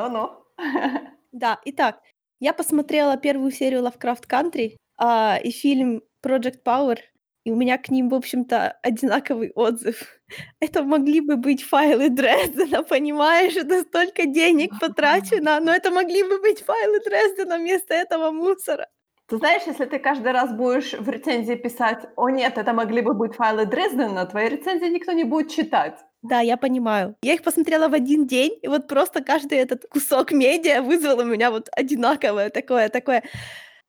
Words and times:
Ну-ну. 0.00 0.44
Да, 1.32 1.60
итак, 1.64 2.00
я 2.40 2.52
посмотрела 2.52 3.16
первую 3.16 3.52
серию 3.52 3.82
Lovecraft 3.82 4.26
Country, 4.28 4.76
а, 4.98 5.38
и 5.42 5.50
фильм 5.50 6.02
Project 6.26 6.62
Power, 6.64 6.98
и 7.44 7.52
у 7.52 7.56
меня 7.56 7.78
к 7.78 7.88
ним, 7.88 8.08
в 8.08 8.14
общем-то, 8.14 8.78
одинаковый 8.82 9.52
отзыв. 9.54 10.20
Это 10.60 10.82
могли 10.82 11.20
бы 11.20 11.36
быть 11.36 11.62
файлы 11.62 12.08
Дрездена, 12.10 12.82
понимаешь? 12.88 13.56
Это 13.56 13.82
столько 13.82 14.26
денег 14.26 14.72
потрачено, 14.80 15.60
но 15.60 15.72
это 15.72 15.90
могли 15.90 16.22
бы 16.24 16.40
быть 16.40 16.62
файлы 16.64 17.00
Дрездена 17.00 17.58
вместо 17.58 17.94
этого 17.94 18.32
мусора. 18.32 18.88
Ты 19.28 19.36
знаешь, 19.36 19.62
если 19.66 19.84
ты 19.84 20.00
каждый 20.00 20.32
раз 20.32 20.52
будешь 20.52 20.92
в 20.92 21.08
рецензии 21.08 21.54
писать: 21.54 22.04
"О 22.16 22.28
нет, 22.28 22.58
это 22.58 22.72
могли 22.72 23.02
бы 23.02 23.14
быть 23.14 23.34
файлы 23.36 23.66
Дрездена", 23.66 24.26
твои 24.26 24.48
рецензии 24.48 24.86
никто 24.92 25.12
не 25.12 25.24
будет 25.24 25.50
читать. 25.50 26.00
Да, 26.22 26.40
я 26.40 26.56
понимаю. 26.56 27.16
Я 27.22 27.34
их 27.34 27.42
посмотрела 27.42 27.88
в 27.88 27.94
один 27.94 28.26
день, 28.26 28.58
и 28.62 28.68
вот 28.68 28.86
просто 28.88 29.22
каждый 29.24 29.58
этот 29.58 29.86
кусок 29.88 30.32
медиа 30.32 30.82
вызвал 30.82 31.20
у 31.20 31.24
меня 31.24 31.50
вот 31.50 31.68
одинаковое 31.72 32.50
такое 32.50 32.88
такое 32.90 33.22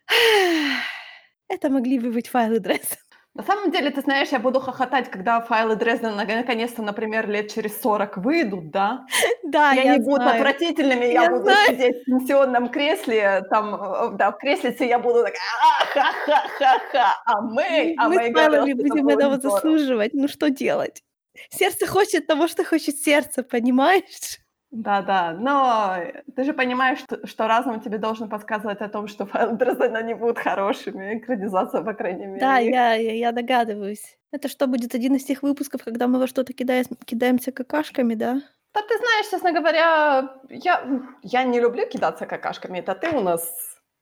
Это 1.50 1.70
могли 1.70 2.00
бы 2.00 2.12
быть 2.12 2.28
файлы 2.30 2.60
Дрездена. 2.60 2.98
На 3.36 3.44
самом 3.44 3.72
деле, 3.72 3.90
ты 3.92 4.02
знаешь, 4.02 4.30
я 4.30 4.40
буду 4.40 4.60
хохотать, 4.60 5.10
когда 5.10 5.40
файлы 5.42 5.76
Дрездена 5.78 6.16
наконец-то, 6.16 6.82
например, 6.82 7.30
лет 7.30 7.50
через 7.54 7.80
40 7.82 8.18
выйдут, 8.18 8.72
да? 8.72 9.06
Да, 9.44 9.72
я 9.74 9.96
они 9.96 10.00
будут 10.00 10.24
знаю. 10.24 10.36
отвратительными, 10.42 11.06
я 11.06 11.24
Я 11.24 11.30
буду 11.30 11.44
знаю. 11.44 11.68
сидеть 11.68 12.02
в 12.02 12.06
пенсионном 12.06 12.70
кресле, 12.70 13.44
там, 13.50 13.76
э, 13.76 14.18
да, 14.18 14.32
в 14.32 14.38
креслице, 14.38 14.84
я 14.86 15.00
буду 15.00 15.20
такая: 15.24 15.40
"А-ха-ха-ха-ха, 15.82 17.22
а 17.26 17.42
мы, 17.42 17.94
а 17.98 18.10
Мы 18.10 18.16
мы 18.16 18.24
с 18.26 18.30
файлами 18.32 18.74
будем 18.74 19.10
этого 19.10 19.38
здорово". 19.38 19.42
заслуживать. 19.42 20.14
Ну 20.14 20.28
что 20.28 20.50
делать? 20.50 21.02
Сердце 21.50 21.88
хочет 21.88 22.28
того, 22.28 22.48
что 22.48 22.64
хочет 22.64 22.98
сердце, 22.98 23.44
понимаешь? 23.44 24.40
Да-да, 24.72 25.34
но, 25.34 25.98
ты 26.36 26.44
же 26.46 26.54
понимаешь, 26.54 27.00
что 27.00 27.28
что 27.28 27.46
разум 27.48 27.82
тебе 27.82 27.98
должен 27.98 28.30
подсказывать 28.30 28.80
о 28.82 28.88
том, 28.88 29.08
что 29.08 29.26
файлы 29.28 29.58
Дрездена 29.58 30.02
не 30.02 30.14
будут 30.16 30.40
хорошими, 30.40 31.18
экранизация, 31.18 31.82
по 31.84 31.94
крайней 31.94 32.28
Да, 32.36 32.60
мере, 32.60 32.70
их. 32.70 32.72
я 32.76 32.94
я 32.96 33.14
я 33.14 33.32
догадываюсь. 33.32 34.18
Это 34.32 34.48
что, 34.48 34.68
будет 34.68 34.96
один 34.96 35.16
из 35.16 35.26
тех 35.26 35.44
выпусков, 35.44 35.84
когда 35.84 36.08
мы 36.08 36.20
во 36.20 36.28
что-то 36.28 36.54
кидаясь 36.54 36.88
кидаемся 37.06 37.52
какашками, 37.52 38.14
да? 38.16 38.42
Да, 38.74 38.82
ты 38.84 38.98
знаешь, 38.98 39.30
честно 39.30 39.52
говоря, 39.52 40.38
я, 40.50 41.02
я 41.24 41.44
не 41.44 41.60
люблю 41.60 41.86
кидаться 41.90 42.26
какашками. 42.26 42.80
Это 42.80 42.96
ты 42.96 43.10
у 43.10 43.20
нас 43.20 43.44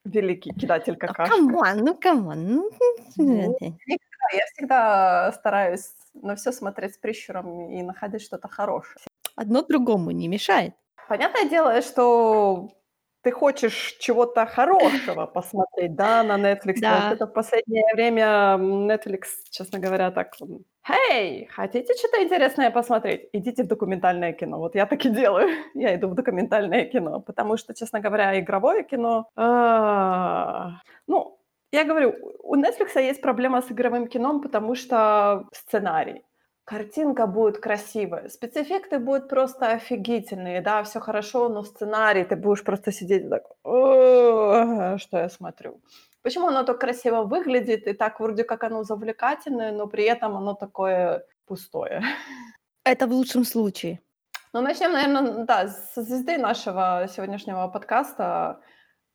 великий 0.06 0.52
кидатель 0.54 0.94
Ну 0.94 1.00
какашек. 1.00 1.36
come 1.36 1.60
on, 1.60 1.78
ну 1.80 1.96
come 1.96 2.24
on, 2.24 2.46
ну 2.46 2.72
Ну, 3.18 3.58
никогда. 3.88 4.28
Я 4.34 4.46
всегда 4.54 5.32
стараюсь 5.34 5.92
на 6.14 6.36
всё 6.36 6.52
смотреть 6.52 6.96
с 6.96 6.98
прищуром 6.98 7.70
и 7.72 7.82
находить 7.84 8.22
что-то 8.24 8.48
хорошее. 8.48 9.06
Одно 9.36 9.62
другому 9.64 10.12
не 10.12 10.28
мешает. 10.28 10.74
Понятное 11.08 11.50
дело, 11.50 11.82
что 11.82 12.70
ты 13.22 13.32
хочешь 13.32 13.98
чего-то 14.00 14.46
хорошего 14.46 15.26
посмотреть, 15.26 15.96
да, 15.96 16.24
на. 16.24 16.38
Вот 16.96 17.06
Да. 17.06 17.12
это 17.12 17.26
в 17.28 17.34
последнее 17.34 17.84
время, 17.94 18.58
Netflix, 18.60 19.24
честно 19.50 19.80
говоря, 19.80 20.12
так: 20.12 20.34
"Хей, 20.88 21.48
хотите 21.48 21.94
что-то 21.96 22.24
интересное 22.24 22.72
посмотреть? 22.72 23.30
Идите 23.34 23.64
в 23.64 23.68
документальное 23.68 24.34
кино". 24.34 24.60
Вот 24.60 24.76
я 24.76 24.86
так 24.86 25.06
и 25.06 25.10
делаю. 25.10 25.50
Я 25.76 25.96
иду 25.96 26.08
в 26.10 26.16
документальное 26.16 26.86
кино, 26.86 27.20
потому 27.22 27.58
что, 27.58 27.74
честно 27.74 28.00
говоря, 28.00 28.40
игровое 28.40 28.84
кино, 28.84 29.30
а, 29.36 30.82
ну, 31.08 31.39
я 31.72 31.84
говорю, 31.86 32.16
у 32.44 32.56
"Нетфликса" 32.56 33.00
есть 33.00 33.22
проблема 33.22 33.62
с 33.62 33.72
игровым 33.72 34.08
кино, 34.08 34.40
потому 34.40 34.76
что 34.76 35.48
сценарий. 35.54 36.24
Картинка 36.66 37.28
будет 37.28 37.60
красивая, 37.60 38.30
спецэффекты 38.30 39.00
будут 39.00 39.28
просто 39.30 39.68
офигительные, 39.72 40.62
да, 40.62 40.84
всё 40.84 41.00
хорошо, 41.00 41.50
но 41.50 41.64
сценарий, 41.64 42.24
ты 42.26 42.36
будешь 42.36 42.64
просто 42.64 42.92
сидеть 42.92 43.30
так: 43.30 43.44
"О, 43.64 44.98
что 45.00 45.18
я 45.20 45.30
смотрю?" 45.30 45.82
Почему 46.22 46.48
оно 46.48 46.64
так 46.64 46.80
красиво 46.80 47.24
выглядит 47.24 47.88
и 47.88 47.94
так 47.94 48.20
вроде 48.20 48.44
как 48.44 48.64
оно 48.64 48.84
завлекательное, 48.84 49.72
но 49.72 49.88
при 49.88 50.04
этом 50.04 50.36
оно 50.38 50.54
такое 50.54 51.24
пустое? 51.48 52.02
Это 52.86 53.08
в 53.08 53.12
лучшем 53.12 53.44
случае. 53.46 54.00
Ну, 54.54 54.62
начнём, 54.62 54.94
наверно, 54.94 55.20
н 55.20 55.46
да, 55.46 55.68
со 55.68 56.02
звезды 56.02 56.38
нашего 56.38 57.08
сегодняшнего 57.08 57.68
подкаста. 57.68 58.60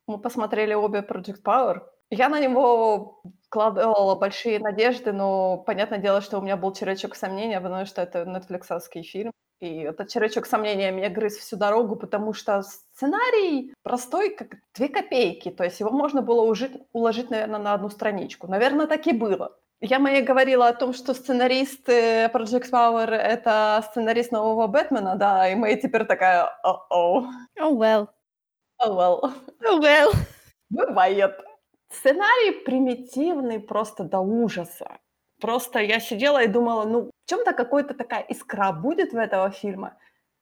Мы 0.07 0.17
посмотрели 0.19 0.73
обе 0.75 0.99
Project 1.01 1.43
Power. 1.43 1.81
Я 2.11 2.29
на 2.29 2.39
него 2.39 3.21
вкладывала 3.47 4.15
большие 4.15 4.59
надежды, 4.59 5.11
но 5.11 5.57
понятное 5.57 5.97
дело, 5.99 6.21
что 6.21 6.37
у 6.37 6.41
меня 6.41 6.55
был 6.57 6.71
червячок 6.73 7.15
сомнения, 7.15 7.59
потому 7.59 7.85
что 7.85 8.01
это 8.01 8.25
нетфликсовский 8.25 9.03
фильм. 9.03 9.31
И 9.61 9.79
этот 9.79 10.09
червячок 10.09 10.45
сомнения 10.45 10.91
меня 10.91 11.09
грыз 11.09 11.37
всю 11.37 11.55
дорогу, 11.55 11.95
потому 11.95 12.33
что 12.33 12.61
сценарий 12.61 13.73
простой, 13.83 14.29
как 14.35 14.49
2 14.75 14.89
копейки. 14.89 15.49
То 15.49 15.63
есть 15.63 15.79
его 15.79 15.89
можно 15.91 16.21
было 16.21 16.41
ужить 16.41 16.73
уложить, 16.93 17.29
наверно, 17.31 17.57
на 17.57 17.73
1 17.73 17.89
страничку. 17.89 18.47
Наверно, 18.47 18.85
так 18.87 19.07
и 19.07 19.13
было. 19.13 19.57
Я 19.81 19.99
Майе 19.99 20.21
говорила 20.21 20.67
о 20.67 20.73
том, 20.73 20.93
что 20.93 21.13
сценарист, 21.13 21.87
э, 21.89 22.29
Project 22.33 22.69
Power- 22.71 23.11
это 23.15 23.83
сценарист 23.89 24.31
нового 24.31 24.67
"Бэтмена", 24.67 25.15
да, 25.15 25.47
и 25.49 25.55
Мэй 25.55 25.77
теперь 25.81 26.05
такая: 26.05 26.49
"Oh-oh". 26.65 27.25
Oh 27.59 27.71
well. 27.77 28.07
Oh 28.83 28.95
well. 28.95 29.33
Oh 29.65 29.81
well. 29.81 30.13
Бывает. 30.69 31.35
Сценарий 31.91 32.63
примитивный 32.65 33.59
просто 33.59 34.03
до 34.03 34.19
ужаса. 34.19 34.97
Просто 35.39 35.79
я 35.79 35.99
сидела 35.99 36.43
и 36.43 36.47
думала: 36.47 36.85
"Ну, 36.85 37.11
в 37.25 37.29
чём-то 37.29 37.53
какой-то 37.53 37.93
такая 37.93 38.21
искра 38.29 38.71
будет 38.71 39.13
в 39.13 39.17
этого 39.17 39.51
фильма?" 39.51 39.97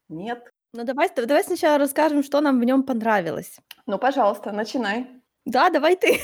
Нет. 0.09 0.51
Ну 0.75 0.83
давай 0.85 1.07
давай 1.15 1.43
сначала 1.43 1.77
расскажем, 1.77 2.23
что 2.23 2.41
нам 2.41 2.59
в 2.59 2.63
нём 2.63 2.83
понравилось. 2.83 3.59
Ну, 3.87 3.97
пожалуйста, 3.99 4.51
начинай. 4.51 5.23
Да, 5.45 5.69
давай 5.69 5.95
ты. 5.95 6.19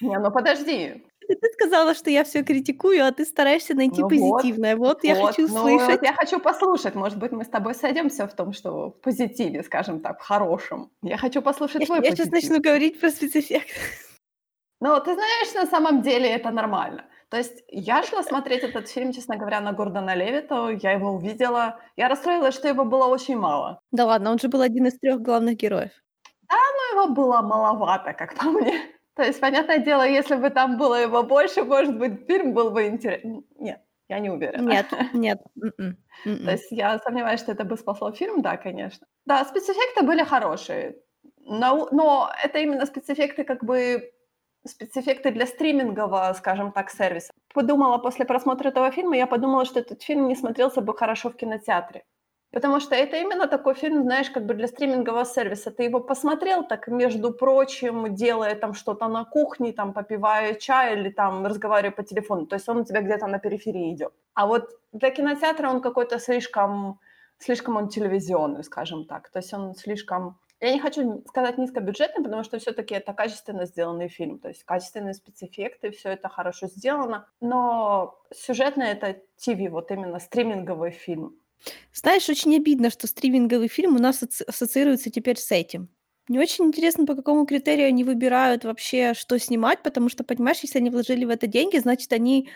Не, 0.00 0.18
ну 0.18 0.30
подожди. 0.32 1.04
Ты 1.28 1.48
сказала, 1.52 1.94
что 1.94 2.10
я 2.10 2.24
всё 2.24 2.42
критикую, 2.44 3.04
а 3.06 3.12
ты 3.12 3.24
стараешься 3.24 3.74
найти 3.74 4.02
Ну 4.02 4.08
вот, 4.10 4.46
позитивное. 4.48 4.76
Вот 4.76 5.04
я 5.04 5.14
вот, 5.14 5.36
хочу 5.36 5.46
ну 5.46 5.78
вот 5.86 6.02
я 6.02 6.12
хочу 6.14 6.38
послушать. 6.40 6.94
Может 6.94 7.18
быть, 7.18 7.32
мы 7.32 7.44
с 7.44 7.48
тобой 7.48 7.74
сойдёмся 7.74 8.26
в 8.26 8.34
том, 8.34 8.52
что 8.52 8.90
в 8.90 9.00
позитиве, 9.00 9.62
скажем 9.62 10.00
так, 10.00 10.20
в 10.20 10.24
хорошем. 10.24 10.90
Я 11.02 11.16
хочу 11.16 11.42
послушать 11.42 11.84
Я 11.84 11.86
твой 11.86 12.02
я 12.02 12.12
позитив. 12.12 12.32
начну 12.32 12.60
говорить 12.60 13.00
про 13.00 13.10
спецэффекты. 13.10 13.72
Ну, 14.82 14.98
ты 15.00 15.14
знаешь, 15.14 15.52
на 15.54 15.66
самом 15.66 16.00
деле 16.00 16.28
это 16.30 16.50
нормально. 16.50 17.04
То 17.28 17.36
есть 17.36 17.62
я 17.68 18.02
шла 18.02 18.22
смотреть 18.22 18.62
этот 18.64 18.88
фильм, 18.88 19.12
честно 19.12 19.36
говоря, 19.36 19.60
на 19.60 19.72
Гордона 19.72 20.14
Левита. 20.14 20.68
Я 20.82 20.92
его 20.92 21.10
увидела. 21.12 21.78
Я 21.96 22.08
расстроилась, 22.08 22.54
что 22.54 22.66
его 22.68 22.84
было 22.84 23.06
очень 23.06 23.36
мало. 23.36 23.82
Да 23.92 24.04
ладно, 24.06 24.30
он 24.30 24.38
же 24.38 24.48
был 24.48 24.60
один 24.62 24.86
из 24.86 24.98
3 24.98 25.16
главных 25.18 25.56
героев. 25.56 25.90
Да, 26.48 26.56
но 26.94 27.00
его 27.02 27.14
было 27.14 27.40
маловато, 27.42 28.12
как 28.12 28.34
по 28.36 28.44
мне. 28.50 28.80
То 29.14 29.22
есть, 29.22 29.40
понятное 29.40 29.78
дело, 29.78 30.06
если 30.06 30.36
бы 30.36 30.50
там 30.50 30.78
было 30.78 30.94
его 30.94 31.22
больше, 31.22 31.64
может 31.64 31.98
быть, 31.98 32.26
фильм 32.26 32.54
был 32.54 32.70
бы 32.70 32.86
интере 32.88 33.20
н 33.22 33.44
нет, 33.58 33.82
я 34.08 34.18
не 34.20 34.30
уверена. 34.30 34.72
Нет, 34.72 34.90
нет, 35.12 35.38
м-м, 35.56 35.96
То 36.44 36.52
м-м. 36.52 36.52
есть 36.52 36.68
я 36.70 36.98
сомневаюсь, 36.98 37.40
что 37.40 37.52
это 37.52 37.64
бы 37.64 37.76
спасло 37.76 38.12
фильм, 38.12 38.42
да, 38.42 38.56
конечно. 38.56 39.06
Да, 39.26 39.44
спецэффекты 39.44 40.04
были 40.04 40.24
хорошие, 40.24 40.96
нау 41.38 41.88
но 41.92 42.30
это 42.42 42.58
именно 42.58 42.86
спецэффекты, 42.86 43.44
как 43.44 43.62
бы 43.64 44.10
спецэффекты 44.66 45.30
для 45.30 45.46
стримингового, 45.46 46.32
скажем 46.34 46.72
так, 46.72 46.90
сервиса. 46.90 47.32
Подумала 47.54 47.98
после 47.98 48.24
просмотра 48.24 48.68
этого 48.68 48.90
фильма, 48.90 49.16
я 49.16 49.26
подумала, 49.26 49.64
что 49.64 49.80
этот 49.80 50.02
фильм 50.02 50.28
не 50.28 50.36
смотрелся 50.36 50.80
бы 50.80 50.96
хорошо 50.96 51.30
в 51.30 51.36
кинотеатре. 51.36 52.04
Потому 52.52 52.80
что 52.80 52.96
это 52.96 53.16
именно 53.16 53.46
такой 53.46 53.74
фильм, 53.74 54.02
знаешь, 54.02 54.30
как 54.30 54.44
бы 54.44 54.54
для 54.54 54.66
стримингового 54.66 55.24
сервиса. 55.24 55.70
Ты 55.70 55.84
его 55.84 56.00
посмотрел 56.00 56.64
так, 56.64 56.88
между 56.88 57.32
прочим, 57.32 58.14
делая 58.14 58.56
там 58.56 58.74
что-то 58.74 59.08
на 59.08 59.24
кухне, 59.24 59.72
там 59.72 59.92
попивая 59.92 60.54
чай 60.54 60.94
или 60.96 61.10
там 61.10 61.46
разговаривая 61.46 61.94
по 61.94 62.02
телефону. 62.02 62.46
То 62.46 62.56
есть 62.56 62.68
он 62.68 62.78
у 62.78 62.84
тебя 62.84 63.02
где-то 63.02 63.28
на 63.28 63.38
периферии 63.38 63.94
идёт. 63.94 64.12
А 64.34 64.46
вот 64.46 64.70
для 64.92 65.10
кинотеатра 65.10 65.68
он 65.70 65.80
какой-то 65.80 66.18
слишком 66.18 66.98
слишком 67.38 67.76
он 67.76 67.88
телевизионный, 67.88 68.64
скажем 68.64 69.04
так. 69.04 69.30
То 69.30 69.38
есть 69.38 69.54
он 69.54 69.74
слишком 69.74 70.39
я 70.60 70.72
не 70.72 70.80
хочу 70.80 71.22
сказать 71.28 71.58
низкобюджетный, 71.58 72.22
потому 72.24 72.44
что 72.44 72.58
всё-таки 72.58 72.94
это 72.94 73.12
качественно 73.14 73.66
сделанный 73.66 74.08
фильм. 74.08 74.38
То 74.38 74.48
есть 74.48 74.64
качественные 74.64 75.14
спецэффекты, 75.14 75.90
всё 75.90 76.10
это 76.10 76.28
хорошо 76.28 76.66
сделано, 76.68 77.26
но 77.40 78.18
сюжетно 78.34 78.82
это 78.84 79.14
ТВ, 79.38 79.70
вот 79.70 79.90
именно 79.90 80.18
стриминговый 80.20 80.90
фильм. 80.92 81.40
Знаешь, 81.92 82.28
очень 82.28 82.54
обидно, 82.56 82.90
что 82.90 83.06
стриминговый 83.06 83.68
фильм 83.68 83.96
у 83.96 83.98
нас 83.98 84.22
ассоциируется 84.22 85.10
теперь 85.10 85.36
с 85.38 85.50
этим. 85.50 85.88
Мне 86.28 86.38
очень 86.40 86.66
интересно, 86.66 87.04
по 87.06 87.16
какому 87.16 87.44
критерию 87.46 87.88
они 87.88 88.04
выбирают 88.04 88.64
вообще, 88.64 89.14
что 89.14 89.38
снимать, 89.38 89.82
потому 89.82 90.08
что, 90.08 90.22
понимаешь, 90.22 90.60
если 90.60 90.78
они 90.78 90.90
вложили 90.90 91.24
в 91.24 91.30
это 91.30 91.46
деньги, 91.48 91.78
значит, 91.78 92.12
они 92.12 92.48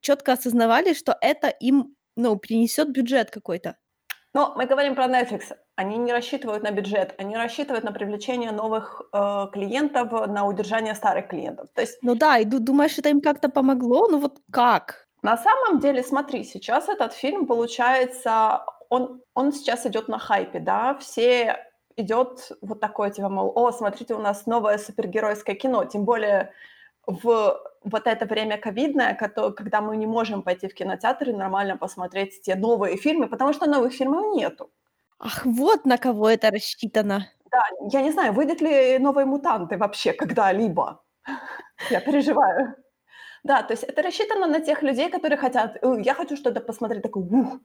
чётко 0.00 0.32
осознавали, 0.34 0.94
что 0.94 1.16
это 1.20 1.48
им, 1.48 1.96
ну, 2.16 2.36
принесёт 2.38 2.88
бюджет 2.90 3.30
какой-то. 3.30 3.76
Но 4.34 4.52
мы 4.56 4.66
говорим 4.66 4.94
про 4.96 5.04
Netflix. 5.06 5.56
Они 5.76 5.96
не 5.96 6.12
рассчитывают 6.12 6.64
на 6.64 6.72
бюджет, 6.72 7.14
они 7.18 7.36
рассчитывают 7.36 7.84
на 7.84 7.92
привлечение 7.92 8.50
новых, 8.50 9.02
э, 9.12 9.46
клиентов, 9.52 10.10
на 10.26 10.44
удержание 10.46 10.94
старых 10.94 11.28
клиентов. 11.28 11.68
То 11.74 11.82
есть 11.82 11.98
Ну 12.02 12.14
да, 12.16 12.38
и 12.38 12.44
ду 12.44 12.58
думаешь, 12.58 12.98
это 12.98 13.08
им 13.08 13.20
как-то 13.20 13.48
помогло? 13.48 14.08
Ну 14.08 14.18
вот 14.18 14.38
как? 14.50 15.06
На 15.22 15.36
самом 15.36 15.78
деле, 15.78 16.02
смотри, 16.02 16.44
сейчас 16.44 16.88
этот 16.88 17.12
фильм, 17.12 17.46
получается, 17.46 18.64
он 18.90 19.22
он 19.34 19.52
сейчас 19.52 19.86
идёт 19.86 20.08
на 20.08 20.18
хайпе, 20.18 20.58
да. 20.58 20.94
Все 21.00 21.56
идет 21.96 22.52
вот 22.60 22.80
такое, 22.80 23.10
типа, 23.10 23.28
мол, 23.28 23.52
о, 23.54 23.72
смотрите, 23.72 24.14
у 24.14 24.18
нас 24.18 24.46
новое 24.46 24.78
супергеройское 24.78 25.54
кино, 25.54 25.84
тем 25.84 26.04
более 26.04 26.52
в 27.06 27.60
вот 27.84 28.06
это 28.06 28.26
время 28.26 28.58
ковидное, 28.58 29.14
когда 29.14 29.80
мы 29.80 29.96
не 29.96 30.06
можем 30.06 30.42
пойти 30.42 30.68
в 30.68 30.74
кинотеатр 30.74 31.30
и 31.30 31.32
нормально 31.32 31.76
посмотреть 31.76 32.42
те 32.42 32.54
новые 32.54 32.96
фильмы, 32.96 33.28
потому 33.28 33.52
что 33.52 33.66
новых 33.66 33.92
фильмов 33.92 34.34
нету. 34.36 34.70
Ах, 35.18 35.44
вот 35.44 35.84
на 35.84 35.98
кого 35.98 36.28
это 36.28 36.50
рассчитано. 36.50 37.28
Да, 37.50 37.62
я 37.92 38.02
не 38.02 38.12
знаю, 38.12 38.32
выйдут 38.32 38.60
ли 38.60 38.98
новые 38.98 39.26
мутанты 39.26 39.76
вообще 39.76 40.12
когда-либо. 40.12 41.02
Я 41.90 42.00
переживаю. 42.00 42.74
Да, 43.44 43.62
то 43.62 43.74
есть 43.74 43.84
это 43.84 44.02
рассчитано 44.02 44.46
на 44.46 44.60
тех 44.60 44.82
людей, 44.82 45.10
которые 45.10 45.36
хотят, 45.38 45.76
«Э, 45.82 46.00
я 46.02 46.14
хочу 46.14 46.36
что-то 46.36 46.60
посмотреть, 46.60 47.02
такой, 47.02 47.22
ух, 47.22 47.58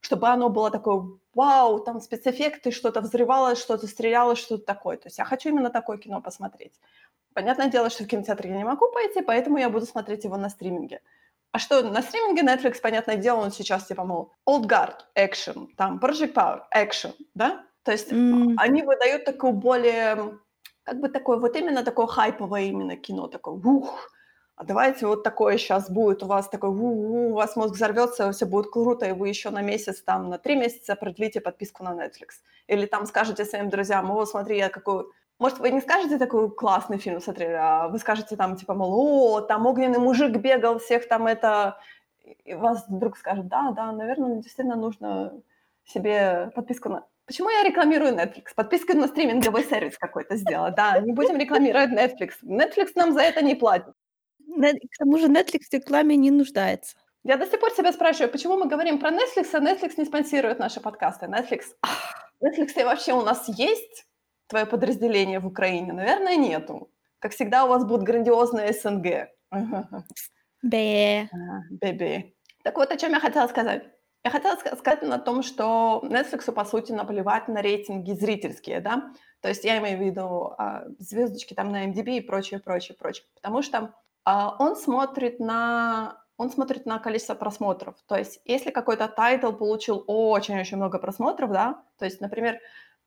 чтобы 0.00 0.28
оно 0.28 0.48
было 0.48 0.70
такое, 0.70 1.02
вау, 1.34 1.80
там 1.80 2.00
спецэффекты, 2.00 2.70
что-то 2.70 3.00
взрывалось, 3.00 3.58
что-то 3.58 3.86
стрелялось, 3.86 4.38
что-то 4.38 4.64
такое. 4.64 4.96
То 4.96 5.08
есть 5.08 5.18
я 5.18 5.24
хочу 5.24 5.48
именно 5.48 5.70
такое 5.70 5.98
кино 5.98 6.20
посмотреть. 6.20 6.80
Понятное 7.34 7.68
дело, 7.68 7.90
что 7.90 8.04
в 8.04 8.06
кинотеатр 8.06 8.46
я 8.46 8.56
не 8.56 8.64
могу 8.64 8.90
пойти, 8.92 9.20
поэтому 9.20 9.58
я 9.58 9.68
буду 9.68 9.86
смотреть 9.86 10.24
его 10.24 10.36
на 10.36 10.48
стриминге. 10.48 11.00
А 11.50 11.58
что, 11.58 11.82
на 11.82 12.02
стриминге 12.02 12.42
Netflix, 12.42 12.80
понятное 12.80 13.16
дело, 13.16 13.40
он 13.40 13.50
сейчас 13.50 13.86
типа, 13.86 14.04
мол, 14.04 14.32
Old 14.48 14.66
Guard, 14.66 14.96
action, 15.16 15.68
там, 15.76 15.98
Project 15.98 16.32
Power, 16.32 16.62
action, 16.74 17.12
да? 17.34 17.64
То 17.82 17.92
есть 17.92 18.12
mm. 18.12 18.54
они 18.56 18.82
выдают 18.82 19.24
такую 19.24 19.52
более, 19.52 20.38
как 20.84 21.00
бы 21.00 21.08
такое, 21.08 21.38
вот 21.38 21.56
именно 21.56 21.84
такое 21.84 22.06
хайповое 22.06 22.62
именно 22.62 22.96
кино, 22.96 23.28
такое, 23.28 23.54
ух, 23.54 24.10
а 24.56 24.64
давайте 24.64 25.06
вот 25.06 25.24
такое 25.24 25.58
сейчас 25.58 25.90
будет 25.90 26.22
у 26.22 26.26
вас 26.26 26.48
такой, 26.48 26.70
у, 26.70 27.30
у 27.30 27.34
вас 27.34 27.56
мозг 27.56 27.74
взорвется, 27.74 28.30
все 28.30 28.46
будет 28.46 28.70
круто, 28.70 29.06
и 29.06 29.12
вы 29.12 29.28
еще 29.28 29.50
на 29.50 29.62
месяц, 29.62 30.02
там, 30.02 30.30
на 30.30 30.38
три 30.38 30.54
месяца 30.54 30.94
продлите 30.94 31.40
подписку 31.40 31.82
на 31.82 31.94
Netflix. 31.94 32.40
Или 32.68 32.86
там 32.86 33.06
скажете 33.06 33.44
своим 33.44 33.68
друзьям, 33.68 34.10
о, 34.10 34.24
смотри, 34.26 34.58
я 34.58 34.68
какой 34.68 35.06
может, 35.38 35.58
вы 35.58 35.70
не 35.70 35.80
скажете 35.80 36.18
такой 36.18 36.50
классный 36.50 36.98
фильм 36.98 37.20
смотрели, 37.20 37.52
а 37.52 37.88
вы 37.88 37.98
скажете 37.98 38.36
там, 38.36 38.56
типа, 38.56 38.74
мол, 38.74 38.92
о, 38.94 39.40
там 39.40 39.66
огненный 39.66 39.98
мужик 39.98 40.36
бегал, 40.36 40.78
всех 40.78 41.08
там 41.08 41.26
это... 41.26 41.78
И 42.44 42.54
вас 42.54 42.86
вдруг 42.88 43.18
скажут, 43.18 43.48
да, 43.48 43.72
да, 43.72 43.92
наверное, 43.92 44.36
действительно 44.36 44.76
нужно 44.76 45.32
себе 45.84 46.50
подписку 46.54 46.88
на... 46.88 47.04
Почему 47.26 47.50
я 47.50 47.62
рекламирую 47.62 48.14
Netflix? 48.14 48.54
Подписку 48.54 48.96
на 48.96 49.08
стриминговый 49.08 49.64
сервис 49.64 49.98
какой-то 49.98 50.36
сделать. 50.36 50.74
Да, 50.74 50.98
не 51.00 51.12
будем 51.12 51.36
рекламировать 51.36 51.90
Netflix. 51.90 52.32
Netflix 52.42 52.92
нам 52.94 53.12
за 53.12 53.20
это 53.20 53.42
не 53.42 53.54
платит. 53.54 53.94
К 54.46 54.98
тому 54.98 55.18
же 55.18 55.28
Netflix 55.28 55.64
в 55.70 55.74
рекламе 55.74 56.16
не 56.16 56.30
нуждается. 56.30 56.96
Я 57.24 57.38
до 57.38 57.46
сих 57.46 57.58
пор 57.58 57.70
себя 57.72 57.92
спрашиваю, 57.92 58.30
почему 58.30 58.58
мы 58.58 58.68
говорим 58.68 58.98
про 58.98 59.10
Netflix, 59.10 59.48
а 59.54 59.60
Netflix 59.60 59.94
не 59.96 60.04
спонсирует 60.04 60.58
наши 60.58 60.80
подкасты. 60.80 61.26
Netflix... 61.26 61.62
Netflix 62.42 62.84
вообще 62.84 63.14
у 63.14 63.22
нас 63.22 63.48
есть? 63.48 64.06
Твое 64.46 64.66
подразделение 64.66 65.40
в 65.40 65.46
Украине? 65.46 65.92
Наверное, 65.92 66.36
нету. 66.36 66.90
Как 67.18 67.32
всегда, 67.32 67.64
у 67.64 67.68
вас 67.68 67.84
будет 67.84 68.02
грандиозное 68.02 68.72
СНГ. 68.72 69.28
Бе. 70.62 71.28
Бе-бе. 71.70 72.34
Так 72.62 72.76
вот, 72.76 72.90
о 72.90 72.96
чем 72.96 73.12
я 73.12 73.20
хотела 73.20 73.46
сказать. 73.46 73.84
Я 74.24 74.30
хотела 74.30 74.56
сказать 74.56 75.02
на 75.02 75.18
том, 75.18 75.42
что 75.42 76.02
Netflix, 76.02 76.50
по 76.50 76.64
сути, 76.64 76.92
наплевать 76.92 77.46
на 77.48 77.60
рейтинги 77.60 78.12
зрительские, 78.12 78.80
да? 78.80 79.12
То 79.42 79.48
есть 79.48 79.64
я 79.64 79.78
имею 79.78 79.98
в 79.98 80.00
виду 80.00 80.54
а, 80.56 80.84
звездочки 80.98 81.52
там 81.52 81.70
на 81.70 81.86
IMDb 81.86 82.16
и 82.16 82.20
прочее, 82.22 82.58
прочее, 82.58 82.96
прочее. 82.98 83.26
Потому 83.34 83.60
что 83.60 83.94
а, 84.24 84.56
он 84.58 84.76
смотрит 84.76 85.40
на 85.40 86.18
он 86.36 86.50
смотрит 86.50 86.86
на 86.86 86.98
количество 86.98 87.34
просмотров. 87.34 87.96
То 88.06 88.16
есть 88.16 88.40
если 88.46 88.70
какой-то 88.70 89.06
title 89.08 89.52
получил 89.52 90.02
очень-очень 90.06 90.78
много 90.78 90.98
просмотров, 90.98 91.52
да, 91.52 91.84
то 91.98 92.06
есть, 92.06 92.20
например, 92.20 92.58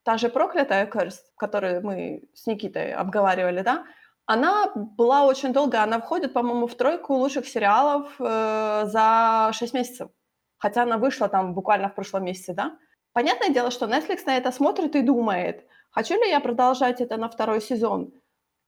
та 0.08 0.16
же 0.16 0.30
«Проклятая 0.30 0.86
Curse», 0.86 1.20
которую 1.36 1.82
мы 1.84 2.22
с 2.32 2.46
Никитой 2.46 2.94
обговаривали, 2.94 3.60
да, 3.60 3.84
она 4.24 4.72
была 4.74 5.26
очень 5.26 5.52
долго, 5.52 5.82
она 5.82 5.98
входит, 6.00 6.32
по-моему, 6.32 6.66
в 6.66 6.74
тройку 6.74 7.14
лучших 7.14 7.46
сериалов 7.46 8.06
э, 8.18 8.86
за 8.86 9.50
6 9.52 9.74
месяцев. 9.74 10.08
Хотя 10.56 10.84
она 10.84 10.96
вышла 10.96 11.28
там 11.28 11.52
буквально 11.52 11.88
в 11.90 11.94
прошлом 11.94 12.24
месяце, 12.24 12.54
да. 12.54 12.78
Понятное 13.12 13.50
дело, 13.50 13.70
что 13.70 13.84
Netflix 13.84 14.24
на 14.24 14.38
это 14.38 14.50
смотрит 14.50 14.96
и 14.96 15.02
думает, 15.02 15.66
хочу 15.90 16.14
ли 16.14 16.30
я 16.30 16.40
продолжать 16.40 17.02
это 17.02 17.18
на 17.18 17.28
второй 17.28 17.60
сезон 17.60 18.12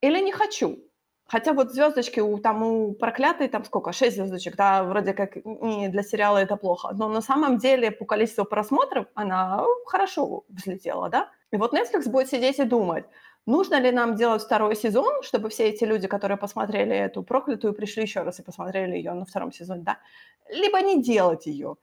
или 0.03 0.21
не 0.21 0.33
хочу. 0.33 0.77
Хотя 1.31 1.53
вот 1.53 1.73
звездочки 1.73 2.19
у, 2.21 2.39
там, 2.39 2.63
у 2.63 2.93
проклятой, 2.93 3.49
там 3.49 3.65
сколько, 3.65 3.93
6 3.93 4.17
звездочек, 4.17 4.57
да, 4.57 4.83
вроде 4.83 5.13
как 5.13 5.37
не 5.45 5.89
для 5.89 6.03
сериала 6.03 6.39
это 6.39 6.57
плохо. 6.57 6.91
Но 6.93 7.09
на 7.09 7.21
самом 7.21 7.59
деле 7.59 7.93
по 7.93 8.05
количеству 8.05 8.45
просмотров 8.45 9.07
она 9.15 9.65
хорошо 9.87 10.43
взлетела, 10.49 11.09
да. 11.09 11.29
И 11.53 11.57
вот 11.57 11.73
Netflix 11.73 12.11
будет 12.11 12.29
сидеть 12.29 12.59
и 12.59 12.65
думать, 12.65 13.05
нужно 13.47 13.81
ли 13.81 13.93
нам 13.93 14.17
делать 14.17 14.43
второй 14.43 14.75
сезон, 14.75 15.23
чтобы 15.23 15.49
все 15.51 15.69
эти 15.69 15.85
люди, 15.85 16.09
которые 16.09 16.37
посмотрели 16.37 16.97
эту 16.97 17.23
проклятую, 17.23 17.75
пришли 17.75 18.03
еще 18.03 18.23
раз 18.23 18.41
и 18.41 18.43
посмотрели 18.43 18.97
ее 18.97 19.13
на 19.13 19.25
втором 19.25 19.53
сезоне, 19.53 19.83
да, 19.83 19.99
либо 20.49 20.81
не 20.81 21.01
делать 21.01 21.47
ее. 21.47 21.77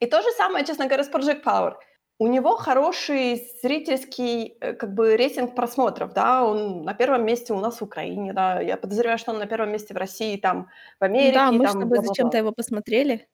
И 0.00 0.06
то 0.06 0.22
же 0.22 0.30
самое, 0.38 0.64
честно 0.64 0.86
говоря, 0.86 1.04
с 1.04 1.10
Project 1.10 1.44
Power– 1.44 1.74
у 2.18 2.26
него 2.28 2.56
хороший 2.56 3.50
зрительский 3.62 4.56
э, 4.60 4.72
как 4.72 4.94
бы 4.94 5.16
рейтинг 5.16 5.54
просмотров, 5.54 6.12
да, 6.14 6.44
он 6.44 6.82
на 6.84 6.94
первом 6.94 7.24
месте 7.24 7.52
у 7.52 7.58
нас 7.58 7.80
в 7.80 7.84
Украине, 7.84 8.32
да, 8.32 8.60
я 8.60 8.76
подозреваю, 8.76 9.18
что 9.18 9.32
он 9.32 9.38
на 9.38 9.46
первом 9.46 9.70
месте 9.70 9.92
в 9.92 9.96
России, 9.96 10.36
там, 10.36 10.68
в 10.98 11.04
Америке. 11.04 11.34
Да, 11.34 11.52
мы 11.52 11.64
там, 11.64 11.76
с 11.76 11.80
тобой 11.80 11.98
зачем-то 12.06 12.38
его 12.38 12.52
посмотрели. 12.52 13.28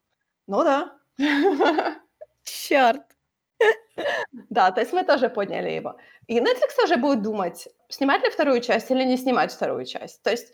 Ну 0.49 0.65
да. 0.65 0.93
Черт. 2.45 3.03
Да, 4.51 4.73
то 4.73 4.81
есть 4.81 4.93
мы 4.93 5.05
тоже 5.05 5.29
подняли 5.29 5.71
его. 5.71 5.97
И 6.27 6.41
Netflix 6.41 6.75
тоже 6.77 6.97
будет 6.97 7.23
думать, 7.23 7.69
снимать 7.89 8.23
ли 8.25 8.31
вторую 8.31 8.61
часть 8.61 8.91
или 8.91 9.05
не 9.05 9.17
снимать 9.17 9.53
вторую 9.53 9.85
часть. 9.85 10.23
То 10.23 10.31
есть 10.31 10.53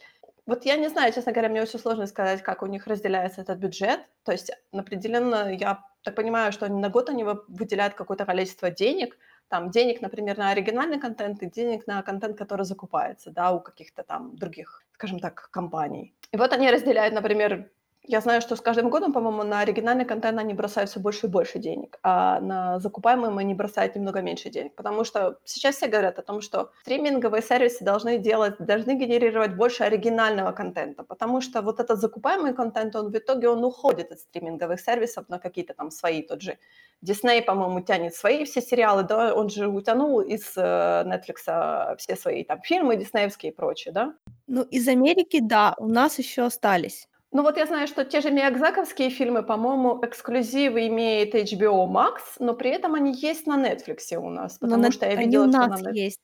вот 0.48 0.64
я 0.64 0.76
не 0.76 0.88
знаю, 0.88 1.12
честно 1.12 1.32
говоря, 1.32 1.50
мне 1.50 1.62
очень 1.62 1.78
сложно 1.78 2.06
сказать, 2.06 2.42
как 2.42 2.62
у 2.62 2.66
них 2.66 2.86
разделяется 2.86 3.42
этот 3.42 3.58
бюджет. 3.58 4.00
То 4.24 4.32
есть 4.32 4.50
определенно 4.72 5.52
я 5.52 5.84
так 6.02 6.14
понимаю, 6.14 6.52
что 6.52 6.68
на 6.72 6.88
год 6.88 7.10
они 7.10 7.22
выделяют 7.48 7.92
какое-то 7.92 8.24
количество 8.24 8.70
денег, 8.70 9.18
там 9.48 9.70
денег, 9.70 10.00
например, 10.00 10.38
на 10.38 10.50
оригинальный 10.50 10.98
контент 10.98 11.42
и 11.42 11.50
денег 11.50 11.86
на 11.86 12.02
контент, 12.02 12.38
который 12.38 12.64
закупается, 12.64 13.30
да, 13.30 13.52
у 13.52 13.60
каких-то 13.60 14.02
там 14.04 14.36
других, 14.36 14.84
скажем 14.94 15.20
так, 15.20 15.50
компаний. 15.50 16.14
И 16.32 16.38
вот 16.38 16.50
они 16.55 16.70
разделяют, 16.70 17.14
например, 17.14 17.70
я 18.08 18.20
знаю, 18.20 18.41
что 18.41 18.56
с 18.56 18.60
каждым 18.60 18.88
годом, 18.88 19.12
по-моему, 19.12 19.43
на 19.43 19.60
оригинальный 19.60 20.06
контент 20.06 20.38
они 20.38 20.55
бросают 20.55 20.91
все 20.91 20.98
больше 20.98 21.27
и 21.27 21.31
больше 21.31 21.58
денег, 21.58 21.98
а 22.03 22.41
на 22.41 22.81
закупаемый 22.81 23.31
они 23.31 23.55
бросают 23.55 23.96
немного 23.96 24.22
меньше 24.22 24.48
денег. 24.50 24.74
Потому 24.74 25.05
что 25.05 25.38
сейчас 25.44 25.77
все 25.77 25.88
говорят 25.88 26.19
о 26.19 26.22
том, 26.22 26.41
что 26.41 26.70
стриминговые 26.81 27.43
сервисы 27.43 27.84
должны 27.84 28.19
делать, 28.19 28.55
должны 28.58 28.94
генерировать 28.94 29.55
больше 29.55 29.84
оригинального 29.84 30.53
контента, 30.53 31.05
потому 31.05 31.43
что 31.43 31.60
вот 31.60 31.81
этот 31.81 32.00
закупаемый 32.00 32.55
контент, 32.55 32.96
он 32.96 33.12
в 33.12 33.17
итоге 33.17 33.50
он 33.50 33.62
уходит 33.62 34.10
от 34.10 34.20
стриминговых 34.20 34.81
сервисов 34.81 35.29
на 35.29 35.38
какие-то 35.38 35.74
там 35.74 35.91
свои, 35.91 36.22
тот 36.22 36.41
же 36.41 36.56
Дисней, 37.00 37.43
по-моему, 37.43 37.81
тянет 37.81 38.15
свои 38.15 38.44
все 38.44 38.60
сериалы, 38.60 39.05
да, 39.05 39.32
он 39.32 39.50
же 39.50 39.69
утянул 39.69 40.20
из 40.20 40.56
э, 40.56 41.05
Netflix 41.06 41.96
все 41.98 42.17
свои 42.17 42.43
там 42.43 42.60
фильмы 42.62 42.96
диснеевские 42.96 43.53
и 43.53 43.55
прочее, 43.55 43.93
да? 43.93 44.15
Ну, 44.48 44.62
из 44.62 44.88
Америки, 44.88 45.38
да, 45.41 45.74
у 45.79 45.86
нас 45.86 46.19
еще 46.19 46.43
остались. 46.43 47.08
Ну 47.32 47.43
вот 47.43 47.58
я 47.58 47.67
знаю, 47.67 47.87
что 47.87 48.05
те 48.05 48.20
же 48.23 48.31
Миядзаковские 48.31 49.11
фильмы, 49.11 49.43
по-моему, 49.43 50.01
эксклюзивы 50.03 50.87
имеет 50.87 51.35
HBO 51.35 51.87
Max, 51.87 52.20
но 52.39 52.55
при 52.55 52.70
этом 52.70 52.94
они 52.94 53.13
есть 53.13 53.47
на 53.47 53.56
Netflix 53.63 54.17
у 54.17 54.31
нас, 54.31 54.58
потому 54.58 54.82
но 54.82 54.91
что 54.91 55.05
я 55.06 55.13
они 55.13 55.27
видела, 55.27 55.44
у 55.47 55.51
что 55.51 55.58
нас 55.67 55.82
на 55.82 55.89
Net- 55.91 55.94
есть. 55.94 56.20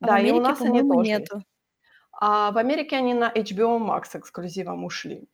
А 0.00 0.06
Да, 0.06 0.12
в 0.12 0.18
и 0.18 0.30
у 0.30 0.36
Америке, 0.36 0.40
нас 0.42 0.60
они 0.60 0.80
тоже 0.80 1.10
нету. 1.10 1.34
есть. 1.36 1.46
А 2.20 2.50
в 2.52 2.58
Америке 2.58 2.96
они 2.96 3.14
на 3.14 3.30
HBO 3.34 3.78
Max 3.78 4.18
эксклюзивом 4.18 4.84
ушли. 4.84 5.28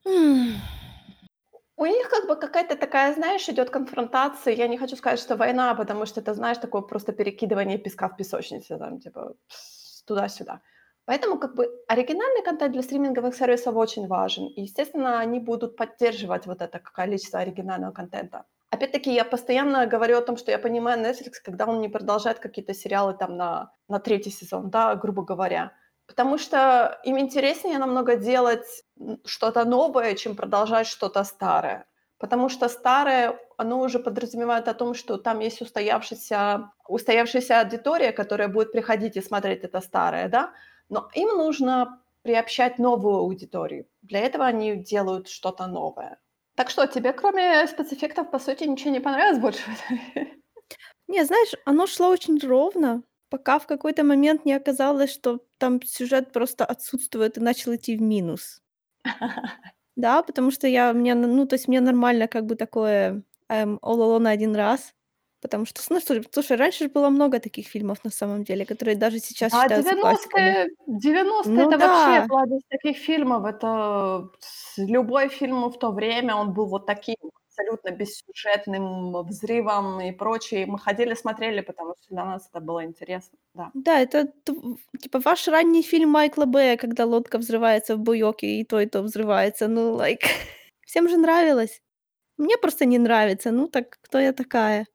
У 1.77 1.87
них 1.87 2.09
как 2.09 2.27
бы 2.29 2.37
какая-то 2.37 2.77
такая, 2.77 3.15
знаешь, 3.15 3.49
идет 3.49 3.71
конфронтация. 3.71 4.55
Я 4.55 4.69
не 4.69 4.79
хочу 4.79 4.97
сказать, 4.97 5.21
что 5.21 5.37
война, 5.37 5.75
потому 5.75 6.07
что 6.07 6.21
это, 6.21 6.35
знаешь, 6.35 6.59
такое 6.59 6.83
просто 6.83 7.13
перекидывание 7.13 7.79
песка 7.79 8.09
в 8.09 8.17
песочнице, 8.17 8.79
там, 8.79 8.99
типа, 9.01 9.35
туда-сюда. 10.07 10.61
Поэтому 11.09 11.38
как 11.38 11.55
бы 11.55 11.71
оригинальный 11.88 12.43
контент 12.43 12.73
для 12.73 12.83
стриминговых 12.83 13.35
сервисов 13.35 13.77
очень 13.77 14.07
важен. 14.07 14.47
И, 14.47 14.61
естественно, 14.61 15.21
они 15.21 15.41
будут 15.41 15.75
поддерживать 15.75 16.47
вот 16.47 16.61
это 16.61 16.79
количество 16.81 17.38
оригинального 17.41 17.93
контента. 17.93 18.45
Опять-таки, 18.71 19.15
я 19.15 19.25
постоянно 19.25 19.87
говорю 19.87 20.19
о 20.19 20.21
том, 20.21 20.37
что 20.37 20.50
я 20.50 20.59
понимаю 20.59 21.00
Netflix, 21.00 21.41
когда 21.43 21.65
он 21.65 21.81
не 21.81 21.88
продолжает 21.88 22.41
какие-то 22.41 22.75
сериалы 22.75 23.15
там 23.15 23.38
на, 23.38 23.71
на 23.88 23.99
третий 24.00 24.31
сезон, 24.31 24.69
да, 24.69 24.95
грубо 24.97 25.23
говоря. 25.23 25.73
Потому 26.07 26.38
что 26.38 27.00
им 27.05 27.19
интереснее 27.19 27.79
намного 27.79 28.17
делать 28.17 28.85
что-то 29.25 29.65
новое, 29.65 30.15
чем 30.15 30.37
продолжать 30.37 30.87
что-то 30.87 31.25
старое. 31.25 31.87
Потому 32.19 32.50
что 32.50 32.69
старое, 32.69 33.38
оно 33.57 33.81
уже 33.81 33.99
подразумевает 33.99 34.69
о 34.69 34.75
том, 34.75 34.93
что 34.93 35.17
там 35.17 35.41
есть 35.41 35.62
устоявшаяся, 35.62 36.71
устоявшаяся 36.87 37.61
аудитория, 37.61 38.12
которая 38.12 38.49
будет 38.49 38.73
приходить 38.73 39.17
и 39.17 39.23
смотреть 39.23 39.65
это 39.65 39.81
старое, 39.81 40.29
да, 40.29 40.53
но 40.88 41.09
им 41.14 41.28
нужно 41.37 42.02
приобщать 42.23 42.78
новую 42.78 43.16
аудиторию. 43.16 43.87
Для 44.02 44.21
этого 44.21 44.47
они 44.47 44.76
делают 44.76 45.28
что-то 45.28 45.66
новое. 45.66 46.18
Так 46.54 46.71
что, 46.71 46.87
тебе 46.87 47.12
кроме 47.12 47.66
спецэффектов, 47.66 48.30
по 48.30 48.38
сути, 48.38 48.64
ничего 48.64 48.90
не 48.90 49.00
понравилось 49.00 49.38
больше? 49.38 49.62
Не, 51.09 51.25
знаешь, 51.25 51.52
оно 51.64 51.87
шло 51.87 52.09
очень 52.09 52.38
ровно. 52.38 53.02
Пока 53.30 53.59
в 53.59 53.66
какой-то 53.66 54.04
момент 54.04 54.45
не 54.45 54.54
оказалось, 54.54 55.12
что 55.12 55.40
там 55.59 55.83
сюжет 55.83 56.33
просто 56.33 56.64
отсутствует 56.64 57.37
и 57.37 57.40
начал 57.40 57.75
идти 57.75 57.97
в 57.97 58.02
минус. 58.02 58.62
Да, 59.97 60.23
потому 60.23 60.50
что 60.50 60.68
я 60.68 60.92
мне, 60.92 61.14
ну, 61.14 61.47
то 61.47 61.54
есть 61.54 61.68
мне 61.68 61.80
нормально 61.80 62.28
как 62.28 62.47
бы 62.47 62.54
такое, 62.54 63.25
эм, 63.49 63.78
All 63.83 63.99
Alone 63.99 64.28
один 64.28 64.54
раз, 64.54 64.95
потому 65.40 65.66
что, 65.66 65.80
ну, 65.90 66.00
слушай 66.33 66.57
раньше 66.57 66.85
ж 66.88 66.90
было 66.90 67.11
много 67.11 67.38
таких 67.40 67.66
фильмов 67.68 67.99
на 68.04 68.11
самом 68.11 68.45
деле, 68.45 68.64
которые 68.66 68.97
даже 68.97 69.18
сейчас 69.18 69.52
А 69.54 69.62
считаются 69.62 69.97
классиками. 69.97 70.42
90-е 70.45 70.68
90-е- 70.87 71.52
Ну 71.54 71.71
это 71.71 71.78
вообще 71.78 72.21
да. 72.21 72.26
кладезь 72.28 72.62
таких 72.68 72.97
фильмов. 72.97 73.45
Это 73.45 74.28
любой 74.76 75.28
фильм 75.28 75.68
в 75.71 75.78
то 75.78 75.92
время, 75.92 76.35
он 76.37 76.52
был 76.52 76.66
вот 76.66 76.87
таким 76.87 77.16
абсолютно 77.49 77.90
бессюжетным 77.90 79.26
взрывом 79.26 80.00
и 80.00 80.12
прочее. 80.12 80.66
Мы 80.66 80.78
ходили, 80.78 81.14
смотрели, 81.14 81.61
потому 81.61 81.95
что 82.00 82.14
для 82.14 82.25
нас 82.25 82.49
это 82.52 82.61
было 82.61 82.85
интересно, 82.85 83.38
да. 83.54 83.71
Да, 83.75 84.00
это 84.00 84.28
типа 85.02 85.18
ваш 85.21 85.49
ранний 85.49 85.83
фильм 85.83 86.11
Майкла 86.11 86.45
Бэя, 86.47 86.76
когда 86.76 87.04
лодка 87.04 87.38
взрывается 87.38 87.97
в 87.97 88.00
буёке, 88.00 88.47
и 88.61 88.64
то, 88.64 88.80
и 88.80 88.87
то 88.87 89.02
взрывается. 89.02 89.68
Ну, 89.68 89.97
like, 89.97 90.21
всем 90.87 91.09
же 91.09 91.16
нравилось. 91.16 91.80
Мне 92.38 92.57
просто 92.59 92.85
не 92.87 92.99
нравится. 92.99 93.50
Ну 93.50 93.68
так 93.68 93.99
кто 94.02 94.18
я 94.21 94.33
такая? 94.33 94.87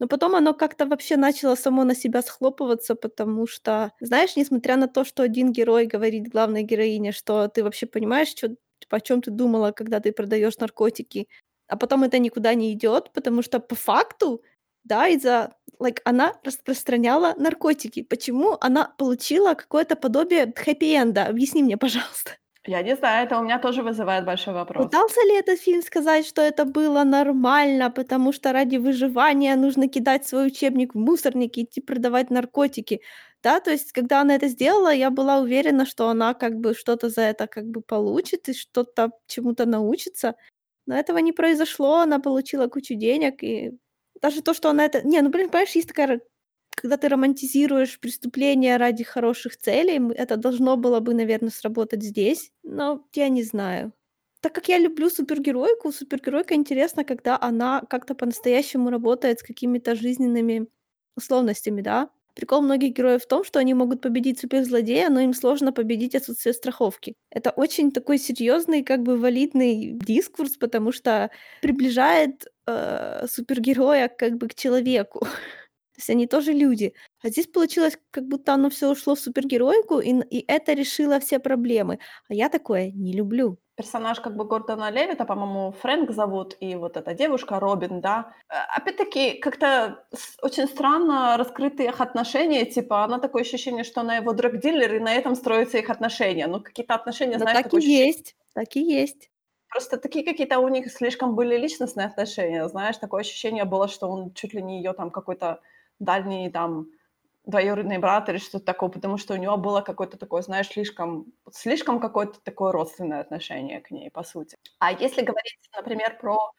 Но 0.00 0.08
потом 0.08 0.34
оно 0.34 0.54
как-то 0.54 0.86
вообще 0.86 1.16
начало 1.18 1.54
само 1.56 1.84
на 1.84 1.94
себя 1.94 2.22
схлопываться, 2.22 2.94
потому 2.96 3.46
что, 3.46 3.92
знаешь, 4.00 4.34
несмотря 4.36 4.76
на 4.76 4.88
то, 4.88 5.04
что 5.04 5.22
один 5.22 5.52
герой 5.52 5.86
говорит 5.86 6.28
главной 6.28 6.62
героине, 6.64 7.12
что 7.12 7.48
ты 7.48 7.62
вообще 7.62 7.86
понимаешь, 7.86 8.30
чё 8.34 8.48
типа, 8.80 8.96
о 8.96 9.00
чём 9.00 9.20
ты 9.22 9.30
думала, 9.30 9.72
когда 9.72 10.00
ты 10.00 10.12
продаёшь 10.12 10.58
наркотики, 10.58 11.28
а 11.68 11.76
потом 11.76 12.02
это 12.04 12.18
никуда 12.18 12.54
не 12.54 12.72
идёт, 12.72 13.12
потому 13.12 13.42
что 13.42 13.60
по 13.60 13.74
факту, 13.74 14.42
да, 14.84 15.06
из-за 15.08 15.52
like, 15.78 16.00
она 16.04 16.32
распространяла 16.44 17.34
наркотики. 17.38 18.02
Почему 18.02 18.56
она 18.60 18.94
получила 18.98 19.54
какое-то 19.54 19.96
подобие 19.96 20.46
хэппи-энда? 20.56 21.26
Объясни 21.26 21.62
мне, 21.62 21.76
пожалуйста. 21.76 22.32
Я 22.66 22.82
не 22.82 22.96
знаю, 22.96 23.26
это 23.26 23.38
у 23.38 23.42
меня 23.42 23.58
тоже 23.58 23.82
вызывает 23.82 24.24
большой 24.24 24.54
вопрос. 24.54 24.92
Пытался 24.92 25.20
ли 25.26 25.34
этот 25.36 25.60
фильм 25.60 25.82
сказать, 25.82 26.26
что 26.26 26.40
это 26.42 26.64
было 26.64 27.04
нормально, 27.04 27.90
потому 27.90 28.32
что 28.32 28.52
ради 28.52 28.76
выживания 28.76 29.54
нужно 29.56 29.88
кидать 29.88 30.26
свой 30.26 30.46
учебник 30.46 30.94
в 30.94 30.98
мусорник 30.98 31.58
и 31.58 31.64
идти 31.64 31.80
продавать 31.82 32.30
наркотики? 32.30 33.02
Да, 33.42 33.60
то 33.60 33.70
есть, 33.70 33.92
когда 33.92 34.20
она 34.22 34.36
это 34.36 34.48
сделала, 34.48 34.92
я 34.92 35.10
была 35.10 35.38
уверена, 35.40 35.84
что 35.86 36.08
она 36.08 36.32
как 36.34 36.54
бы 36.56 36.74
что-то 36.74 37.08
за 37.10 37.22
это 37.22 37.46
как 37.46 37.66
бы 37.66 37.82
получит 37.82 38.48
и 38.48 38.54
что-то 38.54 39.10
чему-то 39.26 39.66
научится. 39.66 40.34
Но 40.86 40.96
этого 40.96 41.18
не 41.18 41.32
произошло. 41.32 41.98
Она 42.00 42.18
получила 42.20 42.68
кучу 42.68 42.94
денег, 42.94 43.42
и 43.42 43.72
даже 44.22 44.42
то, 44.42 44.54
что 44.54 44.70
она 44.70 44.84
это 44.86 45.02
не, 45.06 45.20
ну, 45.22 45.30
блин, 45.30 45.50
понимаешь, 45.50 45.72
есть 45.76 45.88
такая 45.88 46.20
когда 46.76 46.96
ты 46.96 47.08
романтизируешь 47.08 47.98
преступление 48.00 48.76
ради 48.76 49.04
хороших 49.04 49.56
целей, 49.56 50.00
это 50.14 50.36
должно 50.36 50.76
было 50.76 51.00
бы, 51.00 51.14
наверно, 51.14 51.50
сработать 51.50 52.02
здесь, 52.02 52.52
но 52.62 53.06
я 53.14 53.28
не 53.28 53.42
знаю. 53.42 53.92
Так 54.40 54.54
как 54.54 54.68
я 54.68 54.78
люблю 54.78 55.10
супергеройку, 55.10 55.92
супергеройка 55.92 56.54
интересна, 56.54 57.04
когда 57.04 57.38
она 57.40 57.82
как-то 57.90 58.14
по-настоящему 58.14 58.90
работает 58.90 59.40
с 59.40 59.42
какими-то 59.42 59.94
жизненными 59.94 60.68
условностями, 61.16 61.82
да. 61.82 62.10
Прикол 62.34 62.62
многих 62.62 62.92
героев 62.94 63.22
в 63.24 63.28
том, 63.28 63.44
что 63.44 63.58
они 63.58 63.74
могут 63.74 64.00
победить 64.00 64.38
суперзлодея, 64.40 65.10
но 65.10 65.20
им 65.20 65.34
сложно 65.34 65.72
победить 65.72 66.14
отсутствие 66.14 66.54
страховки. 66.54 67.14
Это 67.30 67.50
очень 67.50 67.90
такой 67.92 68.18
серьёзный, 68.18 68.82
как 68.82 69.02
бы 69.02 69.18
валидный 69.18 69.92
дискурс, 69.94 70.56
потому 70.56 70.92
что 70.92 71.30
приближает, 71.60 72.46
э, 72.66 73.26
супергероя 73.28 74.08
как 74.08 74.38
бы 74.38 74.48
к 74.48 74.54
человеку. 74.54 75.26
То 76.00 76.02
есть 76.02 76.10
они 76.10 76.26
тоже 76.26 76.52
люди. 76.54 76.94
А 77.22 77.28
здесь 77.28 77.46
получилось, 77.46 77.98
как 78.10 78.24
будто 78.26 78.54
оно 78.54 78.70
всё 78.70 78.90
ушло 78.90 79.14
в 79.14 79.20
супергероику, 79.20 79.98
и 80.00 80.12
и 80.30 80.44
это 80.48 80.72
решило 80.72 81.20
все 81.20 81.38
проблемы. 81.38 81.98
А 82.28 82.32
я 82.34 82.48
такое 82.48 82.90
не 82.90 83.12
люблю. 83.12 83.58
Персонаж 83.76 84.20
как 84.20 84.34
бы 84.36 84.44
Гордона 84.46 84.90
Левита, 84.90 85.24
по-моему, 85.26 85.72
Фрэнк 85.72 86.10
зовут, 86.10 86.56
и 86.60 86.74
вот 86.76 86.96
эта 86.96 87.12
девушка 87.14 87.60
Робин, 87.60 88.00
да. 88.00 88.32
Э, 88.48 88.54
опять-таки, 88.76 89.34
как-то 89.40 90.06
очень 90.42 90.66
странно 90.68 91.36
раскрыты 91.36 91.84
их 91.84 92.00
отношения. 92.00 92.64
Типа, 92.64 93.04
она 93.04 93.18
такое 93.18 93.42
ощущение, 93.42 93.84
что 93.84 94.00
она 94.00 94.16
его 94.16 94.32
драг-дилер, 94.32 94.94
и 94.96 95.00
на 95.00 95.12
этом 95.14 95.34
строятся 95.34 95.78
их 95.78 95.90
отношения. 95.90 96.46
Ну, 96.46 96.60
какие-то 96.62 96.94
отношения, 96.94 97.38
Да 97.38 97.46
знаешь, 97.46 97.60
так 97.60 97.72
и 97.74 97.76
ощущение 97.76 97.80
есть, 97.80 98.36
так 98.54 98.76
и 98.76 98.80
есть. 98.80 99.30
Просто 99.70 99.98
такие 99.98 100.24
какие-то 100.24 100.58
у 100.58 100.68
них 100.68 100.90
слишком 100.92 101.36
были 101.36 101.56
личностные 101.56 102.06
отношения. 102.08 102.68
Знаешь, 102.68 102.96
такое 102.96 103.20
ощущение 103.20 103.64
было, 103.64 103.86
что 103.88 104.08
он 104.08 104.32
чуть 104.34 104.52
ли 104.52 104.62
не 104.62 104.78
её 104.80 104.92
там 104.94 105.10
какой-то 105.10 105.60
дальний 106.00 106.50
там 106.50 106.88
двоюродный 107.46 107.98
брат 107.98 108.28
или 108.28 108.38
что-то 108.38 108.64
такое, 108.66 108.90
потому 108.90 109.18
что 109.18 109.34
у 109.34 109.36
него 109.38 109.56
было 109.56 109.80
какое-то 109.82 110.18
такое, 110.18 110.42
знаешь, 110.42 110.68
слишком 110.68 111.26
слишком 111.52 112.00
какое-то 112.00 112.40
такое 112.42 112.72
родственное 112.72 113.20
отношение 113.20 113.80
к 113.80 113.90
ней, 113.90 114.10
по 114.10 114.22
сути. 114.24 114.56
А 114.78 114.92
если 114.92 115.22
говорить, 115.22 115.58
например, 115.76 116.18
про, 116.20 116.52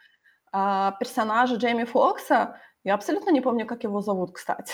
а, 0.53 0.93
персонажа 0.99 1.55
Джейми 1.55 1.85
Фокса, 1.85 2.59
я 2.83 2.95
абсолютно 2.95 3.31
не 3.31 3.41
помню, 3.41 3.65
как 3.67 3.83
его 3.83 4.01
зовут, 4.01 4.33
кстати. 4.33 4.73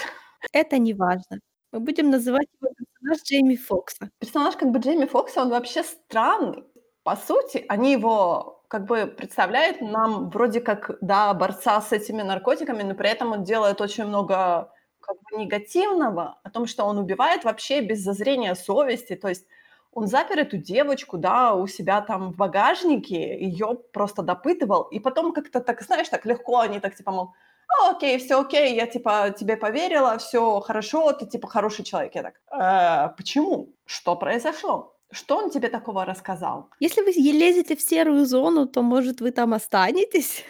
Это 0.53 0.77
неважно. 0.79 1.39
Мы 1.73 1.79
будем 1.81 2.09
называть 2.11 2.47
его 2.61 2.71
персонаж 2.75 3.23
Джейми 3.23 3.55
Фокса. 3.55 4.09
Персонаж 4.19 4.55
как 4.55 4.71
бы 4.71 4.79
Джейми 4.79 5.05
Фокса, 5.05 5.41
он 5.41 5.49
вообще 5.49 5.83
странный. 5.83 6.63
По 7.03 7.15
сути, 7.15 7.65
они 7.69 7.93
его 7.93 8.56
как 8.67 8.85
бы 8.85 9.07
представляют 9.07 9.81
нам 9.81 10.29
вроде 10.29 10.61
как, 10.61 10.91
да, 11.01 11.33
борца 11.33 11.81
с 11.81 11.91
этими 11.93 12.21
наркотиками, 12.23 12.83
но 12.83 12.95
при 12.95 13.09
этом 13.09 13.31
он 13.33 13.43
делает 13.43 13.81
очень 13.81 14.05
много 14.05 14.71
как 15.01 15.17
бы 15.31 15.37
негативного, 15.37 16.39
о 16.43 16.49
том, 16.49 16.67
что 16.67 16.85
он 16.85 16.97
убивает 16.99 17.45
вообще 17.45 17.81
без 17.81 17.99
зазрения 18.01 18.55
совести. 18.55 19.15
То 19.15 19.29
есть 19.29 19.45
он 19.93 20.07
запер 20.07 20.39
эту 20.39 20.57
девочку, 20.57 21.17
да, 21.17 21.53
у 21.55 21.67
себя 21.67 22.01
там 22.01 22.31
в 22.33 22.35
багажнике, 22.35 23.37
её 23.39 23.75
просто 23.93 24.21
допытывал, 24.21 24.83
и 24.83 24.99
потом 24.99 25.33
как-то 25.33 25.61
так, 25.61 25.81
знаешь, 25.81 26.09
так 26.09 26.25
легко 26.25 26.59
они 26.59 26.79
так 26.81 26.95
типа, 26.95 27.11
мол: 27.11 27.33
"А, 27.69 27.91
окей, 27.91 28.17
всё 28.19 28.41
окей, 28.41 28.75
я 28.75 28.85
типа 28.87 29.31
тебе 29.39 29.55
поверила, 29.57 30.17
всё 30.17 30.59
хорошо, 30.59 31.13
ты 31.13 31.25
типа 31.25 31.47
хороший 31.47 31.85
человек". 31.85 32.15
Я 32.15 32.23
так: 32.23 32.35
"Э, 32.51 33.15
почему? 33.17 33.69
Что 33.85 34.15
произошло? 34.17 34.96
Что 35.11 35.37
он 35.37 35.49
тебе 35.49 35.69
такого 35.69 36.05
рассказал?" 36.05 36.69
Если 36.79 37.01
вы 37.01 37.11
лезете 37.11 37.75
в 37.75 37.81
серую 37.81 38.25
зону, 38.25 38.67
то, 38.67 38.81
может, 38.81 39.21
вы 39.21 39.31
там 39.31 39.53
останетесь? 39.53 40.43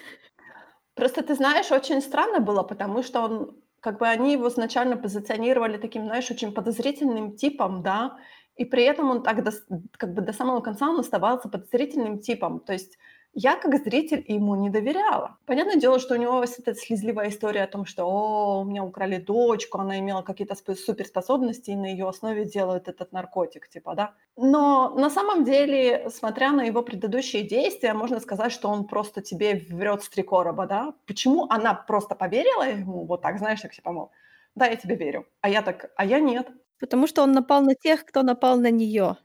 Просто 0.95 1.21
ты 1.21 1.35
знаешь, 1.35 1.71
очень 1.71 2.01
странно 2.01 2.39
было, 2.39 2.63
потому 2.63 3.03
что 3.03 3.21
он 3.21 3.57
как 3.79 3.99
бы 3.99 4.07
они 4.07 4.33
его 4.33 4.47
изначально 4.47 4.97
позиционировали 4.97 5.77
таким, 5.77 6.05
знаешь, 6.05 6.31
очень 6.31 6.51
подозрительным 6.51 7.35
типом, 7.35 7.83
да, 7.83 8.17
и 8.55 8.65
при 8.65 8.83
этом 8.83 9.11
он 9.11 9.23
так 9.23 9.43
дос 9.43 9.63
как 9.97 10.13
бы 10.13 10.21
до 10.21 10.33
самого 10.33 10.61
конца 10.61 10.89
он 10.89 10.99
оставался 10.99 11.47
подозрительным 11.49 12.19
типом. 12.19 12.59
То 12.59 12.73
есть 12.73 12.97
я 13.39 13.55
как 13.55 13.77
зритель 13.83 14.25
ему 14.27 14.55
не 14.55 14.69
доверяла. 14.71 15.37
Понятное 15.45 15.75
дело, 15.75 15.99
что 15.99 16.15
у 16.15 16.17
него 16.17 16.41
есть 16.41 16.57
эта 16.59 16.73
слезливая 16.73 17.29
история 17.29 17.63
о 17.63 17.67
том, 17.67 17.85
что: 17.85 18.03
"О, 18.05 18.61
у 18.61 18.65
меня 18.65 18.83
украли 18.83 19.17
дочку, 19.17 19.77
она 19.79 19.99
имела 19.99 20.23
какие-то 20.23 20.55
суперспособности, 20.75 21.69
и 21.71 21.75
на 21.75 21.85
её 21.85 22.07
основе 22.07 22.45
делают 22.45 22.87
этот 22.87 23.11
наркотик", 23.11 23.69
типа, 23.69 23.93
да. 23.95 24.13
Но 24.37 24.89
на 24.97 25.09
самом 25.11 25.43
деле, 25.43 26.09
смотря 26.09 26.51
на 26.51 26.63
его 26.63 26.81
предыдущие 26.81 27.43
действия, 27.43 27.93
можно 27.93 28.19
сказать, 28.19 28.51
что 28.51 28.69
он 28.69 28.85
просто 28.87 29.21
тебе 29.21 29.55
врёт 29.69 30.03
с 30.03 30.09
3 30.09 30.23
короба, 30.23 30.65
да. 30.65 30.93
Почему 31.05 31.45
она 31.49 31.75
просто 31.75 32.15
поверила 32.15 32.63
ему 32.63 33.05
вот 33.05 33.21
так, 33.21 33.37
знаешь, 33.37 33.61
так 33.61 33.71
типа, 33.73 33.91
мол: 33.91 34.11
"Да, 34.55 34.65
я 34.65 34.75
тебе 34.77 34.95
верю". 34.95 35.25
А 35.41 35.49
я 35.49 35.61
так: 35.61 35.91
"А 35.95 36.05
я 36.05 36.19
нет". 36.19 36.47
Потому 36.79 37.07
что 37.07 37.21
он 37.23 37.31
напал 37.33 37.61
на 37.61 37.75
тех, 37.75 38.03
кто 38.05 38.23
напал 38.23 38.57
на 38.59 38.71
неё. 38.71 39.17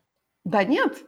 Да 0.45 0.65
нет, 0.65 0.99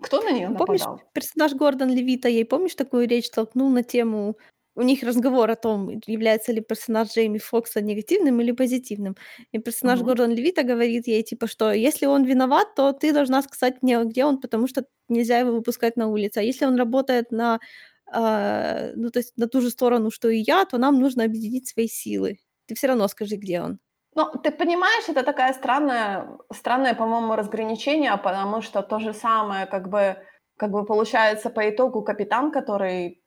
кто 0.00 0.20
на 0.22 0.30
Помнишь, 0.56 0.86
нападал? 0.86 1.00
персонаж 1.12 1.54
Гордон 1.54 1.90
Левита 1.90 2.28
ей, 2.28 2.44
помнишь, 2.44 2.74
такую 2.74 3.08
речь 3.08 3.30
толкнул 3.30 3.68
на 3.70 3.82
тему 3.82 4.36
у 4.76 4.82
них 4.82 5.02
разговор 5.02 5.50
о 5.50 5.56
том, 5.56 5.90
является 6.06 6.52
ли 6.52 6.60
персонаж 6.60 7.08
Джейми 7.12 7.38
Фокса 7.38 7.80
негативным 7.80 8.40
или 8.40 8.52
позитивным. 8.52 9.16
И 9.50 9.58
персонаж 9.58 10.00
Мгм. 10.00 10.02
Гордон 10.02 10.30
Левита 10.32 10.62
говорит 10.62 11.08
ей, 11.08 11.24
типа, 11.24 11.48
что 11.48 11.72
если 11.72 12.06
он 12.06 12.24
виноват, 12.24 12.74
то 12.76 12.92
ты 12.92 13.12
должна 13.12 13.42
сказать 13.42 13.82
мне, 13.82 14.00
где 14.04 14.24
он, 14.24 14.40
потому 14.40 14.68
что 14.68 14.84
нельзя 15.08 15.38
его 15.40 15.50
выпускать 15.52 15.96
на 15.96 16.06
улицу. 16.08 16.38
А 16.40 16.42
если 16.44 16.64
он 16.64 16.76
работает 16.76 17.32
на, 17.32 17.58
а, 18.06 18.92
ну, 18.94 19.10
то 19.10 19.18
есть 19.18 19.36
на 19.36 19.48
ту 19.48 19.60
же 19.60 19.70
сторону, 19.70 20.10
что 20.12 20.28
и 20.28 20.38
я, 20.38 20.64
то 20.64 20.78
нам 20.78 21.00
нужно 21.00 21.24
объединить 21.24 21.66
свои 21.68 21.88
силы. 21.88 22.38
Ты 22.66 22.76
всё 22.76 22.86
равно 22.88 23.08
скажи, 23.08 23.34
где 23.36 23.60
он. 23.62 23.80
Ну, 24.14 24.30
ты 24.42 24.50
понимаешь, 24.50 25.08
это 25.08 25.22
такая 25.22 25.52
странная 25.52 26.38
странное, 26.52 26.94
по-моему, 26.94 27.36
разграничение, 27.36 28.16
потому 28.16 28.62
что 28.62 28.82
то 28.82 28.98
же 28.98 29.12
самое, 29.14 29.66
как 29.66 29.88
бы 29.88 30.16
как 30.58 30.70
бы 30.70 30.84
получается 30.84 31.50
по 31.50 31.70
итогу 31.70 32.02
капитан, 32.02 32.50
который, 32.50 33.22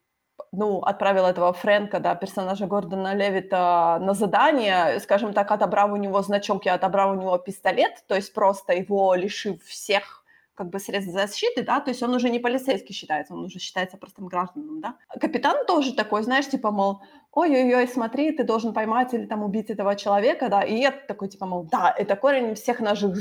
ну, 0.52 0.80
отправил 0.80 1.26
этого 1.26 1.54
Фрэнка, 1.54 2.00
да, 2.00 2.14
персонажа 2.16 2.68
Гордона 2.68 3.16
Левита 3.16 3.98
на 4.02 4.14
задание, 4.14 5.00
скажем 5.00 5.34
так, 5.34 5.50
отобрав 5.52 5.92
у 5.92 5.96
него 5.96 6.22
значок 6.22 6.66
и 6.66 6.70
отобрав 6.70 7.12
у 7.12 7.22
него 7.22 7.38
пистолет, 7.38 8.04
то 8.08 8.16
есть 8.16 8.34
просто 8.34 8.74
его 8.74 9.16
лишив 9.16 9.64
всех 9.64 10.21
как 10.62 10.70
бы 10.70 10.80
средств 10.80 11.12
защиты, 11.12 11.64
да, 11.64 11.80
то 11.80 11.90
есть 11.90 12.04
он 12.04 12.14
уже 12.14 12.30
не 12.30 12.40
полицейский 12.40 12.94
считается, 12.94 13.34
он 13.34 13.46
уже 13.46 13.58
считается 13.58 13.98
простым 13.98 14.28
гражданом, 14.28 14.80
да. 14.80 14.96
Капитан 15.20 15.66
тоже 15.66 15.96
такой, 15.96 16.22
знаешь, 16.22 16.48
типа, 16.48 16.70
мол, 16.70 17.02
ой-ой-ой, 17.32 17.88
смотри, 17.88 18.32
ты 18.32 18.44
должен 18.44 18.72
поймать 18.74 19.12
или 19.16 19.26
там 19.26 19.44
убить 19.44 19.72
этого 19.72 19.96
человека, 19.96 20.50
да, 20.50 20.62
и 20.62 20.76
я 20.76 20.92
такой, 20.92 21.30
типа, 21.30 21.48
мол, 21.48 21.64
да, 21.64 21.92
это 21.98 22.16
корень 22.16 22.54
всех 22.54 22.80
наших 22.80 23.18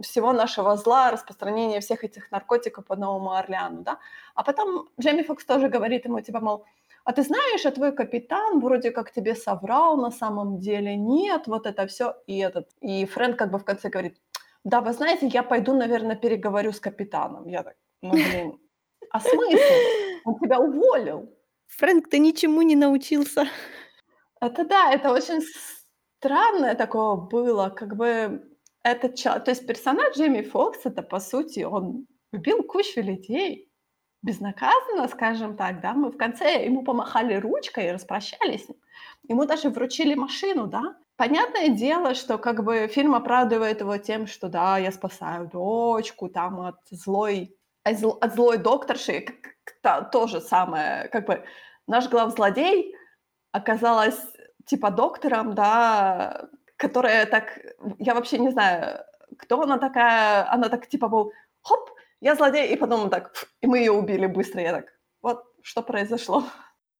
всего 0.00 0.32
нашего 0.32 0.76
зла, 0.76 1.12
распространения 1.12 1.78
всех 1.78 2.02
этих 2.02 2.32
наркотиков 2.32 2.84
по 2.84 2.96
Новому 2.96 3.30
Орлеану, 3.30 3.82
да. 3.82 3.98
А 4.34 4.42
потом 4.42 4.88
Джейми 5.00 5.22
Фокс 5.22 5.44
тоже 5.44 5.68
говорит 5.68 6.04
ему, 6.06 6.20
типа, 6.20 6.40
мол, 6.40 6.64
а 7.04 7.12
ты 7.12 7.22
знаешь, 7.22 7.64
а 7.66 7.70
твой 7.70 7.92
капитан 7.92 8.60
вроде 8.60 8.90
как 8.90 9.12
тебе 9.12 9.36
соврал 9.36 9.96
на 9.96 10.10
самом 10.10 10.58
деле, 10.58 10.96
нет, 10.96 11.46
вот 11.46 11.66
это 11.66 11.86
все 11.86 12.16
и 12.26 12.38
этот. 12.38 12.66
И 12.80 13.04
Фрэнк 13.06 13.38
как 13.38 13.52
бы 13.52 13.58
в 13.58 13.64
конце 13.64 13.88
говорит, 13.88 14.16
да, 14.64 14.80
вы 14.80 14.92
знаете, 14.92 15.26
я 15.26 15.42
пойду, 15.42 15.74
наверное, 15.74 16.16
переговорю 16.16 16.72
с 16.72 16.80
капитаном. 16.80 17.46
Я 17.46 17.62
так, 17.62 17.74
ну, 18.02 18.12
блин, 18.12 18.58
а 19.10 19.20
смысл? 19.20 19.74
Он 20.24 20.38
тебя 20.38 20.60
уволил. 20.60 21.28
Фрэнк, 21.66 22.08
ты 22.08 22.18
ничему 22.18 22.62
не 22.62 22.76
научился. 22.76 23.46
Это 24.40 24.64
да, 24.64 24.92
это 24.92 25.12
очень 25.12 25.40
странное 26.18 26.74
такое 26.74 27.16
было, 27.16 27.70
как 27.70 27.96
бы 27.96 28.42
этот 28.84 29.14
человек, 29.14 29.44
то 29.44 29.50
есть 29.50 29.66
персонаж 29.66 30.16
Джейми 30.16 30.42
Фокс, 30.42 30.80
это 30.84 31.02
по 31.02 31.20
сути, 31.20 31.60
он 31.60 32.06
убил 32.32 32.62
кучу 32.62 33.00
людей, 33.00 33.70
безнаказанно, 34.22 35.08
скажем 35.08 35.56
так, 35.56 35.80
да, 35.80 35.94
мы 35.94 36.10
в 36.10 36.16
конце 36.16 36.64
ему 36.64 36.84
помахали 36.84 37.34
ручкой 37.34 37.88
и 37.88 37.92
распрощались. 37.92 38.66
Ему 39.28 39.44
даже 39.46 39.68
вручили 39.70 40.14
машину, 40.14 40.66
да. 40.66 40.96
Понятное 41.22 41.68
дело, 41.68 42.14
что 42.14 42.36
как 42.36 42.64
бы 42.64 42.88
фильм 42.88 43.14
оправдывает 43.14 43.78
его 43.78 43.96
тем, 43.96 44.26
что 44.26 44.48
да, 44.48 44.76
я 44.78 44.90
спасаю 44.90 45.46
дочку 45.46 46.28
там 46.28 46.60
от 46.62 46.80
злой, 46.90 47.56
от 47.84 48.34
злой 48.34 48.58
докторши, 48.58 49.26
то, 49.84 50.08
то 50.10 50.26
же 50.26 50.40
самое, 50.40 51.06
как 51.12 51.26
бы 51.26 51.44
наш 51.86 52.08
главзлодей 52.08 52.96
оказалась 53.52 54.20
типа 54.66 54.90
доктором, 54.90 55.54
да, 55.54 56.48
которая 56.76 57.24
так, 57.26 57.56
я 58.00 58.14
вообще 58.14 58.38
не 58.38 58.50
знаю, 58.50 59.04
кто 59.38 59.62
она 59.62 59.78
такая, 59.78 60.52
она 60.52 60.68
так 60.68 60.88
типа 60.88 61.06
был, 61.06 61.32
хоп, 61.62 61.90
я 62.20 62.34
злодей, 62.34 62.72
и 62.72 62.76
потом 62.76 63.10
так, 63.10 63.32
и 63.60 63.68
мы 63.68 63.78
ее 63.78 63.92
убили 63.92 64.26
быстро. 64.26 64.60
Я 64.60 64.72
так, 64.72 64.86
вот 65.22 65.44
что 65.62 65.82
произошло. 65.82 66.42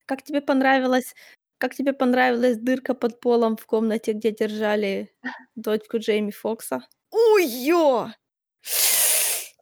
Как 0.06 0.22
тебе 0.22 0.40
понравилось, 0.40 1.12
как 1.62 1.76
тебе 1.76 1.92
понравилась 1.92 2.57
дырка 2.57 2.92
под 2.92 3.21
полом 3.21 3.57
в 3.57 3.66
комнате, 3.66 4.14
где 4.14 4.33
держали 4.33 5.14
дочку 5.54 5.99
Джейми 5.99 6.33
Фокса? 6.33 6.81
Ой-ё! 7.12 8.09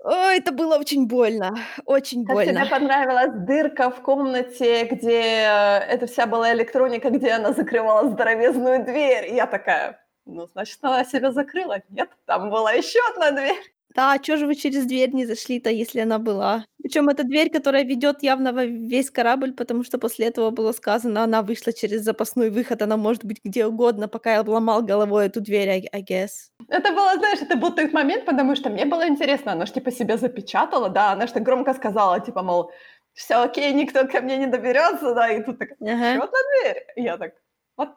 Ой, 0.03 0.39
это 0.39 0.51
было 0.51 0.79
очень 0.79 1.07
больно, 1.07 1.55
очень 1.85 2.25
как 2.25 2.37
больно. 2.37 2.53
тебе 2.53 2.71
понравилась 2.71 3.47
дырка 3.47 3.91
в 3.91 4.01
комнате, 4.01 4.87
где 4.87 5.21
э, 5.21 5.79
это 5.91 6.07
вся 6.07 6.25
была 6.27 6.55
электроника, 6.55 7.11
где 7.11 7.33
она 7.33 7.53
закрывала 7.53 8.09
здоровезную 8.09 8.83
дверь? 8.83 9.31
И 9.33 9.35
я 9.35 9.47
такая, 9.47 10.03
ну, 10.25 10.47
значит, 10.47 10.79
она 10.81 11.05
себя 11.05 11.33
закрыла. 11.33 11.83
Нет, 11.91 12.09
там 12.25 12.49
была 12.49 12.73
еще 12.73 12.99
одна 13.13 13.31
дверь. 13.33 13.75
Да, 13.95 14.19
чё 14.19 14.37
же 14.37 14.47
вы 14.47 14.55
через 14.55 14.87
дверь 14.87 15.11
не 15.13 15.27
зашли-то, 15.27 15.71
если 15.71 16.01
она 16.01 16.19
была? 16.19 16.65
Причём 16.83 17.09
это 17.09 17.25
дверь, 17.25 17.51
которая 17.51 17.85
ведёт 17.85 18.23
явно 18.23 18.53
во 18.53 18.65
весь 18.65 19.11
корабль, 19.11 19.53
потому 19.53 19.83
что 19.85 19.99
после 19.99 20.27
этого 20.27 20.51
было 20.51 20.73
сказано, 20.73 21.25
она 21.25 21.43
вышла 21.43 21.73
через 21.73 22.03
запасной 22.03 22.51
выход, 22.51 22.83
она 22.83 22.97
может 22.97 23.25
быть 23.25 23.41
где 23.45 23.67
угодно, 23.67 24.09
пока 24.09 24.35
я 24.35 24.43
ломал 24.43 24.83
головой 24.83 25.27
эту 25.27 25.41
дверь, 25.41 25.69
I, 25.69 25.89
I 25.93 26.03
guess. 26.03 26.31
Это 26.69 26.93
было, 26.93 27.15
знаешь, 27.17 27.41
это 27.43 27.57
был 27.57 27.75
тот 27.75 27.93
момент, 27.93 28.25
потому 28.27 28.55
что 28.57 28.71
мне 28.71 28.85
было 28.85 29.09
интересно, 29.09 29.53
она 29.53 29.67
ж 29.67 29.73
типа 29.73 29.91
себя 29.91 30.17
запечатала, 30.17 30.89
да, 30.89 31.13
она 31.13 31.27
так 31.27 31.43
громко 31.43 31.75
сказала, 31.75 32.21
типа, 32.21 32.43
мол, 32.43 32.71
всё 33.15 33.43
окей, 33.43 33.73
никто 33.73 34.07
ко 34.07 34.21
мне 34.21 34.37
не 34.37 34.47
доберётся, 34.47 35.15
да, 35.15 35.29
и 35.33 35.43
тут 35.43 35.59
такая, 35.59 35.77
Ага. 35.81 36.15
ещё 36.15 36.23
одна 36.25 36.39
дверь. 36.63 36.87
И 36.97 37.03
я 37.03 37.17
так, 37.17 37.33
what, 37.79 37.89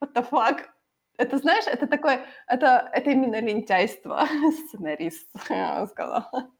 what 0.00 0.12
the 0.14 0.22
fuck? 0.30 0.56
Это, 1.20 1.36
знаешь, 1.36 1.66
это 1.66 1.86
такое, 1.86 2.24
это, 2.46 2.88
это 2.94 3.10
именно 3.10 3.40
лентяйство 3.40 4.26
сценарист, 4.68 5.28
сказала. 5.90 6.50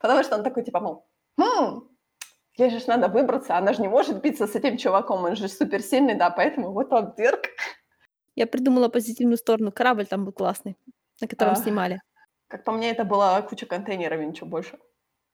Потому 0.00 0.22
что 0.22 0.36
он 0.36 0.44
такой, 0.44 0.62
типа, 0.64 0.78
мол, 0.78 1.08
хм, 1.36 1.88
ей 2.56 2.70
же 2.70 2.80
надо 2.86 3.08
выбраться, 3.08 3.56
она 3.56 3.72
же 3.72 3.82
не 3.82 3.88
может 3.88 4.22
биться 4.22 4.46
с 4.46 4.54
этим 4.54 4.76
чуваком, 4.76 5.24
он 5.24 5.34
же 5.34 5.48
суперсильный, 5.48 6.14
да, 6.14 6.30
поэтому 6.30 6.70
вот 6.72 6.92
он 6.92 7.14
дырк. 7.16 7.46
Я 8.36 8.46
придумала 8.46 8.88
позитивную 8.88 9.38
сторону. 9.38 9.72
Корабль 9.72 10.06
там 10.06 10.24
был 10.24 10.32
классный, 10.32 10.76
на 11.20 11.26
котором 11.26 11.54
А, 11.54 11.56
снимали. 11.56 12.00
Как 12.46 12.62
по 12.64 12.70
мне, 12.70 12.90
это 12.90 13.04
была 13.04 13.42
куча 13.42 13.66
контейнеров 13.66 14.20
и 14.20 14.26
ничего 14.26 14.46
больше. 14.46 14.78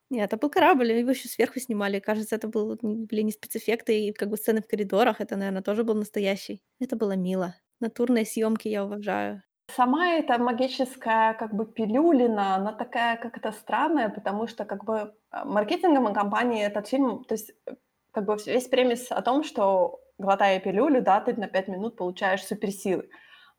Нет, 0.08 0.28
это 0.32 0.37
был 0.37 0.50
корабль, 0.50 0.92
его 0.92 1.11
ещё 1.11 1.28
сверху 1.28 1.61
снимали. 1.61 2.00
Кажется, 2.00 2.37
это 2.37 2.48
был, 2.48 2.78
были 2.80 3.22
не 3.22 3.32
спецэффекты 3.32 3.98
и 3.98 4.12
как 4.12 4.30
бы 4.30 4.37
сцены 4.37 4.62
в 4.62 4.66
коридорах. 4.66 5.20
Это, 5.20 5.37
наверно, 5.37 5.62
тоже 5.62 5.85
был 5.85 5.94
настоящий. 5.94 6.62
Это 6.80 6.96
было 6.96 7.16
мило. 7.16 7.54
Натурные 7.83 8.25
съёмки 8.25 8.68
я 8.68 8.85
уважаю. 8.85 9.42
Сама 9.77 10.11
эта 10.11 10.38
магическая 10.38 11.35
как 11.35 11.53
бы 11.53 11.66
пилюлина, 11.66 12.55
она 12.55 12.73
такая 12.73 13.16
как-то 13.16 13.51
странная, 13.53 14.09
потому 14.09 14.47
что 14.47 14.64
как 14.64 14.85
бы 14.85 15.14
а, 15.31 15.45
маркетинговой 15.45 16.14
компании 16.14 16.64
этот 16.64 16.87
фильм, 16.88 17.25
то 17.25 17.35
есть 17.35 17.51
э, 17.66 17.75
как 18.12 18.25
бы 18.27 18.37
весь 18.47 18.68
премис 18.68 19.11
о 19.11 19.21
том, 19.23 19.42
что 19.42 20.01
глотая 20.18 20.61
пилюлю, 20.61 21.03
да, 21.03 21.21
ты 21.21 21.35
на 21.35 21.49
5 21.49 21.68
минут 21.68 21.97
получаешь 21.97 22.47
суперсилы. 22.47 23.09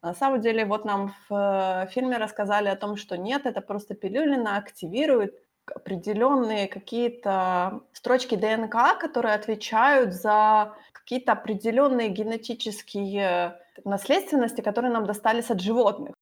А 0.02 0.08
на 0.08 0.14
самом 0.14 0.40
деле 0.40 0.66
вот 0.66 0.86
нам 0.86 1.14
в 1.28 1.34
э, 1.36 1.92
фильме 1.92 2.18
рассказали 2.18 2.70
о 2.70 2.78
том, 2.78 2.96
что 2.96 3.18
нет, 3.18 3.46
это 3.46 3.60
просто 3.62 3.94
пилюлина 3.94 4.56
активирует 4.58 5.34
определенные 5.66 6.68
какие-то 6.68 7.82
строчки 7.92 8.36
ДНК, 8.36 9.00
которые 9.00 9.36
отвечают 9.36 10.14
за 10.14 10.76
какие-то 10.94 11.34
определенные 11.34 12.08
генетические 12.08 13.60
наследственности, 13.86 14.62
которые 14.62 14.92
нам 14.92 15.06
достались 15.06 15.50
от 15.52 15.62
животных. 15.62 16.16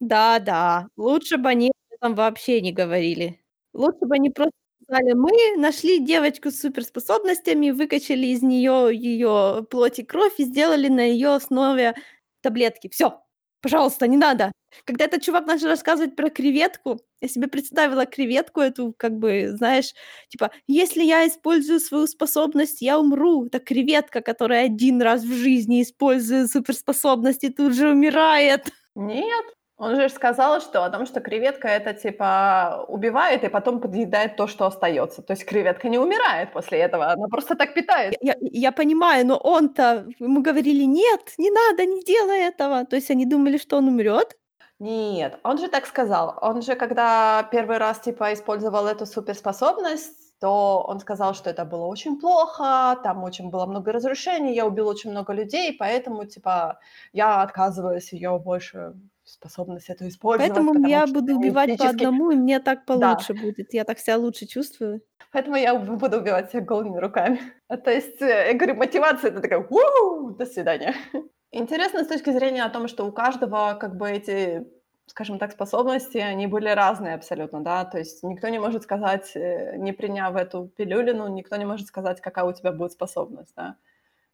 Да-да, 0.00 0.88
лучше 0.96 1.38
бы 1.38 1.48
они 1.50 1.72
об 2.00 2.16
вообще 2.16 2.60
не 2.62 2.72
говорили. 2.72 3.40
Лучше 3.74 3.98
бы 4.06 4.14
они 4.16 4.30
просто 4.30 4.52
сказали: 4.84 5.14
"Мы 5.14 5.32
нашли 5.58 6.00
девочку 6.04 6.50
с 6.50 6.60
суперспособностями, 6.60 7.70
выкачали 7.70 8.28
из 8.28 8.42
неё 8.42 8.88
её 8.90 9.64
плоть 9.70 9.98
и 10.00 10.04
кровь 10.04 10.34
и 10.38 10.44
сделали 10.44 10.88
на 10.88 11.02
её 11.10 11.34
основе 11.34 11.94
таблетки". 12.42 12.88
Всё, 12.90 13.22
пожалуйста, 13.60 14.06
не 14.06 14.16
надо. 14.16 14.52
Когда 14.84 15.06
этот 15.06 15.22
чувак 15.22 15.46
начал 15.46 15.68
рассказывать 15.68 16.14
про 16.16 16.30
креветку, 16.30 17.00
я 17.20 17.28
себе 17.28 17.48
представила 17.48 18.04
креветку 18.06 18.60
эту, 18.60 18.94
как 18.96 19.12
бы, 19.18 19.48
знаешь, 19.56 19.92
типа: 20.28 20.50
"Если 20.66 21.02
я 21.02 21.26
использую 21.26 21.80
свою 21.80 22.06
способность, 22.06 22.82
я 22.82 22.98
умру". 22.98 23.46
Это 23.46 23.58
креветка, 23.60 24.20
которая 24.20 24.64
один 24.66 25.00
раз 25.02 25.22
в 25.24 25.32
жизни 25.32 25.82
использует 25.82 26.50
суперспособность 26.50 27.44
и 27.44 27.48
тут 27.50 27.74
же 27.74 27.90
умирает. 27.90 28.66
Нет, 28.94 29.46
он 29.78 29.96
же 29.96 30.08
сказал, 30.08 30.60
что 30.60 30.84
о 30.84 30.90
том, 30.90 31.06
что 31.06 31.20
креветка 31.20 31.68
это 31.68 31.94
типа 31.94 32.84
убивает 32.88 33.44
и 33.44 33.48
потом 33.48 33.80
подъедает 33.80 34.36
то, 34.36 34.46
что 34.48 34.66
остаётся. 34.66 35.22
То 35.22 35.32
есть 35.32 35.44
креветка 35.44 35.88
не 35.88 35.98
умирает 35.98 36.52
после 36.52 36.78
этого, 36.80 37.12
она 37.12 37.28
просто 37.28 37.54
так 37.54 37.74
питается. 37.74 38.18
Я 38.20 38.34
я 38.40 38.72
понимаю, 38.72 39.26
но 39.26 39.36
он-то 39.36 40.06
ему 40.18 40.42
говорили: 40.42 40.84
"Нет, 40.84 41.34
не 41.38 41.50
надо, 41.50 41.84
не 41.86 42.02
делай 42.04 42.40
этого". 42.40 42.84
То 42.86 42.96
есть 42.96 43.10
они 43.10 43.24
думали, 43.26 43.56
что 43.58 43.76
он 43.76 43.88
умрёт? 43.88 44.34
Нет, 44.80 45.40
он 45.42 45.58
же 45.58 45.68
так 45.68 45.86
сказал. 45.86 46.38
Он 46.40 46.62
же, 46.62 46.76
когда 46.76 47.42
первый 47.50 47.78
раз 47.78 47.98
типа 48.00 48.32
использовал 48.32 48.86
эту 48.86 49.06
суперспособность, 49.06 50.38
то 50.38 50.84
он 50.86 51.00
сказал, 51.00 51.34
что 51.34 51.50
это 51.50 51.64
было 51.64 51.86
очень 51.86 52.20
плохо, 52.20 52.96
там 53.02 53.24
очень 53.24 53.50
было 53.50 53.66
много 53.66 53.90
разрушений, 53.92 54.54
я 54.54 54.66
убил 54.66 54.86
очень 54.86 55.10
много 55.10 55.32
людей, 55.32 55.76
поэтому 55.76 56.24
типа 56.26 56.78
я 57.12 57.42
отказываюсь 57.42 58.12
её 58.12 58.38
больше 58.38 58.94
способность 59.28 59.88
эту 59.90 60.08
использовать, 60.08 60.52
Поэтому 60.54 60.86
я 60.88 61.06
буду 61.06 61.32
это 61.32 61.36
убивать 61.38 61.66
по 61.68 61.72
мифически 61.72 62.04
одному, 62.04 62.30
и 62.30 62.36
мне 62.36 62.58
так 62.60 62.80
Да. 62.86 62.94
получше 63.14 63.34
будет. 63.34 63.72
Я 63.74 63.84
так 63.84 63.98
себя 63.98 64.16
лучше 64.18 64.46
чувствую. 64.46 65.00
Поэтому 65.32 65.56
я 65.56 65.74
буду 65.74 66.18
убивать 66.18 66.48
всех 66.48 66.64
голыми 66.64 66.96
руками. 66.98 67.40
То 67.84 67.90
есть, 67.90 68.22
э, 68.22 68.48
я 68.52 68.54
говорю, 68.54 68.74
мотивация- 68.76 69.30
это 69.30 69.40
такая: 69.40 69.66
"У, 69.68 70.30
до 70.30 70.46
свидания". 70.46 70.94
Интересно 71.52 72.04
с 72.04 72.06
точки 72.08 72.30
зрения 72.32 72.64
о 72.64 72.70
том, 72.70 72.88
что 72.88 73.04
у 73.06 73.12
каждого 73.12 73.74
как 73.80 73.96
бы 73.96 74.08
эти, 74.10 74.66
скажем 75.06 75.38
так, 75.38 75.52
способности, 75.52 76.18
они 76.18 76.46
были 76.46 76.68
разные 76.68 77.14
абсолютно, 77.14 77.60
да. 77.62 77.84
То 77.84 77.98
есть 77.98 78.22
никто 78.22 78.48
не 78.48 78.58
может 78.58 78.82
сказать, 78.82 79.32
э, 79.36 79.76
не 79.78 79.92
приняв 79.92 80.36
эту 80.36 80.66
пилюлину, 80.76 81.28
никто 81.28 81.56
не 81.56 81.64
может 81.66 81.86
сказать, 81.86 82.20
какая 82.20 82.44
у 82.44 82.52
тебя 82.52 82.72
будет 82.72 82.92
способность, 82.92 83.54
да. 83.56 83.76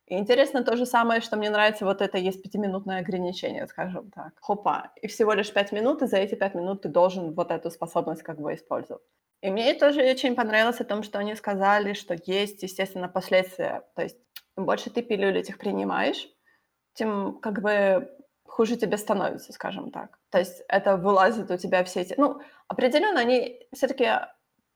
И 0.06 0.18
интересно 0.18 0.62
то 0.62 0.76
же 0.76 0.84
самое, 0.84 1.20
что 1.20 1.36
мне 1.36 1.48
нравится, 1.48 1.84
вот 1.84 2.02
это 2.02 2.18
есть 2.18 2.42
пятиминутное 2.42 3.00
ограничение, 3.00 3.66
скажем 3.66 4.10
так. 4.10 4.32
Хопа, 4.40 4.92
и 5.00 5.06
всего 5.06 5.32
лишь 5.32 5.52
5 5.52 5.72
минут, 5.72 6.02
и 6.02 6.06
за 6.06 6.18
эти 6.18 6.34
5 6.34 6.54
минут 6.54 6.82
ты 6.82 6.88
должен 6.88 7.34
вот 7.34 7.50
эту 7.50 7.70
способность 7.70 8.22
как 8.22 8.38
бы 8.38 8.54
использовать. 8.54 9.02
И 9.40 9.50
мне 9.50 9.74
тоже 9.74 10.02
очень 10.02 10.34
понравилось 10.34 10.80
о 10.80 10.84
том, 10.84 11.02
что 11.02 11.18
они 11.18 11.34
сказали, 11.34 11.94
что 11.94 12.16
есть, 12.26 12.62
естественно, 12.62 13.08
последствия. 13.08 13.82
То 13.94 14.02
есть 14.02 14.18
чем 14.54 14.66
больше 14.66 14.90
ты 14.90 15.02
пилюль 15.02 15.38
этих 15.38 15.58
принимаешь, 15.58 16.28
тем 16.94 17.40
как 17.40 17.60
бы 17.60 18.10
хуже 18.46 18.76
тебе 18.76 18.96
становится, 18.98 19.52
скажем 19.52 19.90
так. 19.90 20.18
То 20.30 20.38
есть 20.38 20.62
это 20.68 20.96
вылазит 20.96 21.50
у 21.50 21.56
тебя 21.56 21.82
все 21.84 22.02
эти... 22.02 22.14
Ну, 22.16 22.40
определенно 22.68 23.20
они 23.20 23.60
все-таки 23.72 24.06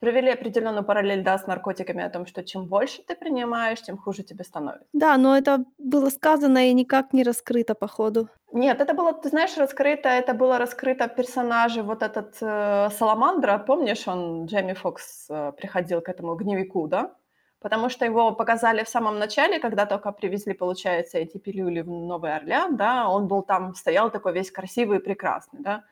Провели 0.00 0.30
определенную 0.30 0.84
параллель, 0.84 1.24
да, 1.24 1.36
с 1.36 1.46
наркотиками 1.46 2.04
о 2.04 2.10
том, 2.10 2.26
что 2.26 2.44
чем 2.44 2.66
больше 2.66 3.02
ты 3.02 3.16
принимаешь, 3.16 3.82
тем 3.82 3.98
хуже 3.98 4.22
тебе 4.22 4.44
становится. 4.44 4.86
Да, 4.92 5.16
но 5.16 5.36
это 5.36 5.64
было 5.78 6.10
сказано 6.10 6.68
и 6.68 6.72
никак 6.72 7.12
не 7.12 7.24
раскрыто, 7.24 7.74
походу. 7.74 8.28
Нет, 8.52 8.80
это 8.80 8.94
было, 8.94 9.12
ты 9.12 9.28
знаешь, 9.28 9.56
раскрыто, 9.56 10.08
это 10.08 10.34
было 10.34 10.58
раскрыто 10.58 11.08
в 11.08 11.14
персонаже 11.16 11.82
вот 11.82 12.02
этот 12.02 12.36
э, 12.40 12.88
Саламандра, 12.90 13.58
помнишь, 13.58 14.06
он, 14.08 14.46
Джейми 14.46 14.74
Фокс, 14.74 15.26
э, 15.30 15.52
приходил 15.56 16.00
к 16.00 16.08
этому 16.08 16.36
гневику, 16.36 16.86
да? 16.86 17.14
Потому 17.60 17.88
что 17.88 18.04
его 18.04 18.32
показали 18.32 18.84
в 18.84 18.88
самом 18.88 19.18
начале, 19.18 19.58
когда 19.58 19.84
только 19.84 20.12
привезли, 20.12 20.54
получается, 20.54 21.18
эти 21.18 21.38
пилюли 21.38 21.80
в 21.80 21.88
Новый 21.88 22.36
Орлеан, 22.36 22.76
да, 22.76 23.08
он 23.08 23.26
был 23.26 23.42
там, 23.42 23.74
стоял 23.74 24.10
такой 24.10 24.32
весь 24.32 24.52
красивый 24.52 24.98
и 24.98 25.02
прекрасный, 25.02 25.60
да, 25.60 25.82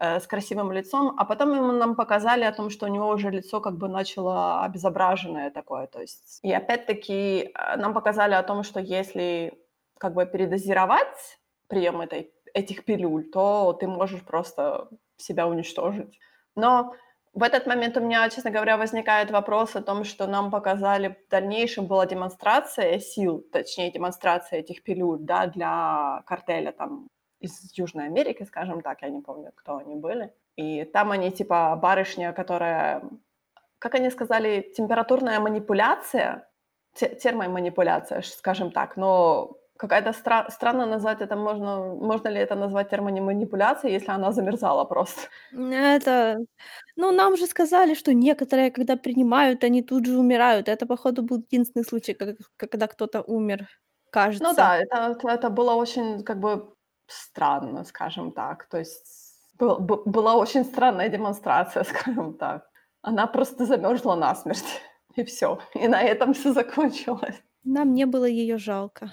с 0.00 0.26
красивым 0.26 0.72
лицом, 0.72 1.14
а 1.16 1.24
потом 1.24 1.54
ему 1.54 1.72
нам 1.72 1.94
показали 1.94 2.44
о 2.44 2.52
том, 2.52 2.70
что 2.70 2.86
у 2.86 2.88
него 2.88 3.08
уже 3.08 3.30
лицо 3.30 3.60
как 3.60 3.76
бы 3.76 3.88
начало 3.88 4.62
обезображенное 4.64 5.50
такое, 5.50 5.86
то 5.86 6.00
есть, 6.00 6.40
и 6.42 6.52
опять-таки 6.52 7.50
э, 7.54 7.76
нам 7.76 7.94
показали 7.94 8.34
о 8.34 8.42
том, 8.42 8.62
что 8.62 8.80
если 8.80 9.52
как 9.98 10.14
бы 10.14 10.26
передозировать 10.26 11.38
прием 11.66 12.00
этой, 12.00 12.32
этих 12.54 12.84
пилюль, 12.84 13.30
то 13.30 13.72
ты 13.72 13.86
можешь 13.86 14.22
просто 14.22 14.88
себя 15.16 15.46
уничтожить. 15.46 16.18
Но 16.54 16.94
в 17.34 17.42
этот 17.42 17.66
момент 17.66 17.96
у 17.96 18.00
меня, 18.00 18.28
честно 18.30 18.50
говоря, 18.50 18.76
возникает 18.76 19.30
вопрос 19.30 19.76
о 19.76 19.82
том, 19.82 20.04
что 20.04 20.26
нам 20.26 20.50
показали 20.50 21.08
в 21.08 21.30
дальнейшем 21.30 21.86
была 21.86 22.06
демонстрация 22.06 22.98
сил, 22.98 23.44
точнее 23.52 23.92
демонстрация 23.92 24.60
этих 24.60 24.82
пилюль, 24.82 25.18
да, 25.20 25.46
для 25.46 26.22
картеля 26.26 26.72
там 26.72 27.08
из 27.40 27.72
Южной 27.78 28.06
Америки, 28.06 28.44
скажем 28.44 28.80
так, 28.82 29.02
я 29.02 29.08
не 29.10 29.20
помню, 29.20 29.52
кто 29.54 29.76
они 29.78 29.96
были. 29.96 30.32
И 30.56 30.84
там 30.84 31.10
они 31.12 31.30
типа 31.30 31.76
барышня, 31.76 32.32
которая, 32.32 33.02
как 33.78 33.94
они 33.94 34.10
сказали, 34.10 34.72
температурная 34.76 35.40
манипуляция, 35.40 36.48
термоманипуляция, 36.94 38.22
скажем 38.22 38.70
так, 38.72 38.96
но 38.96 39.56
какая-то 39.76 40.10
стра- 40.10 40.50
странно 40.50 40.86
назвать 40.86 41.20
это 41.20 41.36
можно, 41.36 41.94
можно 41.94 42.28
ли 42.28 42.40
это 42.40 42.56
назвать 42.56 42.90
термоманипуляцией, 42.90 43.94
если 43.94 44.10
она 44.10 44.32
замерзала 44.32 44.84
просто. 44.84 45.20
Это, 45.52 46.38
ну, 46.96 47.10
нам 47.12 47.36
же 47.36 47.46
сказали, 47.46 47.94
что 47.94 48.12
некоторые, 48.12 48.70
когда 48.70 48.96
принимают, 48.96 49.64
они 49.64 49.82
тут 49.82 50.06
же 50.06 50.18
умирают. 50.18 50.68
Это, 50.68 50.86
походу, 50.86 51.22
был 51.22 51.38
единственный 51.38 51.84
случай, 51.84 52.14
когда 52.56 52.86
кто-то 52.86 53.22
умер, 53.22 53.60
Ну 53.60 54.10
кажется. 54.10 54.54
да, 54.56 54.76
это, 54.78 55.16
это 55.28 55.50
было 55.50 55.74
очень 55.74 56.22
как 56.22 56.38
бы 56.40 56.74
странно, 57.08 57.84
скажем 57.84 58.32
так. 58.32 58.68
То 58.68 58.78
есть 58.78 59.06
был- 59.58 59.78
б- 59.78 60.02
была 60.04 60.36
очень 60.36 60.64
странная 60.64 61.08
демонстрация, 61.08 61.84
скажем 61.88 62.34
так. 62.34 62.68
Она 63.02 63.26
просто 63.26 63.64
замерзла 63.66 64.14
насмерть. 64.14 64.82
И 65.16 65.24
все. 65.24 65.58
И 65.74 65.88
на 65.88 66.00
этом 66.02 66.32
все 66.34 66.52
закончилось. 66.52 67.42
Нам 67.64 67.92
не 67.92 68.06
было 68.06 68.24
ее 68.24 68.58
жалко. 68.58 69.10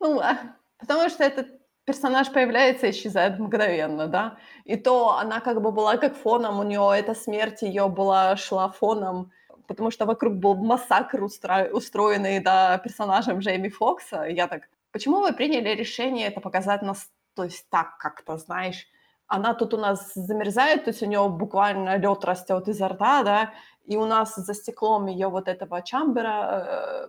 Ну, 0.00 0.18
а, 0.20 0.38
потому 0.78 1.08
что 1.10 1.22
этот 1.24 1.46
персонаж 1.84 2.32
появляется 2.32 2.86
и 2.86 2.90
исчезает 2.90 3.38
мгновенно, 3.38 4.06
да. 4.06 4.36
И 4.64 4.76
то 4.76 5.18
она 5.18 5.40
как 5.40 5.60
бы 5.60 5.72
была 5.72 5.96
как 5.96 6.16
фоном, 6.16 6.58
у 6.58 6.62
нее 6.62 6.90
эта 6.96 7.14
смерть 7.14 7.62
ее 7.62 7.88
была, 7.88 8.36
шла 8.36 8.68
фоном, 8.68 9.30
потому 9.66 9.90
что 9.90 10.06
вокруг 10.06 10.34
был 10.34 10.54
массакр 10.54 11.22
устро- 11.22 11.70
устроенный, 11.70 12.40
да, 12.40 12.78
персонажем 12.78 13.38
Джейми 13.40 13.68
Фокса. 13.68 14.24
И 14.24 14.34
я 14.34 14.46
так, 14.46 14.68
почему 14.92 15.20
вы 15.20 15.32
приняли 15.32 15.70
решение 15.70 16.28
это 16.28 16.40
показать 16.40 16.82
нас, 16.82 17.10
то 17.34 17.44
есть 17.44 17.68
так 17.70 17.98
как-то, 17.98 18.36
знаешь, 18.36 18.86
она 19.26 19.54
тут 19.54 19.74
у 19.74 19.78
нас 19.78 20.12
замерзает, 20.14 20.84
то 20.84 20.90
есть 20.90 21.02
у 21.02 21.06
нее 21.06 21.28
буквально 21.28 21.96
лед 21.96 22.24
растет 22.24 22.68
изо 22.68 22.88
рта, 22.88 23.22
да, 23.22 23.52
и 23.84 23.96
у 23.96 24.04
нас 24.04 24.36
за 24.36 24.54
стеклом 24.54 25.06
ее 25.06 25.28
вот 25.28 25.48
этого 25.48 25.82
чамбера 25.82 27.08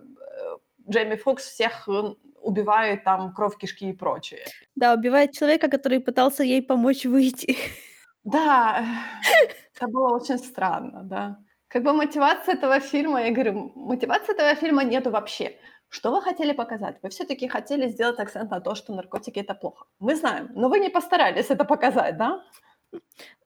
Джейми 0.88 1.16
Фокс 1.16 1.44
всех 1.44 1.88
убивает 2.40 3.04
там 3.04 3.32
кровь, 3.32 3.56
кишки 3.56 3.90
и 3.90 3.92
прочее. 3.92 4.44
Да, 4.74 4.94
убивает 4.94 5.32
человека, 5.32 5.68
который 5.68 6.00
пытался 6.00 6.42
ей 6.44 6.62
помочь 6.62 7.04
выйти. 7.04 7.56
Да, 8.24 8.84
это 9.76 9.86
было 9.88 10.14
очень 10.14 10.38
странно, 10.38 11.02
да. 11.02 11.38
Как 11.68 11.82
бы 11.82 11.92
мотивация 11.92 12.54
этого 12.54 12.80
фильма, 12.80 13.22
я 13.22 13.32
говорю, 13.32 13.72
мотивации 13.74 14.32
этого 14.32 14.54
фильма 14.54 14.84
нету 14.84 15.10
вообще. 15.10 15.56
Что 15.94 16.10
вы 16.10 16.22
хотели 16.22 16.52
показать? 16.52 16.96
Вы 17.02 17.08
все-таки 17.10 17.46
хотели 17.46 17.86
сделать 17.86 18.18
акцент 18.18 18.50
на 18.50 18.60
то, 18.60 18.74
что 18.74 18.92
наркотики 18.92 19.38
это 19.38 19.54
плохо. 19.54 19.86
Мы 20.00 20.16
знаем, 20.16 20.50
но 20.56 20.68
вы 20.68 20.80
не 20.80 20.90
постарались 20.90 21.50
это 21.50 21.64
показать, 21.64 22.16
да? 22.16 22.42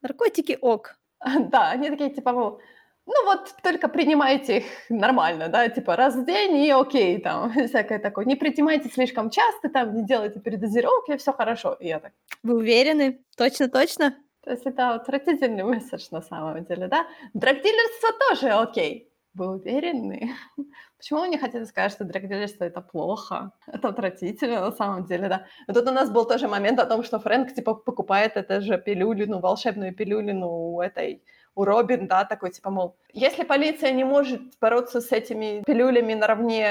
Наркотики 0.01 0.57
ок. 0.63 0.97
Да, 1.51 1.71
они 1.71 1.91
такие 1.91 2.09
типа, 2.09 2.33
ну, 2.33 3.25
вот 3.25 3.55
только 3.63 3.89
принимайте 3.89 4.59
их 4.59 4.65
нормально, 4.89 5.49
да, 5.49 5.69
типа 5.69 5.95
раз 5.97 6.15
в 6.15 6.25
день 6.25 6.57
и 6.57 6.71
окей, 6.71 7.21
там, 7.21 7.53
всякое 7.67 7.99
такое. 7.99 8.25
Не 8.25 8.37
принимайте 8.37 8.89
слишком 8.89 9.29
часто, 9.29 9.69
там, 9.69 9.95
не 9.95 10.07
делайте 10.07 10.41
передозировки, 10.41 11.19
все 11.19 11.33
хорошо. 11.33 11.77
И 11.81 11.89
я 11.89 12.01
так, 12.01 12.13
Вы 12.43 12.55
уверены? 12.55 13.21
Точно-точно? 13.37 14.15
то 14.49 14.53
есть 14.53 14.65
это 14.65 14.95
отвратительный 14.95 15.65
месседж 15.65 16.07
на 16.11 16.23
самом 16.23 16.65
деле, 16.65 16.89
да? 16.89 17.07
Драгдилерство 17.35 18.09
тоже 18.31 18.49
окей. 18.53 19.08
Вы 19.35 19.57
уверены? 19.57 20.35
Почему 20.97 21.25
не 21.27 21.39
хотите 21.39 21.65
сказать, 21.67 21.93
что 21.93 22.05
драгдилерство 22.05 22.65
это 22.65 22.81
плохо? 22.81 23.53
Это 23.67 23.89
отвратительно 23.89 24.61
на 24.61 24.73
самом 24.73 25.05
деле, 25.05 25.29
да? 25.29 25.47
И 25.69 25.73
тут 25.73 25.89
у 25.89 25.93
нас 25.93 26.11
был 26.11 26.27
тоже 26.27 26.49
момент 26.49 26.81
о 26.81 26.87
том, 26.87 27.03
что 27.03 27.19
Фрэнк, 27.19 27.55
типа, 27.55 27.75
покупает 27.75 28.37
это 28.37 28.61
же 28.61 28.79
пилюлину, 28.79 29.41
волшебную 29.41 29.95
пилюлину 29.95 30.49
у 30.49 30.81
этой 30.81 31.23
у 31.55 31.65
Робин, 31.65 32.07
да, 32.07 32.25
такой, 32.25 32.51
типа, 32.51 32.71
мол, 32.71 32.97
если 33.13 33.43
полиция 33.43 33.91
не 33.91 34.05
может 34.05 34.41
бороться 34.61 35.01
с 35.01 35.11
этими 35.11 35.63
пилюлями 35.67 36.15
наравне 36.15 36.69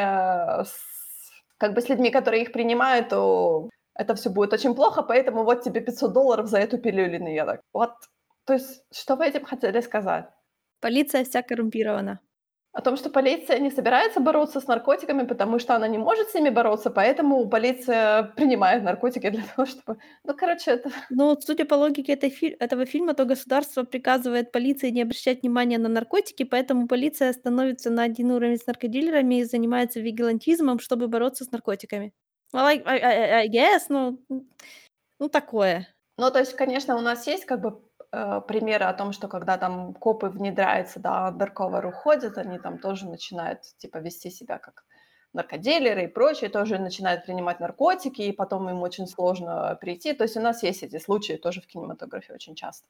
с, 0.63 0.71
как 1.57 1.73
бы, 1.73 1.81
с 1.81 1.89
людьми, 1.89 2.09
которые 2.09 2.43
их 2.43 2.53
принимают, 2.53 3.09
то 3.09 3.69
это 3.95 4.15
все 4.15 4.29
будет 4.29 4.53
очень 4.53 4.75
плохо, 4.75 5.03
поэтому 5.03 5.43
вот 5.43 5.63
тебе 5.63 5.81
500 5.81 6.13
долларов 6.13 6.47
за 6.47 6.59
эту 6.59 6.77
пилюлину. 6.77 7.27
Я 7.27 7.45
так, 7.45 7.61
вот. 7.73 7.91
То 8.45 8.53
есть, 8.53 8.81
что 8.93 9.15
вы 9.15 9.27
этим 9.27 9.43
хотели 9.43 9.81
сказать? 9.81 10.29
Полиция 10.79 11.25
вся 11.25 11.41
коррумпирована. 11.41 12.21
О 12.77 12.81
том, 12.81 12.95
что 12.95 13.09
полиция 13.09 13.57
не 13.57 13.71
собирается 13.71 14.19
бороться 14.19 14.59
с 14.59 14.67
наркотиками, 14.67 15.25
потому 15.25 15.57
что 15.57 15.75
она 15.75 15.87
не 15.87 15.97
может 15.97 16.29
с 16.29 16.35
ними 16.35 16.49
бороться, 16.49 16.91
поэтому 16.91 17.49
полиция 17.49 18.31
принимает 18.35 18.83
наркотики 18.83 19.31
для 19.31 19.41
того, 19.41 19.65
чтобы... 19.65 19.97
Ну, 20.23 20.35
короче, 20.35 20.71
это... 20.71 20.91
Ну, 21.09 21.35
судя 21.41 21.65
по 21.65 21.73
логике 21.73 22.13
этой 22.13 22.29
фи- 22.29 22.55
этого 22.59 22.85
фильма, 22.85 23.15
то 23.15 23.25
государство 23.25 23.81
приказывает 23.81 24.51
полиции 24.51 24.91
не 24.91 25.01
обращать 25.01 25.41
внимания 25.41 25.79
на 25.79 25.89
наркотики, 25.89 26.43
поэтому 26.43 26.87
полиция 26.87 27.33
становится 27.33 27.89
на 27.89 28.03
один 28.03 28.29
уровень 28.29 28.59
с 28.59 28.67
наркодилерами 28.67 29.39
и 29.39 29.43
занимается 29.43 29.99
вигилантизмом, 29.99 30.77
чтобы 30.77 31.07
бороться 31.07 31.45
с 31.45 31.51
наркотиками. 31.51 32.13
Well, 32.53 32.65
I, 32.65 32.83
I, 32.85 32.99
I, 32.99 33.31
I 33.41 33.49
guess, 33.49 33.85
ну, 33.89 34.23
ну 35.19 35.29
такое. 35.29 35.87
Ну, 36.19 36.29
то 36.29 36.37
есть, 36.37 36.53
конечно, 36.53 36.95
у 36.95 37.01
нас 37.01 37.25
есть 37.25 37.45
как 37.45 37.59
бы 37.59 37.81
э, 38.11 38.41
примеры 38.47 38.85
о 38.85 38.93
том, 38.93 39.13
что 39.13 39.27
когда 39.27 39.57
там 39.57 39.93
копы 39.93 40.27
внедряются, 40.27 40.99
да, 40.99 41.29
undercover 41.31 41.87
уходят, 41.87 42.37
они 42.37 42.59
там 42.59 42.77
тоже 42.79 43.07
начинают, 43.07 43.61
типа, 43.77 43.97
вести 43.97 44.29
себя 44.29 44.57
как 44.57 44.85
наркодилеры 45.33 46.05
и 46.05 46.07
прочее, 46.07 46.49
тоже 46.49 46.79
начинают 46.79 47.25
принимать 47.25 47.59
наркотики, 47.59 48.21
и 48.21 48.31
потом 48.31 48.69
им 48.69 48.81
очень 48.81 49.07
сложно 49.07 49.77
прийти. 49.79 50.13
То 50.13 50.23
есть 50.23 50.37
у 50.37 50.41
нас 50.41 50.63
есть 50.63 50.83
эти 50.83 50.99
случаи 50.99 51.33
тоже 51.33 51.61
в 51.61 51.67
кинематографе 51.67 52.33
очень 52.33 52.55
часто. 52.55 52.87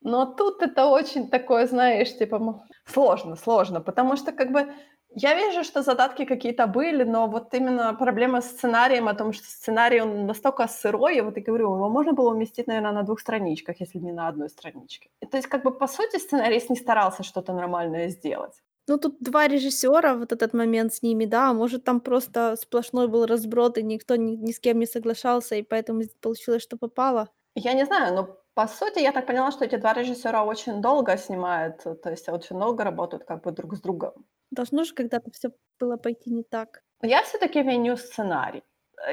Но 0.00 0.26
тут 0.26 0.62
это 0.62 0.86
очень 0.86 1.30
такое, 1.30 1.66
знаешь, 1.66 2.16
типа, 2.18 2.62
сложно, 2.84 3.36
сложно, 3.36 3.80
потому 3.80 4.16
что 4.16 4.32
как 4.32 4.52
бы 4.52 4.72
я 5.14 5.34
вижу, 5.34 5.64
что 5.64 5.82
задатки 5.82 6.24
какие-то 6.24 6.66
были, 6.66 7.04
но 7.04 7.26
вот 7.28 7.54
именно 7.54 7.94
проблема 7.94 8.40
с 8.40 8.50
сценарием, 8.50 9.08
о 9.08 9.14
том, 9.14 9.32
что 9.32 9.44
сценарий, 9.44 10.00
он 10.00 10.26
настолько 10.26 10.66
сырой, 10.68 11.16
я 11.16 11.24
вот 11.24 11.36
и 11.36 11.40
говорю, 11.40 11.74
его 11.74 11.88
можно 11.88 12.12
было 12.12 12.30
уместить, 12.30 12.66
наверное, 12.66 12.92
на 12.92 13.02
двух 13.02 13.20
страничках, 13.20 13.80
если 13.80 13.98
не 13.98 14.12
на 14.12 14.28
одной 14.28 14.48
страничке. 14.48 15.10
То 15.30 15.36
есть, 15.36 15.48
как 15.48 15.62
бы, 15.62 15.70
по 15.70 15.86
сути, 15.86 16.18
сценарист 16.18 16.70
не 16.70 16.76
старался 16.76 17.22
что-то 17.22 17.52
нормальное 17.52 18.08
сделать. 18.08 18.62
Ну, 18.86 18.98
тут 18.98 19.16
два 19.20 19.48
режиссера, 19.48 20.14
вот 20.14 20.32
этот 20.32 20.52
момент 20.52 20.92
с 20.92 21.02
ними, 21.02 21.24
да, 21.24 21.52
может, 21.54 21.84
там 21.84 22.00
просто 22.00 22.56
сплошной 22.56 23.08
был 23.08 23.24
разброд, 23.24 23.78
и 23.78 23.82
никто 23.82 24.16
ни, 24.16 24.36
ни 24.36 24.52
с 24.52 24.60
кем 24.60 24.78
не 24.78 24.86
соглашался, 24.86 25.54
и 25.54 25.62
поэтому 25.62 26.02
получилось, 26.20 26.62
что 26.62 26.76
попало. 26.76 27.30
Я 27.54 27.72
не 27.72 27.86
знаю, 27.86 28.14
но 28.14 28.36
по 28.54 28.68
сути, 28.68 29.00
я 29.00 29.12
так 29.12 29.26
поняла, 29.26 29.50
что 29.50 29.64
эти 29.64 29.76
два 29.76 29.94
режиссера 29.94 30.44
очень 30.44 30.80
долго 30.80 31.16
снимают, 31.16 31.82
то 31.82 32.10
есть 32.10 32.28
очень 32.28 32.56
много 32.56 32.84
работают 32.84 33.24
как 33.24 33.42
бы 33.42 33.52
друг 33.52 33.74
с 33.74 33.80
другом. 33.80 34.26
Должно 34.54 34.84
же 34.84 34.94
когда-то 34.94 35.30
все 35.32 35.50
было 35.80 35.96
пойти 35.96 36.30
не 36.30 36.42
так. 36.42 36.82
Я 37.02 37.22
все-таки 37.22 37.62
виню 37.62 37.96
сценарий. 37.96 38.62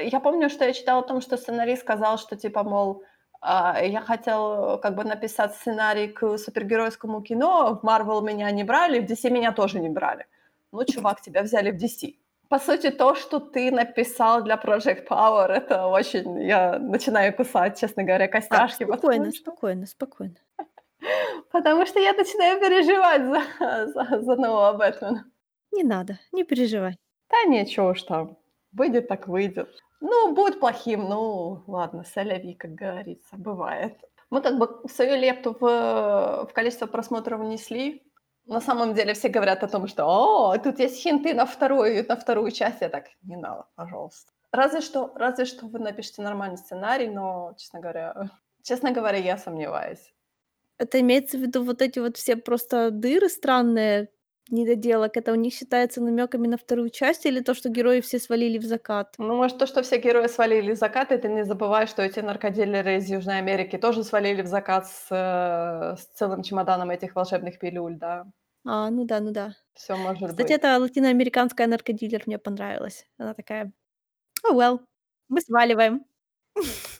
Я 0.00 0.20
помню, 0.20 0.48
что 0.48 0.64
я 0.64 0.72
читала 0.72 1.00
о 1.00 1.08
том, 1.08 1.20
что 1.20 1.36
сценарист 1.36 1.82
сказал, 1.82 2.18
что 2.18 2.36
типа, 2.36 2.62
мол, 2.62 3.02
а, 3.40 3.82
я 3.82 4.00
хотел 4.00 4.78
как 4.78 4.94
бы 4.94 5.04
написать 5.04 5.54
сценарий 5.54 6.08
к 6.08 6.38
супергеройскому 6.38 7.22
кино, 7.22 7.80
в 7.82 7.86
Marvel 7.86 8.22
меня 8.22 8.50
не 8.52 8.64
брали, 8.64 9.00
в 9.00 9.10
DC 9.10 9.30
меня 9.30 9.52
тоже 9.52 9.80
не 9.80 9.88
брали. 9.88 10.26
Ну, 10.72 10.84
чувак, 10.84 11.20
тебя 11.20 11.42
взяли 11.42 11.70
в 11.72 11.76
DC. 11.76 12.14
По 12.48 12.58
сути, 12.58 12.90
то, 12.90 13.14
что 13.14 13.40
ты 13.40 13.70
написал 13.70 14.42
для 14.42 14.56
Project 14.56 15.08
Power, 15.08 15.48
это 15.48 15.86
очень... 15.86 16.40
Я 16.42 16.78
начинаю 16.78 17.34
кусать, 17.34 17.80
честно 17.80 18.04
говоря, 18.04 18.26
Так, 18.26 18.32
костяшки. 18.32 18.84
спокойно, 18.84 19.24
потому 19.24 19.32
спокойно, 19.32 19.86
спокойно. 19.86 20.34
Потому 21.50 21.86
что 21.86 21.98
я 21.98 22.12
начинаю 22.12 22.60
переживать 22.60 23.22
за 23.22 23.86
за 23.86 24.22
за 24.22 24.36
нового 24.36 24.72
Бэтмена. 24.74 25.24
Не 25.72 25.82
надо, 25.84 26.18
не 26.32 26.44
переживай. 26.44 26.96
Да 27.30 27.44
ничего 27.44 27.88
уж 27.88 28.02
там, 28.02 28.38
выйдет 28.72 29.08
так 29.08 29.26
выйдет. 29.26 29.68
Ну, 30.00 30.34
будет 30.34 30.60
плохим, 30.60 31.08
ну 31.08 31.62
ладно, 31.66 32.04
соляви, 32.04 32.54
как 32.54 32.74
говорится, 32.74 33.36
бывает. 33.36 33.98
Мы 34.30 34.40
как 34.40 34.58
бы 34.58 34.82
свою 34.88 35.16
лепту 35.16 35.56
в, 35.58 36.46
в 36.48 36.50
количество 36.52 36.86
просмотров 36.86 37.40
внесли. 37.40 38.02
На 38.46 38.60
самом 38.60 38.94
деле 38.94 39.14
все 39.14 39.28
говорят 39.28 39.62
о 39.62 39.68
том, 39.68 39.86
что 39.86 40.04
«О, 40.06 40.58
тут 40.58 40.80
есть 40.80 41.00
хинты 41.00 41.32
на 41.34 41.46
вторую, 41.46 42.04
на 42.06 42.16
вторую 42.16 42.50
часть». 42.50 42.80
Я 42.80 42.88
так, 42.88 43.06
не 43.22 43.36
надо, 43.36 43.66
пожалуйста. 43.76 44.32
Разве 44.50 44.80
что, 44.80 45.12
разве 45.14 45.44
что 45.44 45.66
вы 45.66 45.78
напишите 45.78 46.22
нормальный 46.22 46.58
сценарий, 46.58 47.08
но, 47.08 47.54
честно 47.56 47.80
говоря, 47.80 48.30
честно 48.62 48.90
говоря, 48.90 49.18
я 49.18 49.38
сомневаюсь. 49.38 50.12
Это 50.78 51.00
имеется 51.00 51.38
в 51.38 51.40
виду 51.40 51.62
вот 51.62 51.80
эти 51.80 52.00
вот 52.00 52.16
все 52.16 52.36
просто 52.36 52.90
дыры 52.90 53.28
странные, 53.28 54.08
недоделок, 54.50 55.16
это 55.16 55.32
у 55.32 55.36
них 55.36 55.54
считается 55.54 56.00
намеками 56.02 56.46
на 56.48 56.56
вторую 56.58 56.90
часть 56.90 57.26
или 57.26 57.40
то, 57.40 57.54
что 57.54 57.68
герои 57.70 58.00
все 58.00 58.18
свалили 58.18 58.58
в 58.58 58.64
закат? 58.64 59.18
Ну, 59.18 59.36
может, 59.36 59.58
то, 59.58 59.66
что 59.66 59.82
все 59.82 59.98
герои 59.98 60.26
свалили 60.26 60.72
в 60.72 60.76
закат, 60.78 61.12
и 61.12 61.18
ты 61.18 61.28
не 61.28 61.44
забывай, 61.44 61.86
что 61.86 62.02
эти 62.02 62.20
наркодилеры 62.20 62.96
из 62.96 63.08
Южной 63.10 63.38
Америки 63.38 63.76
тоже 63.78 64.04
свалили 64.04 64.42
в 64.42 64.46
закат 64.46 64.86
с, 64.86 65.06
э, 65.10 65.96
с 65.96 66.06
целым 66.14 66.42
чемоданом 66.42 66.90
этих 66.90 67.14
волшебных 67.14 67.58
пилюль, 67.58 67.96
да. 67.98 68.24
А, 68.64 68.90
ну 68.90 69.04
да, 69.04 69.20
ну 69.20 69.32
да. 69.32 69.56
Все 69.74 69.96
может 69.98 70.34
Кстати, 70.34 70.52
быть. 70.52 70.54
эта 70.54 70.78
латиноамериканская 70.78 71.66
наркодилер 71.66 72.24
мне 72.26 72.38
понравилась. 72.38 73.06
Она 73.18 73.34
такая: 73.34 73.72
"Oh 74.46 74.54
well, 74.56 74.80
мы 75.28 75.40
сваливаем". 75.42 76.06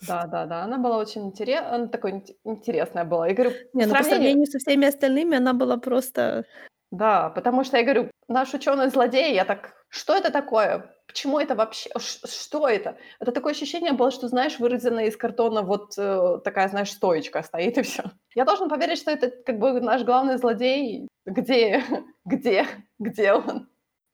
Да-да-да, 0.00 0.64
она 0.64 0.78
была 0.78 0.98
очень 0.98 1.26
интересная, 1.28 1.74
она 1.74 1.87
такой 1.88 2.11
инте 2.12 2.35
интересная 2.44 3.05
была. 3.05 3.28
Я 3.28 3.35
говорю, 3.35 3.52
по 3.76 3.81
Не, 3.81 3.87
ну 3.87 3.96
по 3.96 4.05
сравнению 4.05 4.05
сравнению 4.05 4.46
со 4.46 4.59
всеми 4.59 4.87
остальными 4.87 5.37
она 5.37 5.52
была 5.55 5.76
просто 5.78 6.44
Да, 6.92 7.31
потому 7.31 7.64
что 7.64 7.78
я 7.78 7.85
говорю, 7.85 8.11
наш 8.28 8.52
ученый-злодей, 8.52 9.35
я 9.35 9.44
так, 9.46 9.72
что 9.88 10.14
это 10.14 10.31
такое? 10.31 10.94
Почему 11.07 11.38
это 11.40 11.55
вообще? 11.55 11.90
Что 11.98 12.68
это? 12.68 12.96
Это 13.18 13.33
такое 13.33 13.52
ощущение 13.55 13.92
было, 13.92 14.11
что, 14.11 14.28
знаешь, 14.28 14.59
вырезанная 14.59 15.07
из 15.07 15.16
картона 15.16 15.62
вот 15.62 15.94
э, 15.96 16.38
такая, 16.44 16.68
знаешь, 16.68 16.92
стоечка 16.92 17.42
стоит 17.42 17.78
и 17.78 17.83
все. 17.83 18.02
Я 18.35 18.44
должен 18.44 18.68
поверить, 18.68 18.98
что 18.98 19.11
это 19.11 19.31
как 19.31 19.59
бы 19.59 19.81
наш 19.81 20.02
главный 20.05 20.37
злодей. 20.37 21.09
Где? 21.24 21.83
Где? 22.26 22.66
Где 22.98 23.33
он? 23.33 23.68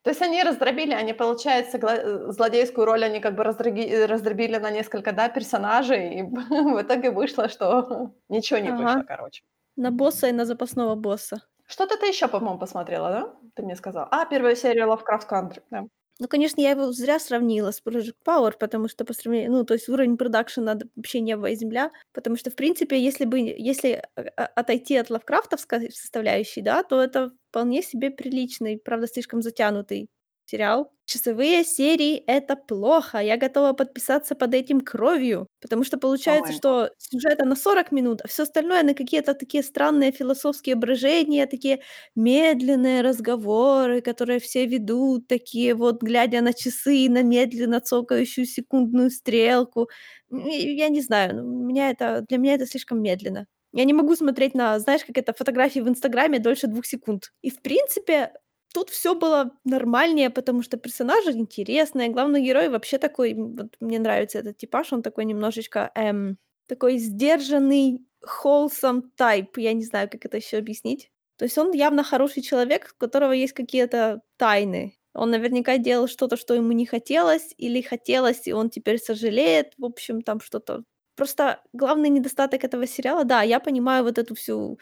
То 0.05 0.11
есть 0.11 0.23
они 0.23 0.43
раздробили, 0.45 0.93
они, 0.95 1.13
получается, 1.13 1.79
э, 1.79 2.31
злодейскую 2.33 2.85
роль 2.87 3.05
они 3.05 3.19
как 3.19 3.35
бы 3.35 3.43
раздроги- 3.43 4.07
раздробили 4.07 4.57
на 4.59 4.71
несколько, 4.71 5.11
да, 5.13 5.29
персонажей, 5.29 6.21
и 6.21 6.23
в 6.77 6.81
итоге 6.81 7.11
вышло, 7.11 7.49
что 7.49 8.13
ничего 8.29 8.61
не 8.61 8.71
вышло, 8.71 8.93
Ага. 9.01 9.05
короче. 9.05 9.43
на 9.77 9.91
босса 9.91 10.29
и 10.29 10.33
на 10.33 10.45
запасного 10.45 10.95
босса. 10.95 11.43
Что-то 11.69 11.97
ты 11.99 12.07
еще, 12.07 12.27
по-моему, 12.29 12.59
посмотрела, 12.59 13.11
да? 13.11 13.37
Ты 13.55 13.63
мне 13.63 13.77
сказала. 13.77 14.09
А, 14.11 14.27
первую 14.27 14.57
серию 14.57 14.87
Lovecraft 14.89 15.29
Country, 15.31 15.63
да. 15.71 15.85
Ну, 16.21 16.27
конечно, 16.27 16.61
я 16.61 16.71
его 16.71 16.91
зря 16.91 17.21
сравнила 17.21 17.71
с 17.71 17.81
Project 17.81 18.17
Power, 18.27 18.53
потому 18.59 18.89
что 18.89 19.05
по 19.05 19.13
сравнению, 19.13 19.53
ну, 19.53 19.65
то 19.65 19.75
есть 19.75 19.89
уровень 19.89 20.17
продакшена 20.17 20.77
вообще 20.97 21.21
небо 21.21 21.49
и 21.51 21.55
земля, 21.55 21.93
потому 22.13 22.37
что, 22.37 22.51
в 22.51 22.57
принципе, 22.57 23.01
если 23.01 23.25
бы, 23.25 23.39
если 23.39 24.03
а, 24.17 24.23
а, 24.37 24.47
отойти 24.57 24.97
от 24.97 25.11
лавкрафтовской 25.11 25.93
составляющей, 25.93 26.61
да, 26.61 26.83
то 26.83 27.01
это 27.01 27.31
вполне 27.51 27.83
себе 27.83 28.11
приличный, 28.11 28.79
правда, 28.79 29.07
слишком 29.07 29.43
затянутый 29.43 30.09
сериал. 30.51 30.93
Часовые 31.07 31.65
серии— 31.65 32.17
это 32.27 32.55
плохо. 32.57 33.19
Я 33.19 33.37
готова 33.39 33.73
подписаться 33.73 34.35
под 34.35 34.55
этим 34.55 34.81
кровью, 34.83 35.47
потому 35.61 35.85
что 35.85 35.97
получается, 35.99 36.53
Ой, 36.53 36.53
что 36.53 36.91
сюжета 36.99 37.47
на 37.47 37.57
40 37.57 37.93
минут, 37.93 38.21
а 38.23 38.29
все 38.29 38.43
остальное 38.43 38.83
на 38.83 38.95
какие-то 38.95 39.35
такие 39.35 39.63
странные 39.63 40.13
философские 40.13 40.75
брожения, 40.77 41.47
такие 41.47 41.81
медленные 42.15 43.01
разговоры, 43.03 44.03
которые 44.03 44.39
все 44.41 44.67
ведут, 44.67 45.27
такие 45.29 45.75
вот, 45.75 46.03
глядя 46.03 46.43
на 46.43 46.53
часы, 46.53 47.09
на 47.09 47.23
медленно 47.23 47.81
цокающую 47.81 48.45
секундную 48.47 49.11
стрелку. 49.11 49.89
Я 50.31 50.89
не 50.89 51.01
знаю, 51.01 51.37
ну, 51.37 51.67
меня 51.67 51.91
это 51.91 52.25
для 52.29 52.39
меня 52.39 52.55
это 52.55 52.67
слишком 52.67 53.01
медленно. 53.03 53.47
Я 53.73 53.85
не 53.85 53.93
могу 53.93 54.17
смотреть 54.17 54.55
на, 54.55 54.79
знаешь, 54.79 55.05
как 55.05 55.19
это, 55.19 55.33
фотографии 55.33 55.81
в 55.81 55.89
"Инстаграме" 55.89 56.39
дольше 56.39 56.67
двух 56.67 56.87
секунд. 56.87 57.33
И, 57.43 57.51
в 57.51 57.61
принципе, 57.63 58.33
тут 58.75 58.91
все 58.91 59.15
было 59.15 59.53
нормальнее, 59.65 60.31
потому 60.31 60.63
что 60.63 60.77
персонажи 60.77 61.33
интересные, 61.33 62.09
главный 62.09 62.43
герой 62.43 62.69
вообще 62.69 62.99
такой, 62.99 63.35
вот 63.35 63.75
мне 63.81 63.99
нравится 63.99 64.39
этот 64.39 64.57
типаж, 64.59 64.93
он 64.93 65.03
такой 65.03 65.25
немножечко, 65.25 65.91
эм, 65.95 66.39
такой 66.67 66.99
сдержанный, 66.99 68.05
wholesome 68.45 69.03
type, 69.19 69.53
я 69.57 69.73
не 69.73 69.85
знаю, 69.85 70.09
как 70.11 70.25
это 70.25 70.37
еще 70.37 70.59
объяснить. 70.59 71.11
То 71.37 71.45
есть 71.45 71.57
он 71.59 71.73
явно 71.73 72.03
хороший 72.03 72.43
человек, 72.43 72.93
у 72.97 72.99
которого 73.01 73.33
есть 73.33 73.53
какие-то 73.53 74.23
тайны. 74.37 74.95
Он 75.15 75.31
наверняка 75.31 75.79
делал 75.79 76.09
что-то, 76.09 76.37
что 76.37 76.55
ему 76.55 76.73
не 76.73 76.85
хотелось, 76.87 77.55
или 77.57 77.81
хотелось, 77.81 78.47
и 78.47 78.53
он 78.53 78.71
теперь 78.71 78.99
сожалеет. 78.99 79.73
В 79.79 79.85
общем, 79.85 80.23
там 80.23 80.41
что-то. 80.41 80.83
Просто 81.17 81.63
главный 81.73 82.09
недостаток 82.11 82.65
этого 82.65 82.87
сериала, 82.87 83.25
да, 83.25 83.43
я 83.43 83.61
понимаю 83.61 84.05
вот 84.05 84.19
эту 84.19 84.35
всю, 84.35 84.79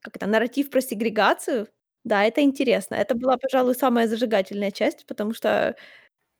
как 0.00 0.16
это, 0.16 0.26
нарратив 0.26 0.70
про 0.70 0.80
сегрегацию. 0.80 1.68
Да, 2.04 2.24
это 2.24 2.40
интересно. 2.42 2.96
Это 2.96 3.14
была, 3.14 3.36
пожалуй, 3.36 3.74
самая 3.74 4.08
зажигательная 4.08 4.70
часть, 4.72 5.06
потому 5.06 5.34
что 5.34 5.76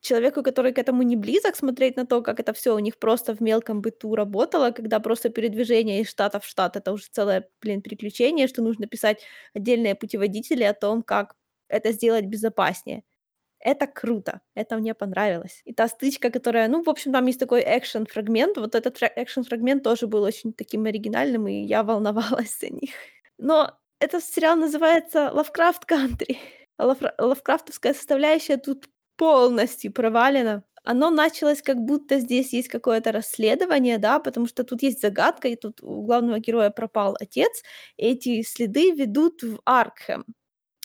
человеку, 0.01 0.42
который 0.42 0.72
к 0.75 0.79
этому 0.79 1.03
не 1.03 1.16
близок, 1.16 1.57
смотреть 1.57 1.96
на 1.96 2.07
то, 2.07 2.22
как 2.22 2.40
это 2.40 2.53
все 2.55 2.75
у 2.75 2.81
них 2.81 2.98
просто 2.98 3.35
в 3.37 3.40
мелком 3.42 3.83
быту 3.83 4.14
работало, 4.16 4.72
когда 4.72 5.01
просто 5.01 5.31
передвижение 5.31 6.01
из 6.03 6.11
штата 6.11 6.40
в 6.40 6.46
штат- 6.46 6.77
это 6.77 6.92
уже 6.92 7.07
целое, 7.12 7.48
блин, 7.62 7.83
приключение, 7.83 8.48
что 8.48 8.62
нужно 8.62 8.87
писать 8.88 9.25
отдельные 9.55 9.94
путеводители 9.96 10.64
о 10.64 10.75
том, 10.75 11.03
как 11.03 11.35
это 11.68 11.92
сделать 11.92 12.27
безопаснее. 12.27 13.05
Это 13.61 13.87
круто, 13.87 14.40
это 14.55 14.77
мне 14.79 14.94
понравилось. 14.94 15.62
И 15.64 15.72
та 15.75 15.88
стычка, 15.88 16.31
которая, 16.31 16.68
ну, 16.68 16.83
в 16.83 16.90
общем, 16.90 17.12
там 17.12 17.27
есть 17.27 17.40
такой 17.40 17.62
экшен-фрагмент, 17.62 18.57
вот 18.59 18.75
этот 18.75 18.98
фра 18.98 19.09
экшен-фрагмент 19.16 19.85
тоже 19.85 20.07
был 20.09 20.22
очень 20.25 20.53
таким 20.53 20.87
оригинальным, 20.87 21.48
и 21.48 21.55
я 21.64 21.83
волновалась 21.85 22.59
за 22.61 22.68
них. 22.70 22.90
Но 23.38 23.72
этот 24.02 24.24
сериал 24.24 24.56
называется 24.56 25.30
"Лавкрафт 25.32 25.84
Кантри", 25.84 26.38
а 26.76 26.86
лавкрафтовская 27.18 27.94
составляющая 27.94 28.56
тут 28.56 28.86
полностью 29.16 29.92
провалена. 29.92 30.64
Оно 30.84 31.10
началось, 31.10 31.62
как 31.62 31.76
будто 31.78 32.18
здесь 32.18 32.52
есть 32.52 32.68
какое-то 32.68 33.12
расследование, 33.12 33.98
да, 33.98 34.18
потому 34.18 34.46
что 34.48 34.64
тут 34.64 34.82
есть 34.82 35.00
загадка, 35.00 35.48
и 35.48 35.56
тут 35.56 35.80
у 35.82 36.02
главного 36.02 36.40
героя 36.40 36.70
пропал 36.70 37.16
отец, 37.20 37.62
и 37.96 38.06
эти 38.06 38.42
следы 38.42 38.90
ведут 38.90 39.42
в 39.44 39.60
Аркхэм, 39.64 40.24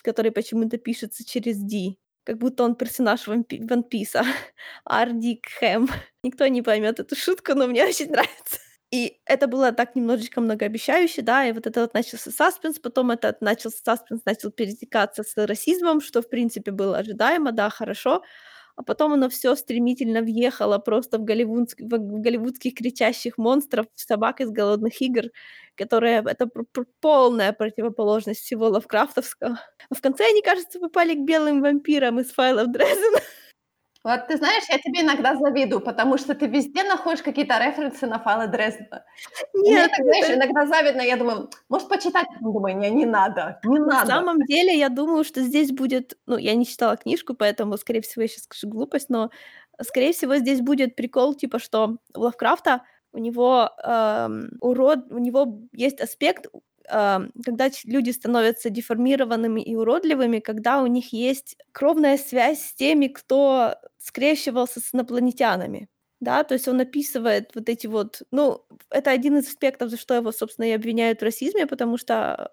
который 0.03 0.31
почему-то 0.31 0.77
пишется 0.77 1.25
через 1.25 1.57
D, 1.59 1.95
как 2.25 2.37
будто 2.39 2.63
он 2.63 2.75
персонаж 2.75 3.27
Ван 3.27 3.43
Пи 3.43 3.59
One 3.59 3.83
Piece. 3.91 4.23
Ардикхэм. 4.85 5.89
Никто 6.23 6.47
не 6.47 6.61
поймет 6.61 6.99
эту 6.99 7.15
шутку, 7.15 7.53
но 7.55 7.67
мне 7.67 7.85
очень 7.85 8.11
нравится. 8.11 8.59
И 8.93 9.19
это 9.25 9.47
было 9.47 9.71
так 9.73 9.95
немножечко 9.95 10.39
многообещающе, 10.39 11.21
да, 11.21 11.45
и 11.45 11.51
вот 11.51 11.67
это 11.67 11.81
вот 11.81 11.93
начался 11.93 12.31
саспенс, 12.31 12.79
потом 12.79 13.11
этот 13.11 13.41
начался 13.41 13.77
саспенс, 13.83 14.21
начал 14.25 14.49
пересекаться 14.51 15.23
с 15.23 15.35
расизмом, 15.45 15.99
что, 15.99 16.21
в 16.21 16.29
принципе, 16.29 16.71
было 16.71 16.97
ожидаемо, 16.97 17.51
да, 17.51 17.69
хорошо. 17.69 18.23
А 18.77 18.83
потом 18.83 19.13
оно 19.13 19.29
все 19.29 19.55
стремительно 19.55 20.21
въехало 20.21 20.77
просто 20.79 21.17
в 21.19 21.23
голливудск 21.25 21.79
в 21.81 21.85
в 21.97 22.21
голливудских 22.21 22.75
кричащих 22.75 23.37
монстров, 23.37 23.87
собак 23.95 24.41
из 24.41 24.51
"Голодных 24.51 25.01
игр", 25.01 25.23
которые 25.75 26.23
это 26.27 26.47
пр 26.47 26.65
пр 26.73 26.85
полная 27.01 27.53
противоположность 27.53 28.41
всего 28.41 28.67
лавкрафтовского. 28.69 29.59
А 29.91 29.95
в 29.95 30.01
конце 30.01 30.25
они, 30.29 30.41
кажется, 30.43 30.79
попали 30.79 31.15
к 31.15 31.25
белым 31.25 31.61
вампирам 31.61 32.19
из 32.21 32.31
"Файлов 32.31 32.71
Дрездена". 32.71 33.19
Вот 34.07 34.27
ты 34.27 34.37
знаешь, 34.37 34.63
я 34.69 34.77
тебе 34.77 35.01
иногда 35.01 35.35
завидую, 35.35 35.81
потому 35.81 36.17
что 36.17 36.33
ты 36.33 36.47
везде 36.47 36.83
находишь 36.85 37.21
какие-то 37.21 37.57
референсы 37.59 38.07
на 38.07 38.19
файлы 38.19 38.47
Дрездена. 38.47 39.03
Нет, 39.53 39.91
так, 39.91 40.05
знаешь, 40.05 40.29
иногда 40.29 40.65
завидно, 40.65 41.01
я 41.01 41.17
думаю, 41.17 41.49
может, 41.67 41.89
почитать? 41.89 42.25
Думаю, 42.39 42.77
не, 42.77 42.89
не 42.89 43.05
надо, 43.05 43.59
не 43.65 43.79
На 43.79 43.85
надо. 43.85 44.07
самом 44.07 44.45
деле, 44.45 44.77
я 44.77 44.87
думаю, 44.87 45.25
что 45.25 45.41
здесь 45.41 45.73
будет 45.73 46.17
ну, 46.25 46.37
я 46.37 46.55
не 46.55 46.65
читала 46.65 46.95
книжку, 46.95 47.33
поэтому, 47.33 47.75
скорее 47.75 47.99
всего, 47.99 48.21
я 48.21 48.29
сейчас 48.29 48.43
скажу 48.43 48.69
глупость, 48.69 49.09
но, 49.09 49.29
скорее 49.81 50.13
всего, 50.13 50.37
здесь 50.37 50.61
будет 50.61 50.95
прикол, 50.95 51.35
типа, 51.35 51.59
что 51.59 51.97
у 52.15 52.21
Лавкрафта 52.21 52.83
у 53.11 53.17
него, 53.17 53.71
ам, 53.83 54.51
урод 54.61 55.11
у 55.11 55.17
него 55.17 55.59
есть 55.73 55.99
аспект, 55.99 56.47
когда 57.45 57.69
ч 57.69 57.87
люди 57.87 58.11
становятся 58.11 58.69
деформированными 58.69 59.61
и 59.61 59.75
уродливыми, 59.75 60.39
когда 60.39 60.81
у 60.81 60.87
них 60.87 61.13
есть 61.13 61.57
кровная 61.71 62.17
связь 62.17 62.61
с 62.61 62.73
теми, 62.73 63.07
кто 63.07 63.75
скрещивался 63.99 64.79
с 64.79 64.93
инопланетянами. 64.93 65.89
Да, 66.19 66.43
то 66.43 66.53
есть 66.55 66.67
он 66.67 66.79
описывает 66.81 67.51
вот 67.55 67.69
эти 67.69 67.85
вот 67.87 68.21
ну, 68.31 68.65
это 68.89 69.11
один 69.11 69.37
из 69.37 69.47
аспектов, 69.49 69.89
за 69.91 69.97
что 69.97 70.15
его, 70.15 70.31
собственно, 70.31 70.65
и 70.65 70.71
обвиняют 70.71 71.19
в 71.21 71.23
расизме, 71.23 71.67
потому 71.67 71.97
что 71.97 72.49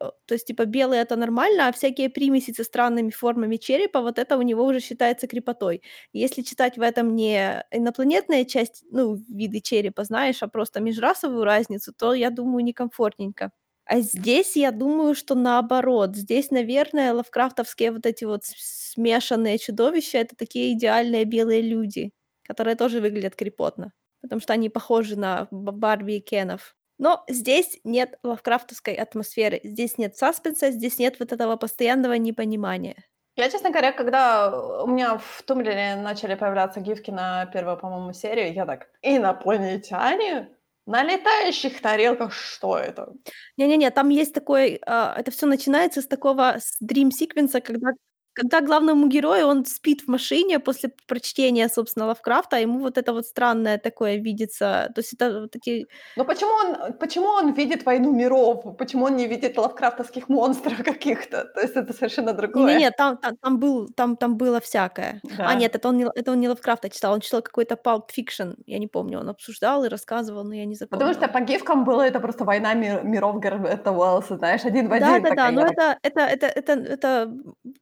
Э, 0.00 0.10
то 0.26 0.34
есть, 0.34 0.46
типа, 0.46 0.66
белый- 0.66 0.98
это 0.98 1.16
нормально, 1.16 1.68
а 1.68 1.72
всякие 1.72 2.10
примеси 2.10 2.52
со 2.52 2.64
странными 2.64 3.10
формами 3.10 3.56
черепа, 3.56 4.02
вот 4.02 4.18
это 4.18 4.36
у 4.36 4.42
него 4.42 4.64
уже 4.64 4.80
считается 4.80 5.26
крепотой. 5.26 5.82
Если 6.12 6.42
читать 6.42 6.76
в 6.78 6.82
этом 6.82 7.14
не 7.16 7.64
инопланетная 7.70 8.44
часть, 8.44 8.84
ну, 8.90 9.14
виды 9.28 9.60
черепа, 9.60 10.04
знаешь, 10.04 10.42
а 10.42 10.48
просто 10.48 10.80
межрасовую 10.80 11.44
разницу, 11.44 11.92
то, 11.96 12.12
я 12.14 12.30
думаю, 12.30 12.62
некомфортненько. 12.64 13.52
А 13.88 14.00
здесь 14.00 14.56
я 14.56 14.72
думаю, 14.72 15.14
что 15.14 15.34
наоборот. 15.36 16.16
Здесь, 16.16 16.50
наверное, 16.50 17.12
лавкрафтовские 17.14 17.92
вот 17.92 18.04
эти 18.04 18.24
вот 18.24 18.42
смешанные 18.44 19.58
чудовища- 19.58 20.18
это 20.18 20.34
такие 20.36 20.72
идеальные 20.72 21.24
белые 21.24 21.62
люди, 21.62 22.10
которые 22.44 22.74
тоже 22.74 23.00
выглядят 23.00 23.36
крипотно, 23.36 23.92
потому 24.22 24.40
что 24.40 24.52
они 24.54 24.68
похожи 24.70 25.16
на 25.16 25.46
Ба 25.52 25.70
Барби 25.72 26.14
и 26.14 26.20
Кенов. 26.20 26.74
Но 26.98 27.24
здесь 27.28 27.78
нет 27.84 28.18
лавкрафтовской 28.24 28.94
атмосферы, 28.94 29.60
здесь 29.62 29.98
нет 29.98 30.16
саспенса, 30.16 30.70
здесь 30.72 30.98
нет 30.98 31.20
вот 31.20 31.32
этого 31.32 31.56
постоянного 31.56 32.14
непонимания. 32.14 32.96
Я, 33.38 33.50
честно 33.50 33.70
говоря, 33.70 33.92
когда 33.92 34.82
у 34.82 34.86
меня 34.86 35.18
в 35.18 35.42
"Тумблере" 35.42 35.96
начали 35.96 36.34
появляться 36.36 36.80
гифки 36.80 37.10
на 37.10 37.44
первую, 37.46 37.76
по-моему, 37.76 38.14
серию, 38.14 38.52
я 38.54 38.64
так: 38.64 38.88
"Инопланетяне? 39.02 40.55
На 40.86 41.02
летающих 41.02 41.80
тарелках? 41.80 42.32
Что 42.32 42.78
это?" 42.78 43.12
Не-не-не, 43.56 43.90
там 43.90 44.08
есть 44.08 44.32
такой, 44.32 44.80
а, 44.86 45.14
это 45.18 45.30
всё 45.32 45.46
начинается 45.46 46.00
с 46.00 46.06
такого, 46.06 46.56
с 46.60 46.76
дрим-секвенса, 46.80 47.60
когда 47.60 47.90
когда 48.36 48.60
главному 48.60 49.08
герою, 49.08 49.46
он 49.48 49.64
спит 49.66 50.02
в 50.02 50.08
машине 50.08 50.58
после 50.60 50.90
прочтения, 51.08 51.68
собственно, 51.68 52.06
Лавкрафта, 52.06 52.56
ему 52.60 52.80
вот 52.80 52.98
это 52.98 53.12
вот 53.12 53.26
странное 53.26 53.78
такое 53.78 54.16
видится. 54.16 54.90
То 54.94 55.00
есть 55.00 55.14
это 55.14 55.40
вот 55.42 55.50
такие 55.52 55.86
Но 56.16 56.24
почему 56.24 56.50
он 56.52 56.94
почему 56.98 57.26
он 57.28 57.52
видит 57.52 57.84
"Войну 57.84 58.12
миров"? 58.12 58.76
Почему 58.78 59.04
он 59.06 59.16
не 59.16 59.26
видит 59.28 59.58
лавкрафтовских 59.58 60.28
монстров 60.28 60.78
каких-то? 60.84 61.44
То 61.44 61.60
есть 61.60 61.76
это 61.76 61.92
совершенно 61.92 62.32
другое. 62.32 62.54
Не-не-не, 62.54 62.90
там 62.90 63.16
там 63.18 63.36
там 63.36 63.58
был 63.58 63.88
там 63.96 64.16
там 64.16 64.36
было 64.36 64.60
всякое. 64.60 65.22
А, 65.42 65.54
Да. 65.54 65.54
нет, 65.54 65.74
это 65.76 65.88
он 65.88 65.96
не 65.98 66.04
это 66.14 66.32
он 66.32 66.40
не 66.40 66.48
Лавкрафта 66.48 66.88
читал, 66.90 67.12
он 67.14 67.20
читал 67.20 67.42
какой-то 67.42 67.74
Pulp 67.74 68.08
Fiction, 68.16 68.54
я 68.66 68.78
не 68.78 68.86
помню, 68.88 69.20
он 69.20 69.28
обсуждал 69.28 69.84
и 69.84 69.88
рассказывал, 69.88 70.44
но 70.44 70.54
я 70.54 70.64
не 70.64 70.74
Потому 70.90 71.12
что 71.14 71.28
запомнила. 71.28 71.28
по 71.28 71.40
гифкам 71.40 71.84
было 71.84 72.02
это 72.02 72.20
просто 72.20 72.44
"Война 72.44 72.74
ми 72.74 72.88
миров" 73.02 73.40
Герберта 73.42 73.90
Уэллса, 73.92 74.36
знаешь, 74.36 74.64
один 74.64 74.88
в 74.88 74.92
один 74.92 75.26
Да-да-да, 75.30 75.50
но 75.50 75.62
это 75.66 75.98
это 76.02 76.20
это 76.20 76.46
это 76.46 76.72
это 76.72 77.32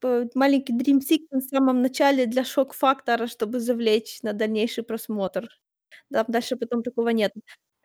п 0.00 0.28
маленький 0.44 0.72
дрим-секвенс 0.74 1.46
в 1.46 1.50
самом 1.50 1.82
начале 1.82 2.26
для 2.26 2.44
шок-фактора, 2.44 3.26
чтобы 3.26 3.60
завлечь 3.60 4.22
на 4.22 4.32
дальнейший 4.32 4.84
просмотр. 4.84 5.48
Да, 6.10 6.24
дальше 6.28 6.56
потом 6.56 6.82
такого 6.82 7.10
нет. 7.10 7.32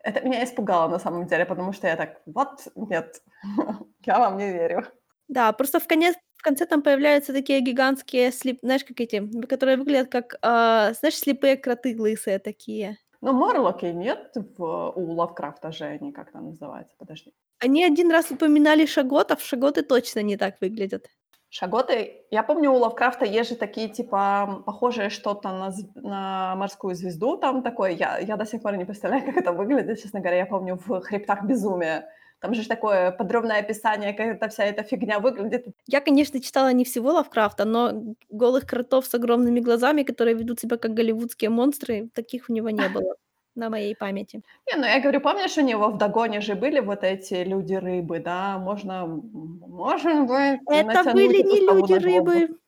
Это 0.04 0.22
меня 0.22 0.44
испугало 0.44 0.90
на 0.90 1.00
самом 1.00 1.28
деле, 1.28 1.46
потому 1.46 1.74
что 1.74 1.88
я 1.88 1.96
так: 1.98 2.22
"Вот 2.26 2.68
нет, 2.76 3.22
я 4.06 4.20
вам 4.20 4.38
не 4.38 4.52
верю". 4.52 4.86
Да, 5.28 5.52
просто 5.54 5.80
в 5.80 5.88
конец 5.88 6.16
в 6.38 6.42
конце 6.44 6.66
там 6.66 6.82
появляются 6.82 7.34
такие 7.34 7.60
гигантские 7.62 8.32
слип 8.32 8.60
знаешь, 8.64 8.84
как 8.86 9.00
эти, 9.02 9.22
которые 9.48 9.78
выглядят 9.78 10.10
как, 10.10 10.36
а, 10.42 10.94
знаешь, 10.94 11.18
слепые 11.18 11.58
кроты 11.58 11.96
лысые 12.00 12.40
такие. 12.40 12.98
Ну, 13.22 13.34
морлоки 13.34 13.86
нет 13.88 14.32
в 14.36 14.92
у 14.96 15.12
Лавкрафта 15.14 15.72
же 15.72 15.86
они 15.86 16.12
как 16.14 16.32
там 16.32 16.46
называются? 16.48 16.96
Подожди. 16.98 17.34
Они 17.60 17.84
один 17.84 18.10
раз 18.12 18.32
упоминали 18.32 18.86
шаготов, 18.86 19.42
шаготы 19.42 19.82
точно 19.84 20.22
не 20.22 20.38
так 20.38 20.62
выглядят. 20.62 21.08
Шаготы? 21.52 22.26
Я 22.30 22.44
помню, 22.44 22.72
у 22.72 22.78
Лавкрафта 22.78 23.26
есть 23.26 23.50
же 23.50 23.56
такие, 23.56 23.90
типа, 23.90 24.62
похожие 24.66 25.10
что-то 25.10 25.50
на 25.52 25.72
на 25.96 26.56
морскую 26.56 26.94
звезду 26.96 27.38
там 27.38 27.64
такое. 27.64 27.92
Я 27.92 28.20
я 28.20 28.38
до 28.38 28.46
сих 28.46 28.62
пор 28.62 28.78
не 28.78 28.86
представляю, 28.86 29.26
как 29.26 29.38
это 29.38 29.52
выглядит, 29.52 30.00
честно 30.00 30.20
говоря. 30.20 30.38
Я 30.38 30.46
помню 30.46 30.76
в 30.86 31.02
"Хребтах 31.02 31.44
безумия". 31.46 32.08
Там 32.40 32.54
же 32.54 32.68
такое 32.68 33.12
подробное 33.12 33.60
описание, 33.60 34.14
как 34.14 34.28
эта 34.28 34.48
вся 34.48 34.64
эта 34.64 34.84
фигня 34.84 35.20
выглядит. 35.20 35.66
Я, 35.88 36.02
конечно, 36.02 36.40
читала 36.40 36.72
не 36.72 36.86
всего 36.86 37.12
Лавкрафта, 37.12 37.66
но 37.66 38.16
голых 38.30 38.66
кротов 38.66 39.08
с 39.08 39.16
огромными 39.16 39.60
глазами, 39.60 40.04
которые 40.04 40.36
ведут 40.38 40.60
себя 40.60 40.78
как 40.78 40.94
голливудские 40.94 41.50
монстры, 41.50 42.10
таких 42.14 42.50
у 42.50 42.54
него 42.54 42.70
не 42.70 42.88
было 42.94 43.16
на 43.60 43.70
моей 43.70 43.96
памяти. 43.96 44.44
Не, 44.68 44.76
ну 44.78 44.86
я 44.86 45.00
говорю, 45.00 45.22
помнишь, 45.22 45.58
у 45.58 45.62
него 45.62 45.90
в 45.90 45.98
"Дагоне" 45.98 46.42
же 46.42 46.56
были 46.56 46.80
вот 46.80 47.04
эти 47.04 47.44
люди-рыбы, 47.44 48.20
да? 48.20 48.58
Можно, 48.60 49.04
м 49.06 49.60
может 49.68 50.28
быть, 50.28 50.60
Это 50.72 51.04
были 51.06 51.38
не 51.44 51.60
люди-рыбы. 51.62 52.60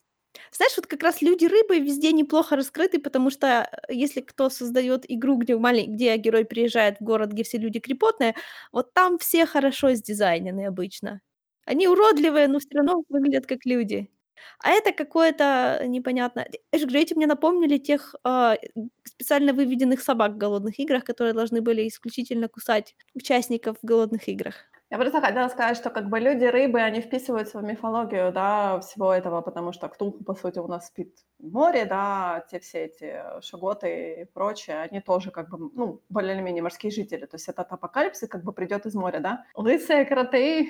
Знаешь, 0.51 0.73
вот 0.77 0.87
как 0.87 1.03
раз 1.03 1.21
люди-рыбы 1.21 1.79
везде 1.79 2.11
неплохо 2.13 2.55
раскрыты, 2.57 2.99
потому 2.99 3.29
что, 3.31 3.69
э, 3.89 3.93
если 3.93 4.21
кто 4.21 4.49
создаёт 4.49 5.05
игру, 5.07 5.37
где 5.37 5.57
мале 5.57 5.85
где 5.87 6.17
герой 6.17 6.45
приезжает 6.45 6.99
в 6.99 7.03
город, 7.03 7.31
где 7.33 7.43
все 7.43 7.57
люди 7.59 7.79
крипотные, 7.79 8.35
вот 8.73 8.93
там 8.93 9.17
все 9.19 9.45
хорошо 9.47 9.93
сдизайнены 9.95 10.67
обычно. 10.67 11.21
Они 11.65 11.87
уродливые, 11.87 12.47
но 12.49 12.59
всё 12.59 12.69
равно 12.79 13.03
выглядят 13.09 13.47
как 13.47 13.59
люди. 13.65 14.09
А 14.59 14.69
это 14.71 14.91
какое-то 14.93 15.79
же 16.79 16.85
говорю, 16.85 17.01
эти 17.01 17.13
мне 17.13 17.27
напомнили 17.27 17.77
тех, 17.77 18.15
а, 18.23 18.55
специально 19.05 19.53
выведенных 19.53 20.01
собак 20.01 20.33
в 20.33 20.37
"Голодных 20.37 20.79
играх", 20.79 21.03
которые 21.03 21.33
должны 21.33 21.61
были 21.61 21.87
исключительно 21.87 22.47
кусать 22.49 22.95
участников 23.13 23.77
в 23.81 23.85
"Голодных 23.85 24.27
играх". 24.27 24.55
Я 24.89 24.97
просто 24.97 25.21
хотела 25.21 25.47
сказать, 25.47 25.77
что 25.77 25.89
как 25.89 26.09
бы 26.09 26.19
люди-рыбы, 26.19 26.81
они 26.81 26.99
вписываются 26.99 27.59
в 27.59 27.63
мифологию, 27.63 28.33
да, 28.33 28.77
всего 28.81 29.13
этого, 29.13 29.39
потому 29.41 29.71
что 29.71 29.87
Ктулху, 29.87 30.21
по 30.25 30.35
сути, 30.35 30.59
у 30.59 30.67
нас 30.67 30.87
спит 30.87 31.15
в 31.39 31.49
море, 31.49 31.85
да, 31.85 32.45
те 32.51 32.59
все 32.59 32.85
эти 32.85 33.23
шаготы 33.41 34.21
и 34.21 34.25
прочее, 34.25 34.81
они 34.81 34.99
тоже 34.99 35.31
как 35.31 35.49
бы, 35.49 35.69
ну, 35.73 36.01
более 36.09 36.35
или 36.35 36.41
менее 36.41 36.61
морские 36.61 36.91
жители. 36.91 37.25
То 37.25 37.35
есть 37.35 37.47
этот 37.47 37.71
апокалипсис 37.71 38.27
как 38.27 38.43
бы 38.43 38.51
придёт 38.51 38.85
из 38.85 38.93
моря, 38.93 39.19
да. 39.21 39.45
Лысые 39.55 40.03
кроты. 40.03 40.69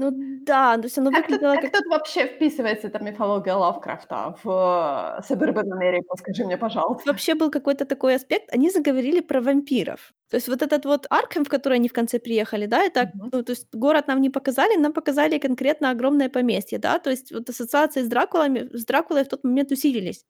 Ну 0.00 0.10
да, 0.46 0.76
то 0.78 0.84
есть 0.84 0.96
оно 0.98 1.10
Как 1.10 1.28
тут 1.28 1.40
выглядело 1.40 1.56
как 1.56 1.64
как 1.64 1.72
тут 1.72 1.84
вообще 1.86 2.26
вписывается 2.26 2.86
эта 2.88 3.00
мифология 3.02 3.54
Лавкрафта 3.54 4.34
в 4.42 5.20
Suburban 5.28 5.68
America, 5.78 6.16
скажи 6.16 6.44
мне, 6.44 6.56
пожалуйста? 6.56 7.04
вообще 7.04 7.34
был 7.34 7.50
какой-то 7.50 7.84
такой 7.84 8.14
аспект, 8.16 8.52
они 8.52 8.70
заговорили 8.70 9.20
про 9.20 9.40
вампиров. 9.40 10.12
То 10.30 10.36
есть 10.36 10.48
вот 10.48 10.62
этот 10.62 10.84
вот 10.84 11.06
Аркхем, 11.10 11.44
в 11.44 11.48
который 11.48 11.74
они 11.78 11.88
в 11.88 11.92
конце 11.92 12.18
приехали, 12.18 12.66
да, 12.66 12.82
это, 12.82 13.12
Мгм. 13.14 13.30
ну, 13.32 13.42
то 13.42 13.50
есть 13.52 13.68
город 13.72 14.06
нам 14.08 14.20
не 14.20 14.30
показали, 14.30 14.76
нам 14.76 14.92
показали 14.92 15.38
конкретно 15.38 15.90
огромное 15.90 16.28
поместье, 16.28 16.78
да. 16.78 16.98
То 16.98 17.10
есть 17.10 17.32
вот 17.32 17.48
ассоциации 17.48 18.02
с 18.02 18.08
Дракулами 18.08 18.68
с 18.76 18.84
Дракулой 18.84 19.24
в 19.24 19.28
тот 19.28 19.44
момент 19.44 19.72
усилились. 19.72 20.24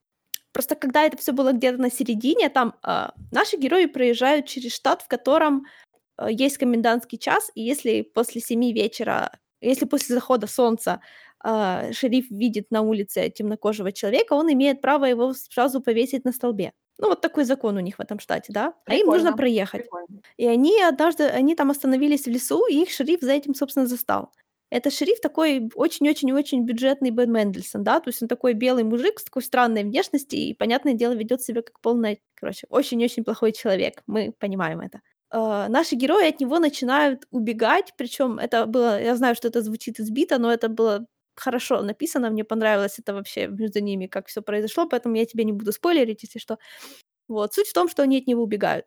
Просто 0.52 0.76
когда 0.76 1.04
это 1.04 1.16
всё 1.18 1.32
было 1.32 1.52
где-то 1.52 1.78
на 1.82 1.90
середине, 1.90 2.48
там, 2.50 2.74
а, 2.82 3.12
наши 3.32 3.56
герои 3.58 3.86
проезжают 3.86 4.46
через 4.46 4.74
штат, 4.74 5.02
в 5.02 5.08
котором, 5.08 5.66
а, 6.16 6.30
есть 6.30 6.58
комендантский 6.58 7.18
час, 7.18 7.50
и 7.56 7.62
если 7.62 8.02
после 8.02 8.40
7 8.42 8.72
вечера, 8.72 9.32
если 9.60 9.86
после 9.86 10.14
захода 10.14 10.46
солнца, 10.46 11.00
а, 11.42 11.92
шериф 11.92 12.30
видит 12.30 12.70
на 12.70 12.82
улице 12.82 13.30
темнокожего 13.30 13.92
человека, 13.92 14.34
он 14.34 14.52
имеет 14.52 14.80
право 14.80 15.04
его 15.06 15.32
сразу 15.34 15.80
повесить 15.80 16.24
на 16.24 16.32
столбе. 16.32 16.72
Ну, 16.98 17.08
вот 17.08 17.20
такой 17.22 17.44
закон 17.44 17.76
у 17.76 17.80
них 17.80 17.96
в 17.96 18.00
этом 18.00 18.18
штате, 18.18 18.52
да, 18.52 18.74
а 18.86 18.96
им 18.96 19.08
нужно 19.08 19.32
Прикольно, 19.32 19.34
проехать. 19.34 19.82
прикольно. 19.82 20.22
И 20.36 20.46
они 20.46 20.80
однажды, 20.82 21.24
они 21.24 21.54
там 21.54 21.70
остановились 21.70 22.24
в 22.24 22.30
лесу, 22.30 22.66
и 22.66 22.82
их 22.82 22.90
шериф 22.90 23.20
за 23.22 23.32
этим, 23.32 23.54
собственно, 23.54 23.86
застал. 23.86 24.32
Это 24.70 24.90
шериф 24.90 25.20
такой 25.20 25.68
очень-очень-очень 25.74 26.64
бюджетный 26.64 27.10
Бен 27.10 27.32
Мендельсон, 27.32 27.82
да, 27.84 28.00
то 28.00 28.08
есть 28.10 28.22
он 28.22 28.28
такой 28.28 28.52
белый 28.54 28.84
мужик 28.84 29.18
с 29.20 29.24
такой 29.24 29.42
странной 29.42 29.82
внешностью 29.84 30.38
и, 30.38 30.54
понятное 30.54 30.94
дело, 30.94 31.12
ведёт 31.14 31.42
себя 31.42 31.62
как 31.62 31.80
полная, 31.80 32.18
короче, 32.34 32.66
очень-очень 32.70 33.24
плохой 33.24 33.52
человек. 33.52 34.02
Мы 34.06 34.32
понимаем 34.38 34.80
это. 34.80 35.00
А, 35.32 35.68
наши 35.68 35.94
герои 35.94 36.28
от 36.28 36.40
него 36.40 36.58
начинают 36.58 37.26
убегать, 37.30 37.92
причём 37.96 38.38
это 38.38 38.66
было 38.66 39.00
я 39.00 39.14
знаю, 39.16 39.34
что 39.36 39.48
это 39.48 39.62
звучит 39.62 40.00
избито, 40.00 40.38
но 40.38 40.52
это 40.52 40.68
было 40.68 41.06
хорошо 41.36 41.82
написано, 41.82 42.30
мне 42.30 42.44
понравилось 42.44 42.98
это 42.98 43.14
вообще 43.14 43.46
между 43.46 43.80
ними, 43.80 44.06
как 44.06 44.26
всё 44.28 44.42
произошло, 44.42 44.86
поэтому 44.88 45.16
я 45.16 45.24
тебе 45.24 45.44
не 45.44 45.52
буду 45.52 45.72
спойлерить, 45.72 46.22
если 46.24 46.38
что. 46.40 46.58
Вот, 47.28 47.54
суть 47.54 47.68
в 47.68 47.72
том, 47.74 47.88
что 47.88 48.02
они 48.04 48.18
от 48.18 48.26
него 48.28 48.42
убегают. 48.44 48.86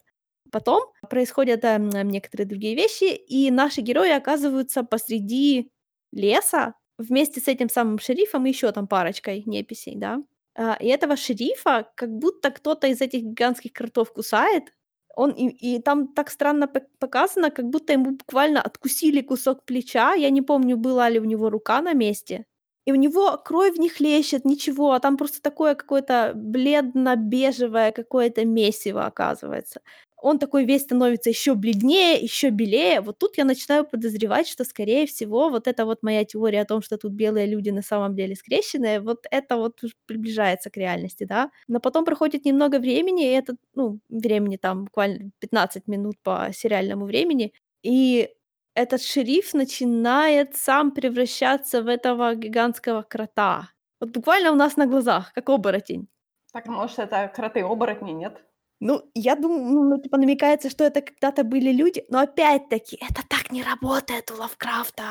Потом 0.51 0.83
происходят, 1.09 1.63
эм, 1.65 1.89
некоторые 2.09 2.47
другие 2.47 2.75
вещи, 2.75 3.05
и 3.15 3.51
наши 3.51 3.81
герои 3.81 4.11
оказываются 4.11 4.83
посреди 4.83 5.71
леса 6.13 6.75
вместе 6.99 7.41
с 7.41 7.47
этим 7.49 7.69
самым 7.69 7.99
шерифом 7.99 8.45
и 8.47 8.49
ещё 8.49 8.71
там 8.73 8.87
парочкой 8.87 9.43
неписей, 9.47 9.95
да. 9.97 10.19
А, 10.55 10.77
и 10.81 10.87
этого 10.89 11.15
шерифа 11.17 11.87
как 11.95 12.09
будто 12.11 12.51
кто-то 12.51 12.87
из 12.87 13.01
этих 13.01 13.23
гигантских 13.23 13.73
кротов 13.73 14.13
кусает. 14.13 14.73
Он 15.15 15.31
и 15.31 15.47
и 15.49 15.79
там 15.81 16.07
так 16.13 16.29
странно 16.31 16.67
пок 16.67 16.83
показано, 16.99 17.51
как 17.51 17.65
будто 17.69 17.93
ему 17.93 18.11
буквально 18.11 18.61
откусили 18.61 19.21
кусок 19.21 19.65
плеча. 19.65 20.13
Я 20.15 20.29
не 20.31 20.41
помню, 20.41 20.77
была 20.77 21.09
ли 21.09 21.19
у 21.19 21.25
него 21.25 21.49
рука 21.49 21.81
на 21.81 21.93
месте. 21.93 22.45
И 22.85 22.91
у 22.91 22.95
него 22.95 23.37
кровь 23.37 23.77
не 23.77 23.89
хлещет, 23.89 24.43
ничего, 24.45 24.91
а 24.93 24.99
там 24.99 25.17
просто 25.17 25.41
такое 25.41 25.75
какое-то 25.75 26.33
бледно-бежевое 26.35 27.91
какое-то 27.93 28.45
месиво 28.45 29.05
оказывается. 29.05 29.81
Он 30.23 30.39
такой 30.39 30.63
весь 30.65 30.83
становится 30.83 31.29
ещё 31.29 31.53
бледнее, 31.55 32.15
ещё 32.17 32.49
белее. 32.49 33.01
Вот 33.01 33.19
тут 33.19 33.37
я 33.37 33.43
начинаю 33.43 33.83
подозревать, 33.85 34.47
что, 34.47 34.63
скорее 34.63 35.05
всего, 35.05 35.49
вот 35.49 35.67
эта 35.67 35.85
вот 35.85 36.01
моя 36.01 36.23
теория 36.23 36.61
о 36.61 36.65
том, 36.65 36.81
что 36.81 36.97
тут 36.97 37.11
белые 37.11 37.45
люди 37.45 37.71
на 37.71 37.81
самом 37.81 38.15
деле 38.15 38.33
скрещенные, 38.35 39.01
вот 39.01 39.25
это 39.31 39.57
вот 39.57 39.81
приближается 40.05 40.69
к 40.69 40.77
реальности, 40.77 41.25
да. 41.25 41.51
Но 41.67 41.81
потом 41.81 42.05
проходит 42.05 42.45
немного 42.45 42.79
времени, 42.79 43.25
и 43.25 43.33
этот, 43.33 43.57
ну, 43.75 43.99
времени 44.09 44.55
там 44.57 44.85
буквально 44.85 45.31
15 45.39 45.87
минут 45.89 46.15
по 46.23 46.49
сериальному 46.53 47.05
времени, 47.05 47.51
и 47.83 48.29
этот 48.75 49.01
шериф 49.03 49.53
начинает 49.53 50.55
сам 50.55 50.91
превращаться 50.91 51.83
в 51.83 51.87
этого 51.89 52.33
гигантского 52.35 53.01
крота. 53.03 53.69
Вот 53.99 54.11
буквально 54.11 54.51
у 54.53 54.55
нас 54.55 54.77
на 54.77 54.85
глазах, 54.87 55.33
как 55.33 55.49
оборотень. 55.49 56.07
Так, 56.53 56.67
может, 56.67 56.99
это 56.99 57.27
кроты-оборотни, 57.35 58.11
нет? 58.11 58.43
Ну, 58.81 59.01
я 59.15 59.35
думаю, 59.35 59.63
ну 59.63 59.83
ну, 59.89 60.01
типа 60.01 60.17
намекается, 60.17 60.69
что 60.69 60.83
это 60.83 61.01
когда-то 61.01 61.43
были 61.43 61.71
люди, 61.71 62.03
но 62.09 62.19
опять-таки 62.19 62.97
это 62.97 63.21
так 63.29 63.51
не 63.51 63.63
работает 63.63 64.31
у 64.31 64.35
Лавкрафта. 64.35 65.03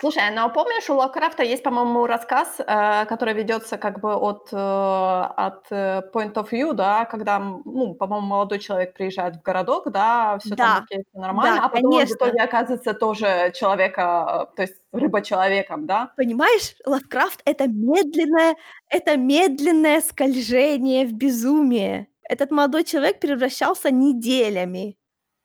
Слушай, 0.00 0.30
ну, 0.34 0.42
а 0.44 0.48
помнишь, 0.48 0.90
у 0.90 0.94
Лавкрафта 0.94 1.42
есть, 1.44 1.62
по-моему, 1.62 2.06
рассказ, 2.06 2.56
э, 2.58 3.04
который 3.06 3.34
ведётся 3.34 3.78
как 3.78 4.00
бы 4.00 4.14
от, 4.14 4.48
э, 4.52 4.56
от, 4.56 5.66
э, 5.70 6.02
point 6.12 6.34
of 6.34 6.50
view, 6.50 6.72
да, 6.72 7.04
когда, 7.04 7.38
ну, 7.38 7.94
по-моему, 7.94 8.26
молодой 8.26 8.58
человек 8.58 8.94
приезжает 8.94 9.36
в 9.36 9.42
городок, 9.42 9.90
да, 9.90 10.38
там 10.58 10.58
Да, 10.58 10.78
окей, 10.78 11.04
всё 11.10 11.20
нормально, 11.20 11.60
да, 11.60 11.64
а 11.64 11.68
потом 11.68 11.94
он 11.94 12.06
в 12.06 12.08
конечно. 12.08 12.14
итоге 12.14 12.40
оказывается 12.42 12.92
тоже 12.94 13.52
человека, 13.54 14.50
то 14.56 14.62
есть 14.62 14.74
рыба-человеком, 14.92 15.86
да? 15.86 16.14
Понимаешь, 16.18 16.74
Лавкрафт- 16.86 17.40
это 17.44 17.66
медленное 17.66 18.54
это 18.88 19.16
медленное 19.16 20.00
скольжение 20.00 21.06
в 21.06 21.12
безумие. 21.12 22.06
Этот 22.28 22.50
молодой 22.50 22.84
человек 22.84 23.20
превращался 23.20 23.90
неделями. 23.90 24.96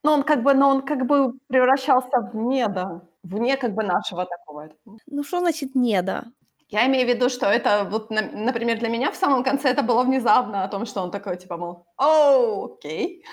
Ну, 0.03 0.11
он 0.11 0.23
как 0.23 0.43
бы 0.43 0.53
но 0.53 0.69
он 0.69 0.81
как 0.85 1.05
бы 1.05 1.33
превращался 1.47 2.21
вне, 2.33 2.67
да, 2.69 3.01
вне 3.23 3.57
как 3.57 3.73
бы 3.75 3.83
нашего 3.83 4.25
такого. 4.25 4.69
Ну, 5.07 5.23
что 5.23 5.39
значит 5.39 5.75
"недо"? 5.75 6.31
Я 6.71 6.85
имею 6.87 7.07
в 7.07 7.09
виду, 7.09 7.29
что 7.29 7.47
это 7.47 7.83
вот, 7.89 8.11
на 8.11 8.21
например, 8.21 8.77
для 8.79 8.89
меня 8.89 9.11
в 9.11 9.15
самом 9.15 9.43
конце 9.43 9.69
это 9.69 9.81
было 9.81 10.03
внезапно, 10.03 10.63
о 10.63 10.67
том, 10.67 10.85
что 10.85 11.01
он 11.01 11.09
такой 11.11 11.35
типа, 11.37 11.57
мол: 11.57 11.85
"О, 11.97 12.65
окей". 12.65 13.23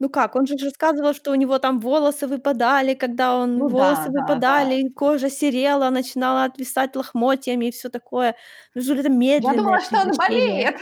Ну 0.00 0.08
как, 0.10 0.36
он 0.36 0.46
же 0.46 0.54
рассказывал, 0.64 1.12
что 1.12 1.32
у 1.32 1.34
него 1.34 1.58
там 1.58 1.80
волосы 1.80 2.28
выпадали, 2.28 2.94
когда 2.94 3.36
он 3.36 3.58
Ну 3.58 3.68
да, 3.70 4.08
волосы 4.08 4.10
да, 4.14 4.40
да. 4.46 4.68
выпадали, 4.70 4.88
кожа 4.90 5.28
серела, 5.28 5.90
начинала 5.90 6.44
отвисать 6.44 6.94
лохмотьями 6.94 7.66
и 7.66 7.70
всё 7.72 7.88
такое. 7.88 8.36
Ну 8.74 8.80
же 8.82 8.94
это 8.96 9.08
Я 9.40 9.54
медленное 9.54 9.54
думала, 9.54 9.80
что 9.80 10.00
он 10.00 10.16
болеет. 10.16 10.76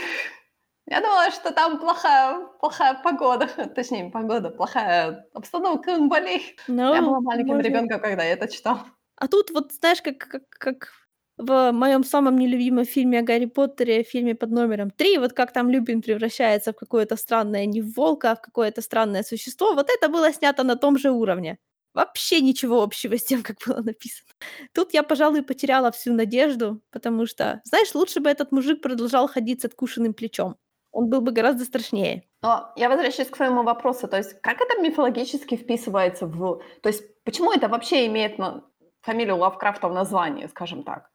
Я 0.89 1.01
думала, 1.01 1.31
что 1.31 1.53
там 1.53 1.79
плохая 1.81 2.47
плохая 2.61 2.95
погода, 3.03 3.47
точнее, 3.75 4.05
не 4.05 4.11
погода, 4.11 4.51
плохая 4.51 5.29
обстановка, 5.35 5.91
и 5.91 5.95
он 5.95 6.09
болеет. 6.09 6.61
Я 6.91 7.03
была 7.03 7.21
маленьким 7.21 7.57
может. 7.57 7.67
ребёнком, 7.67 8.01
когда 8.01 8.23
я 8.25 8.33
это 8.33 8.49
читала. 8.49 8.87
А 9.17 9.29
тут 9.29 9.51
вот 9.51 9.73
знаешь, 9.73 10.03
как 10.03 10.19
как 10.19 10.49
как 10.51 10.93
в 11.39 11.71
моём 11.73 12.05
самом 12.05 12.39
нелюбимом 12.39 12.85
фильме 12.85 13.19
о 13.19 13.23
Гарри 13.23 13.47
Поттере, 13.47 14.03
фильме 14.05 14.35
под 14.35 14.51
номером 14.51 14.91
3, 14.91 15.19
вот 15.19 15.33
как 15.33 15.53
там 15.53 15.71
Люпин 15.71 16.01
превращается 16.03 16.73
в 16.73 16.77
какое-то 16.77 17.17
странное, 17.17 17.67
не 17.67 17.83
в 17.83 17.93
волка, 17.95 18.33
а 18.33 18.37
в 18.37 18.41
какое-то 18.43 18.81
странное 18.83 19.23
существо, 19.23 19.75
вот 19.75 19.91
это 19.91 20.09
было 20.09 20.33
снято 20.33 20.63
на 20.65 20.77
том 20.77 20.99
же 20.99 21.11
уровне. 21.11 21.59
Вообще 21.95 22.41
ничего 22.41 22.83
общего 22.83 23.17
с 23.19 23.25
тем, 23.25 23.43
как 23.49 23.57
было 23.67 23.83
написано. 23.83 24.31
Тут 24.73 24.95
я, 24.95 25.03
пожалуй, 25.03 25.43
потеряла 25.43 25.91
всю 25.93 26.13
надежду, 26.15 26.81
потому 26.91 27.27
что, 27.27 27.61
знаешь, 27.65 27.95
лучше 27.95 28.21
бы 28.21 28.31
этот 28.31 28.53
мужик 28.53 28.83
продолжал 28.83 29.29
ходить 29.29 29.61
с 29.63 29.65
откушенным 29.67 30.15
плечом. 30.15 30.57
Он 30.97 31.11
был 31.11 31.21
бы 31.21 31.31
гораздо 31.33 31.65
страшнее. 31.65 32.27
Но 32.43 32.73
я 32.77 32.89
возвращаюсь 32.89 33.31
к 33.31 33.37
своему 33.37 33.63
вопросу. 33.63 34.09
То 34.09 34.17
есть 34.19 34.41
как 34.41 34.61
это 34.61 34.81
мифологически 34.81 35.57
вписывается 35.57 36.27
в 36.27 36.61
то 36.83 36.89
есть 36.89 37.03
почему 37.25 37.53
это 37.53 37.69
вообще 37.69 38.07
имеет 38.07 38.39
на 38.39 38.65
фамилию 39.03 39.37
Лавкрафта 39.37 39.89
в 39.89 39.93
названии, 39.95 40.47
скажем 40.47 40.83
так? 40.83 41.11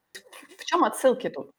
В 0.60 0.66
чём 0.66 0.84
отсылки 0.84 1.30
тут? 1.30 1.52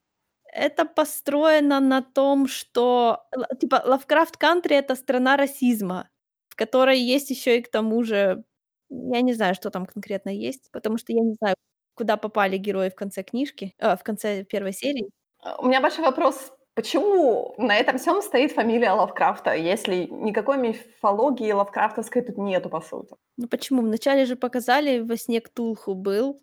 Это 0.51 0.85
построено 0.85 1.81
на 1.81 2.03
том, 2.03 2.47
что 2.47 3.25
ла 3.35 3.47
типа 3.61 3.83
Лавкрафт 3.87 4.37
Кантри- 4.37 4.77
это 4.77 4.95
страна 4.97 5.37
расизма, 5.37 6.09
в 6.49 6.57
которой 6.57 6.99
есть 7.01 7.31
ещё 7.31 7.53
и 7.53 7.63
к 7.63 7.71
тому 7.71 8.03
же 8.05 8.45
я 8.91 9.23
не 9.23 9.33
знаю, 9.35 9.55
что 9.55 9.71
там 9.71 9.87
конкретно 9.87 10.31
есть, 10.31 10.71
потому 10.73 10.99
что 10.99 11.13
я 11.13 11.21
не 11.23 11.35
знаю, 11.35 11.57
куда 11.95 12.17
попали 12.19 12.59
герои 12.59 12.91
в 12.91 12.95
конце 12.95 13.23
книжки, 13.23 13.75
а, 13.79 13.97
в 13.97 14.03
конце 14.03 14.45
1 14.45 14.73
серии. 14.73 15.13
Э, 15.45 15.55
у 15.59 15.67
меня 15.67 15.81
большой 15.81 16.05
вопрос: 16.05 16.53
почему 16.75 17.55
на 17.59 17.77
этом 17.77 17.99
всём 17.99 18.23
стоит 18.23 18.53
фамилия 18.53 18.93
Лавкрафта, 18.93 19.55
если 19.55 20.07
никакой 20.11 20.59
мифологии 20.59 21.53
лавкрафтовской 21.53 22.23
тут 22.23 22.39
нету, 22.39 22.69
по 22.71 22.81
сути? 22.81 23.15
Ну 23.39 23.49
почему? 23.49 23.83
Вначале 23.83 24.27
же 24.27 24.37
показали, 24.37 25.01
во 25.01 25.17
сне 25.17 25.41
Ктулху 25.41 25.95
был. 25.95 26.41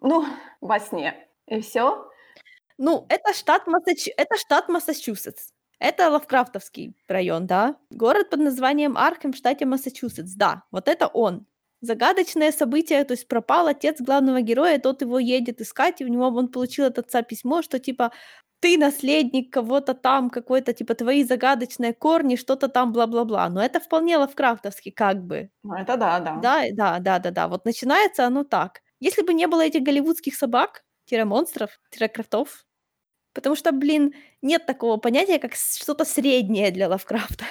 Ну, 0.00 0.24
во 0.60 0.78
сне. 0.80 1.14
И 1.46 1.60
всё? 1.60 2.08
Ну, 2.78 3.06
это 3.08 3.32
штат 3.34 3.66
Массач 3.66 4.08
это 4.16 4.36
штат 4.38 4.68
Массачусетс. 4.68 5.50
Это 5.80 6.10
лавкрафтовский 6.10 6.94
район, 7.08 7.46
да. 7.46 7.76
Город 7.90 8.30
под 8.30 8.40
названием 8.40 8.96
Аркхэм 8.98 9.32
в 9.32 9.36
штате 9.36 9.66
Массачусетс. 9.66 10.34
Да, 10.34 10.64
вот 10.72 10.88
это 10.88 11.06
он. 11.08 11.46
Загадочное 11.82 12.52
событие, 12.52 13.04
то 13.04 13.12
есть 13.14 13.28
пропал 13.28 13.66
отец 13.68 14.00
главного 14.00 14.40
героя, 14.42 14.78
тот 14.78 15.02
его 15.02 15.18
едет 15.18 15.60
искать, 15.60 16.00
и 16.00 16.04
у 16.04 16.08
него 16.08 16.28
он 16.28 16.48
получил 16.48 16.86
от 16.86 16.98
отца 16.98 17.22
письмо, 17.22 17.62
что 17.62 17.78
типа: 17.78 18.12
"Ты 18.64 18.78
наследник 18.78 19.52
кого-то 19.52 19.92
там, 19.94 20.30
какой-то 20.30 20.72
типа 20.72 20.94
твои 20.94 21.22
загадочные 21.24 21.92
корни, 21.92 22.36
что-то 22.36 22.68
там 22.68 22.92
бла-бла-бла". 22.92 23.48
Но 23.50 23.62
это 23.62 23.78
вполне 23.80 24.16
лавкрафтовски 24.16 24.90
как 24.90 25.22
бы. 25.24 25.50
Ну, 25.62 25.74
это 25.74 25.96
да, 25.98 26.18
да. 26.20 26.34
Да, 26.40 26.64
да, 26.72 26.98
да-да-да. 26.98 27.48
Вот 27.48 27.66
начинается 27.66 28.26
оно 28.26 28.44
так. 28.44 28.80
Если 29.00 29.22
бы 29.22 29.34
не 29.34 29.46
было 29.46 29.60
этих 29.66 29.82
голливудских 29.82 30.34
собак 30.34 30.82
тире 31.04 31.26
монстров, 31.26 31.78
тире 31.90 32.08
кротов, 32.08 32.64
потому 33.34 33.56
что, 33.56 33.72
блин, 33.72 34.14
нет 34.42 34.66
такого 34.66 34.98
понятия, 34.98 35.38
как 35.38 35.54
что-то 35.54 36.04
среднее 36.04 36.70
для 36.72 36.88
Лавкрафта. 36.88 37.44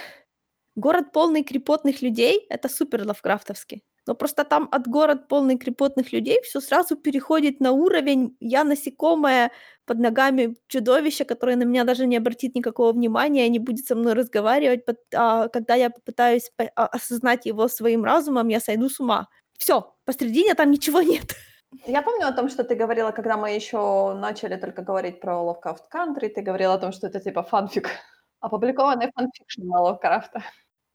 Город, 0.76 1.12
полный 1.14 1.44
крипотных 1.44 2.02
людей- 2.04 2.46
это 2.50 2.70
супер 2.70 3.06
лавкрафтовски. 3.08 3.84
Но 4.08 4.16
просто 4.16 4.44
там 4.44 4.68
от 4.72 4.88
"город, 4.88 5.28
полный 5.30 5.58
крипотных 5.58 6.14
людей" 6.14 6.42
всё 6.44 6.62
сразу 6.62 6.96
переходит 6.98 7.60
на 7.62 7.72
уровень 7.72 8.36
"я 8.40 8.64
насекомое, 8.64 9.52
под 9.86 10.00
ногами 10.00 10.56
чудовище, 10.68 11.26
которое 11.26 11.58
на 11.58 11.64
меня 11.66 11.84
даже 11.84 12.06
не 12.08 12.18
обратит 12.18 12.56
никакого 12.56 12.94
внимания, 12.94 13.50
не 13.50 13.60
будет 13.60 13.86
со 13.86 13.96
мной 13.96 14.14
разговаривать, 14.14 14.82
а 15.16 15.48
когда 15.50 15.76
я 15.76 15.90
попытаюсь 15.90 16.52
а 16.76 16.86
осознать 16.88 17.46
его 17.46 17.68
своим 17.68 18.04
разумом, 18.06 18.48
я 18.50 18.60
сойду 18.60 18.90
с 18.90 19.00
ума". 19.00 19.28
Всё, 19.58 19.96
посредине 20.06 20.54
там 20.56 20.72
ничего 20.72 21.02
нет. 21.02 21.34
Я 21.86 22.02
помню 22.02 22.28
о 22.28 22.32
том, 22.34 22.50
что 22.50 22.64
ты 22.64 22.76
говорила, 22.76 23.12
когда 23.12 23.38
мы 23.38 23.52
ещё 23.52 24.14
начали 24.14 24.56
только 24.58 24.82
говорить 24.84 25.20
про 25.20 25.34
Lovecraft 25.34 25.84
Country, 25.94 26.30
ты 26.30 26.42
говорила 26.42 26.74
о 26.76 26.78
том, 26.78 26.92
что 26.92 27.08
это 27.08 27.20
типа 27.20 27.44
фанфик, 27.44 27.90
опубликованный 28.42 29.12
fanfiction 29.16 29.64
на 29.68 29.82
Лавкрафта. 29.82 30.44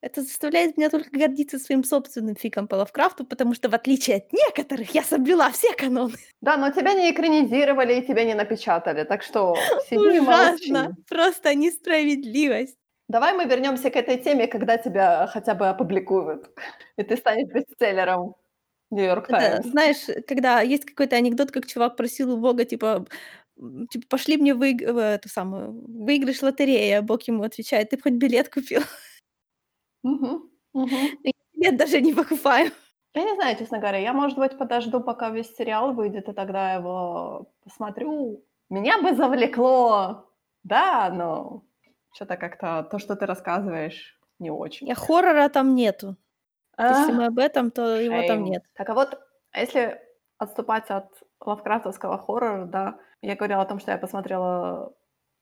Это 0.01 0.23
заставляет 0.23 0.77
меня 0.77 0.91
только 0.91 1.11
гордиться 1.11 1.59
своим 1.59 1.83
собственным 1.83 2.37
фиком 2.37 2.69
по 2.69 2.77
Лавкрафту, 2.77 3.25
потому 3.27 3.55
что, 3.55 3.69
в 3.69 3.75
отличие 3.75 4.19
от 4.19 4.33
некоторых, 4.33 4.95
я 4.95 5.03
соблюла 5.03 5.51
все 5.51 5.73
каноны. 5.75 6.15
Да, 6.41 6.57
но 6.57 6.71
тебя 6.71 6.95
не 6.95 7.11
экранизировали 7.11 7.95
и 8.01 8.07
тебя 8.07 8.25
не 8.25 8.35
напечатали, 8.35 9.03
так 9.05 9.23
что 9.23 9.55
сиди. 9.89 10.21
Ужасно! 10.21 10.97
Просто 11.09 11.55
несправедливость. 11.55 12.79
Давай 13.09 13.33
мы 13.35 13.45
вернёмся 13.47 13.91
к 13.91 13.97
этой 13.97 14.19
теме, 14.19 14.47
когда 14.47 14.77
тебя 14.77 15.27
хотя 15.29 15.55
бы 15.55 15.69
опубликуют, 15.69 16.51
и 16.97 17.03
ты 17.03 17.17
станешь 17.17 17.49
бестселлером 17.53 18.35
Это, 19.27 19.61
Times. 19.63 19.67
знаешь, 19.69 20.07
когда 20.27 20.61
есть 20.63 20.87
какой-то 20.87 21.17
анекдот, 21.17 21.51
как 21.51 21.67
чувак 21.67 21.97
просил 21.97 22.33
у 22.35 22.39
Бога, 22.41 22.65
типа, 22.65 23.07
типа: 23.91 24.07
"Пошли 24.09 24.37
мне 24.39 24.55
выиг 24.55 24.81
в 24.81 24.97
эту 24.99 25.29
самую, 25.29 25.73
выигрыш 25.87 26.43
лотереи". 26.43 26.93
А 26.93 27.03
Бог 27.03 27.23
ему 27.25 27.43
отвечает: 27.43 27.91
"Ты 27.91 27.99
хоть 28.01 28.15
билет 28.15 28.49
купил". 28.49 28.81
Мгм, 30.05 30.51
мгм. 30.75 31.19
Билет 31.55 31.77
даже 31.77 32.01
не 32.01 32.15
покупаю. 32.15 32.71
Я 33.15 33.25
не 33.25 33.35
знаю, 33.35 33.57
честно 33.57 33.79
говоря. 33.79 33.99
Я, 33.99 34.13
может 34.13 34.39
быть, 34.39 34.59
подожду, 34.59 35.01
пока 35.01 35.31
весь 35.31 35.55
сериал 35.57 35.93
выйдет, 35.95 36.29
и 36.29 36.33
тогда 36.33 36.75
его 36.75 37.53
посмотрю. 37.65 38.45
Меня 38.71 39.01
бы 39.03 39.15
завлекло, 39.15 40.31
да, 40.63 41.11
но 41.11 41.65
чё-то 42.13 42.37
как-то 42.37 42.83
то, 42.91 42.99
что 42.99 43.17
ты 43.17 43.25
рассказываешь, 43.27 44.19
не 44.39 44.51
очень. 44.51 44.89
Я 44.89 44.95
хоррора 44.95 45.49
там 45.49 45.75
нету. 45.75 46.17
Если 46.89 47.13
А. 47.13 47.19
мы 47.19 47.27
об 47.27 47.39
этом, 47.39 47.71
то 47.71 47.97
его 48.01 48.23
там 48.23 48.45
нет. 48.45 48.65
Так, 48.75 48.89
а 48.91 48.95
вот, 48.95 49.19
а 49.53 49.61
если 49.61 50.01
отступать 50.39 50.91
от 50.91 51.23
лавкрафтовского 51.41 52.19
хоррора, 52.19 52.67
да, 52.67 52.99
я 53.23 53.37
говорила 53.37 53.63
о 53.63 53.67
том, 53.67 53.79
что 53.81 53.91
я 53.93 53.99
посмотрела 53.99 54.95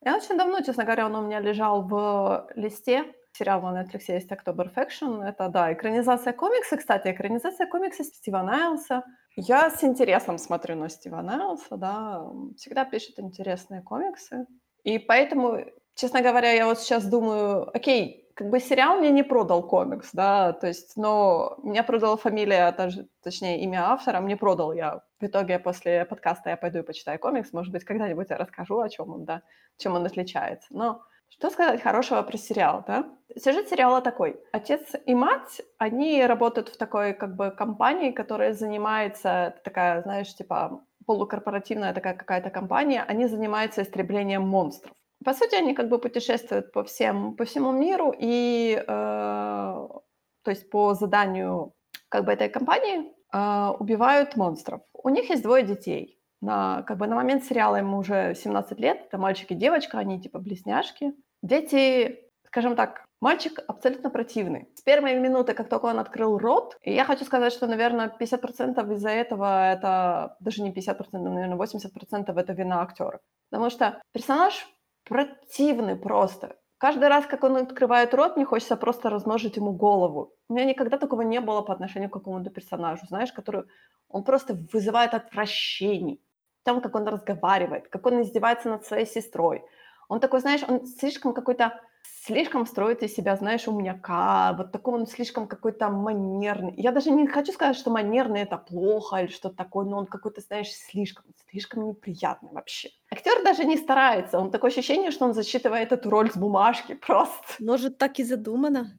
я 0.05 0.17
очень 0.17 0.37
давно, 0.37 0.61
честно 0.61 0.85
говоря, 0.85 1.07
он 1.07 1.17
у 1.17 1.23
меня 1.27 1.41
лежал 1.41 1.83
в 1.83 2.49
листе. 2.55 3.15
Сериал 3.37 3.61
на 3.63 3.83
"Нетфликсе" 3.83 4.15
есть 4.15 4.31
"October 4.33 4.73
Faction". 4.75 5.23
Это, 5.23 5.49
да, 5.49 5.73
экранизация 5.73 6.33
комикса, 6.33 6.77
кстати, 6.77 7.09
экранизация 7.11 7.67
комикса 7.67 8.05
Стива 8.05 8.43
Найлса. 8.43 9.03
Я 9.37 9.71
с 9.71 9.85
интересом 9.85 10.39
смотрю 10.39 10.77
на 10.77 10.89
Стива 10.89 11.21
Найлса, 11.23 11.77
да, 11.77 12.23
всегда 12.57 12.85
пишет 12.85 13.19
интересные 13.19 13.83
комиксы. 13.83 14.47
И 14.85 14.99
поэтому, 14.99 15.59
честно 15.95 16.23
говоря, 16.23 16.53
я 16.53 16.67
вот 16.67 16.79
сейчас 16.79 17.05
думаю: 17.05 17.69
окей, 17.77 18.31
как 18.35 18.49
бы 18.51 18.61
сериал 18.61 18.99
мне 18.99 19.11
не 19.11 19.23
продал 19.23 19.67
комикс, 19.67 20.11
да, 20.13 20.53
то 20.53 20.67
есть, 20.67 20.97
но 20.97 21.59
меня 21.63 21.83
продала 21.83 22.17
фамилия, 22.17 22.73
даже, 22.73 23.09
точнее, 23.23 23.61
имя 23.63 23.91
автора 23.93 24.21
мне 24.21 24.37
продал. 24.37 24.73
Я 24.73 25.03
в 25.21 25.25
итоге 25.27 25.59
после 25.59 26.05
подкаста 26.05 26.51
я 26.51 26.57
пойду 26.57 26.79
и 26.79 26.83
почитаю 26.83 27.19
комикс. 27.19 27.53
Может 27.53 27.73
быть, 27.73 27.85
когда-нибудь 27.85 28.31
я 28.31 28.37
расскажу, 28.39 28.79
о 28.81 28.89
чём 28.89 29.11
он, 29.15 29.25
да, 29.25 29.43
чем 29.79 29.95
он 29.95 30.07
отличается. 30.07 30.69
Но 30.71 31.03
что 31.29 31.51
сказать 31.51 31.83
хорошего 31.83 32.23
про 32.23 32.37
сериал, 32.39 32.85
да? 32.87 33.05
Сюжет 33.37 33.69
сериала 33.69 34.01
такой: 34.01 34.41
отец 34.53 34.95
и 35.05 35.15
мать, 35.15 35.61
они 35.79 36.25
работают 36.25 36.69
в 36.69 36.77
такой 36.77 37.13
как 37.13 37.37
бы 37.37 37.51
компании, 37.51 38.11
которая 38.11 38.53
занимается 38.53 39.55
такая, 39.65 40.03
знаешь, 40.03 40.35
типа 40.35 40.83
полукорпоративная 41.07 41.95
такая 41.95 42.15
какая-то 42.15 42.51
компания, 42.51 43.03
они 43.03 43.27
занимаются 43.27 43.83
истреблением 43.83 44.43
монстров. 44.43 44.93
По 45.25 45.33
сути, 45.33 45.55
они 45.55 45.75
как 45.75 45.89
бы 45.89 45.99
путешествуют 45.99 46.73
по, 46.73 46.85
всем, 46.85 47.37
по 47.37 47.45
всему 47.45 47.73
миру 47.73 48.15
и, 48.17 48.77
э, 48.77 48.85
то 48.87 50.51
есть 50.51 50.69
по 50.71 50.95
заданию 50.95 51.73
как 52.09 52.25
бы 52.25 52.33
этой 52.33 52.49
компании 52.49 53.13
э, 53.33 53.71
убивают 53.79 54.37
монстров. 54.37 54.83
У 54.93 55.09
них 55.09 55.31
есть 55.31 55.43
двое 55.43 55.63
детей. 55.63 56.16
На, 56.47 56.85
как 56.85 56.99
бы 56.99 57.09
на 57.09 57.17
момент 57.17 57.43
сериала 57.45 57.75
ему 57.75 57.99
уже 57.99 58.37
17 58.37 58.79
лет, 58.79 59.07
это 59.09 59.19
мальчик 59.19 59.51
и 59.51 59.57
девочка, 59.57 59.99
они 59.99 60.21
типа 60.21 60.39
близняшки. 60.39 61.13
Дети, 61.43 62.21
скажем 62.45 62.77
так, 62.77 63.05
мальчик 63.21 63.59
абсолютно 63.67 64.11
противный. 64.11 64.69
С 64.77 64.81
первой 64.81 65.19
минуты, 65.19 65.55
как 65.55 65.69
только 65.69 65.87
он 65.87 65.99
открыл 65.99 66.39
рот, 66.39 66.79
и 66.83 66.95
я 66.95 67.05
хочу 67.05 67.25
сказать, 67.25 67.53
что, 67.53 67.67
наверное, 67.67 68.15
50% 68.17 68.93
из-за 68.95 69.09
этого 69.09 69.73
это, 69.73 70.37
даже 70.39 70.63
не 70.63 70.73
50%, 70.73 71.19
наверное, 71.19 71.59
80% 71.59 72.41
это 72.41 72.53
вина 72.53 72.81
актера. 72.81 73.19
Потому 73.51 73.69
что 73.69 74.01
персонаж 74.13 74.69
противный 75.03 75.97
просто. 75.97 76.55
Каждый 76.79 77.09
раз, 77.09 77.27
как 77.27 77.43
он 77.43 77.57
открывает 77.57 78.15
рот, 78.15 78.37
мне 78.37 78.45
хочется 78.45 78.77
просто 78.77 79.11
размножить 79.11 79.57
ему 79.57 79.73
голову. 79.73 80.33
У 80.49 80.55
меня 80.55 80.65
никогда 80.65 80.97
такого 80.97 81.23
не 81.23 81.41
было 81.41 81.63
по 81.63 81.73
отношению 81.73 82.09
к 82.09 82.13
какому-то 82.13 82.51
персонажу, 82.51 83.05
знаешь, 83.09 83.33
который 83.33 83.65
он 84.09 84.23
просто 84.23 84.55
вызывает 84.73 85.15
отвращение. 85.15 86.19
Там, 86.67 86.81
как 86.81 86.97
он 86.97 87.07
разговаривает, 87.07 87.87
как 87.87 88.05
он 88.07 88.23
издевается 88.23 88.69
над 88.69 88.85
своей 88.85 89.07
сестрой. 89.07 89.63
Он 90.09 90.19
такой, 90.19 90.41
знаешь, 90.41 90.65
он 90.69 90.85
слишком 90.85 91.33
какой-то 91.33 91.81
слишком 92.25 92.67
строит 92.67 93.05
из 93.05 93.15
себя, 93.15 93.37
знаешь, 93.37 93.69
умняка, 93.69 94.53
вот 94.59 94.73
такой 94.73 94.95
он 94.95 95.07
слишком 95.07 95.47
какой-то 95.47 95.89
манерный. 95.91 96.75
Я 96.77 96.91
даже 96.91 97.11
не 97.11 97.29
хочу 97.29 97.53
сказать, 97.53 97.77
что 97.77 97.91
манерный 97.91 98.41
это 98.41 98.57
плохо 98.57 99.19
или 99.19 99.29
что-то 99.29 99.55
такое, 99.57 99.87
но 99.87 99.99
он 99.99 100.07
какой-то, 100.07 100.41
знаешь, 100.41 100.73
слишком, 100.73 101.25
слишком 101.49 101.89
неприятный 101.89 102.51
вообще. 102.53 102.89
Актер 103.13 103.45
даже 103.45 103.65
не 103.65 103.77
старается, 103.77 104.41
он 104.41 104.51
такое 104.51 104.73
ощущение, 104.73 105.13
что 105.13 105.25
он 105.25 105.35
засчитывает 105.35 105.93
эту 105.93 106.11
роль 106.11 106.33
с 106.33 106.37
бумажки 106.37 106.95
просто. 106.95 107.47
Может, 107.61 107.99
так 107.99 108.19
и 108.19 108.25
задумано? 108.25 108.99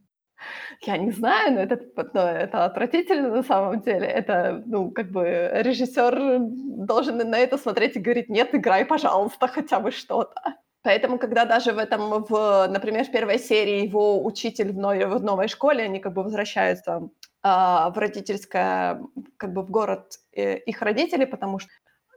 Я 0.82 0.98
не 0.98 1.12
знаю, 1.12 1.54
но 1.54 1.62
это, 1.62 1.80
но 2.14 2.22
это 2.30 2.66
отвратительно 2.66 3.30
на 3.30 3.44
самом 3.44 3.82
деле. 3.82 4.08
Это, 4.08 4.64
ну, 4.66 4.92
как 4.92 5.12
бы 5.12 5.50
режиссер 5.54 6.38
должен 6.40 7.18
на 7.18 7.38
это 7.38 7.58
смотреть 7.58 7.96
и 7.96 8.00
говорить, 8.00 8.30
нет, 8.30 8.54
играй, 8.54 8.86
пожалуйста, 8.86 9.48
хотя 9.48 9.80
бы 9.80 9.92
что-то. 9.92 10.56
Поэтому, 10.84 11.18
когда 11.18 11.46
даже 11.46 11.74
в 11.74 11.80
этом, 11.80 12.24
в, 12.24 12.68
например, 12.70 13.06
в 13.06 13.12
первой 13.12 13.40
серии 13.40 13.86
его 13.86 14.24
учитель 14.24 14.72
в 14.72 14.78
новой, 14.78 15.06
в 15.06 15.24
новой 15.24 15.48
школе, 15.48 15.84
они 15.84 16.00
как 16.00 16.14
бы 16.14 16.24
возвращаются 16.24 17.10
э, 17.44 17.48
в 17.48 17.94
родительское, 17.96 19.02
как 19.38 19.54
бы 19.54 19.64
в 19.64 19.70
город 19.70 20.14
э, 20.34 20.60
их 20.60 20.82
родителей, 20.82 21.26
потому 21.26 21.60
что 21.60 21.70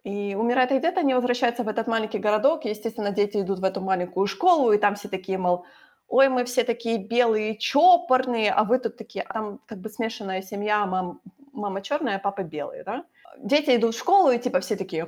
и 0.05 0.35
умирает 0.35 0.73
их 0.73 0.81
дед, 0.81 0.97
они 0.99 1.15
возвращаются 1.15 1.63
в 1.63 1.69
этот 1.69 1.87
маленький 1.87 2.19
городок, 2.19 2.65
и, 2.65 2.71
естественно, 2.71 3.11
дети 3.11 3.39
идут 3.39 3.59
в 3.59 3.65
эту 3.65 3.81
маленькую 3.81 4.27
школу, 4.27 4.73
и 4.73 4.79
там 4.79 4.95
все 4.95 5.09
такие, 5.09 5.37
мол, 5.37 5.65
ой, 6.11 6.29
мы 6.29 6.45
все 6.45 6.65
такие 6.65 6.99
белые, 6.99 7.57
чопорные, 7.57 8.53
а 8.53 8.65
вы 8.65 8.79
тут 8.79 8.97
такие, 8.97 9.23
а 9.23 9.33
там 9.33 9.61
как 9.67 9.79
бы 9.79 9.89
смешанная 9.89 10.43
семья, 10.43 10.85
мам, 10.87 11.21
мама 11.53 11.81
черная, 11.81 12.17
а 12.17 12.19
папа 12.21 12.43
белый, 12.43 12.85
да? 12.85 13.05
дети 13.39 13.77
идут 13.77 13.95
в 13.95 13.99
школу, 13.99 14.31
и 14.31 14.39
типа 14.39 14.61
все 14.61 14.77
такие, 14.77 15.07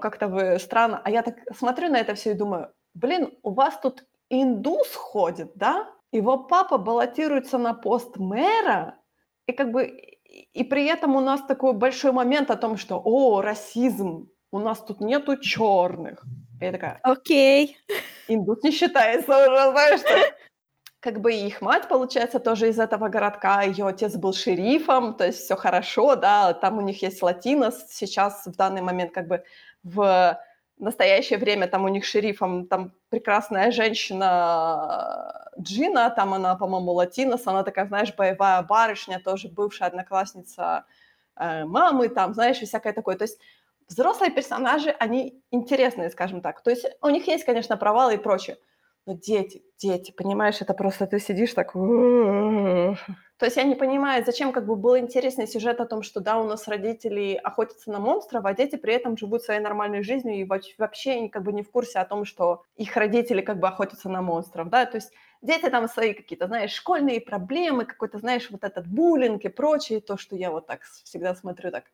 как-то 0.00 0.28
вы 0.28 0.58
странно. 0.58 1.00
А 1.04 1.10
я 1.10 1.22
так 1.22 1.36
смотрю 1.56 1.88
на 1.88 1.98
это 1.98 2.14
все 2.14 2.32
и 2.32 2.34
думаю, 2.34 2.72
блин, 2.94 3.30
у 3.42 3.50
вас 3.50 3.78
тут 3.80 4.04
индус 4.30 4.94
ходит, 4.94 5.52
да? 5.54 5.88
Его 6.12 6.38
папа 6.38 6.78
баллотируется 6.78 7.58
на 7.58 7.74
пост 7.74 8.16
мэра, 8.16 8.96
и 9.46 9.52
как 9.52 9.70
бы 9.70 9.84
и 10.52 10.64
при 10.64 10.86
этом 10.86 11.16
у 11.16 11.20
нас 11.20 11.42
такой 11.42 11.72
большой 11.72 12.12
момент 12.12 12.50
о 12.50 12.56
том, 12.56 12.76
что, 12.76 13.00
о, 13.02 13.40
расизм, 13.40 14.28
у 14.50 14.58
нас 14.58 14.80
тут 14.80 15.00
нету 15.00 15.36
черных. 15.36 16.24
Я 16.60 16.72
такая, 16.72 16.98
окей. 17.02 17.76
Индус 18.28 18.62
не 18.62 18.70
считается 18.70 19.30
уже, 19.30 19.70
знаешь, 19.70 20.00
что 20.00 20.34
как 21.00 21.20
бы 21.20 21.32
их 21.32 21.60
мать, 21.60 21.88
получается, 21.88 22.40
тоже 22.40 22.68
из 22.68 22.78
этого 22.78 23.08
городка, 23.08 23.62
ее 23.62 23.86
отец 23.86 24.16
был 24.16 24.32
шерифом, 24.32 25.14
то 25.14 25.26
есть 25.26 25.38
все 25.40 25.56
хорошо, 25.56 26.16
да, 26.16 26.52
там 26.52 26.78
у 26.78 26.80
них 26.80 27.02
есть 27.02 27.22
латинос, 27.22 27.86
сейчас 27.88 28.46
в 28.46 28.56
данный 28.56 28.82
момент 28.82 29.12
как 29.12 29.28
бы 29.28 29.44
в 29.84 30.38
настоящее 30.78 31.38
время 31.38 31.68
там 31.68 31.84
у 31.84 31.88
них 31.88 32.04
шерифом 32.04 32.66
там 32.66 32.92
прекрасная 33.10 33.70
женщина 33.72 35.48
Джина, 35.60 36.10
там 36.10 36.34
она, 36.34 36.54
по-моему, 36.56 36.92
латинос, 36.92 37.46
она 37.46 37.62
такая, 37.62 37.86
знаешь, 37.86 38.14
боевая 38.14 38.62
барышня, 38.62 39.20
тоже 39.20 39.48
бывшая 39.48 39.86
одноклассница 39.86 40.84
э, 41.36 41.64
мамы, 41.64 42.08
там, 42.08 42.34
знаешь, 42.34 42.62
и 42.62 42.66
всякое 42.66 42.92
такое. 42.92 43.16
То 43.16 43.24
есть 43.24 43.38
взрослые 43.88 44.30
персонажи, 44.30 44.90
они 44.90 45.42
интересные, 45.50 46.10
скажем 46.10 46.40
так. 46.40 46.62
То 46.62 46.70
есть 46.70 46.86
у 47.00 47.08
них 47.08 47.26
есть, 47.26 47.44
конечно, 47.44 47.76
провалы 47.76 48.14
и 48.14 48.18
прочее, 48.18 48.58
но 49.06 49.14
дети, 49.14 49.62
дети, 49.78 50.12
понимаешь, 50.12 50.60
это 50.60 50.74
просто 50.74 51.06
ты 51.06 51.18
сидишь 51.18 51.54
так... 51.54 51.72
То 53.38 53.46
есть 53.46 53.56
я 53.56 53.62
не 53.62 53.76
понимаю, 53.76 54.24
зачем 54.26 54.52
как 54.52 54.66
бы 54.66 54.74
был 54.74 54.98
интересный 54.98 55.46
сюжет 55.46 55.80
о 55.80 55.86
том, 55.86 56.02
что 56.02 56.18
да, 56.20 56.38
у 56.38 56.44
нас 56.44 56.66
родители 56.66 57.34
охотятся 57.34 57.90
на 57.90 58.00
монстров, 58.00 58.44
а 58.44 58.52
дети 58.52 58.74
при 58.74 58.94
этом 58.94 59.16
живут 59.16 59.42
своей 59.42 59.60
нормальной 59.60 60.02
жизнью 60.02 60.34
и 60.34 60.44
вообще 60.44 61.28
как 61.28 61.44
бы 61.44 61.52
не 61.52 61.62
в 61.62 61.70
курсе 61.70 62.00
о 62.00 62.04
том, 62.04 62.24
что 62.24 62.64
их 62.74 62.96
родители 62.96 63.40
как 63.40 63.60
бы 63.60 63.68
охотятся 63.68 64.08
на 64.08 64.22
монстров, 64.22 64.68
да, 64.70 64.86
то 64.86 64.96
есть 64.96 65.12
дети 65.40 65.70
там 65.70 65.88
свои 65.88 66.14
какие-то, 66.14 66.48
знаешь, 66.48 66.72
школьные 66.72 67.20
проблемы, 67.20 67.84
какой-то, 67.84 68.18
знаешь, 68.18 68.50
вот 68.50 68.64
этот 68.64 68.88
буллинг 68.88 69.44
и 69.44 69.48
прочее, 69.48 70.00
то, 70.00 70.16
что 70.16 70.34
я 70.34 70.50
вот 70.50 70.66
так 70.66 70.82
всегда 70.82 71.34
смотрю 71.36 71.70
так, 71.70 71.84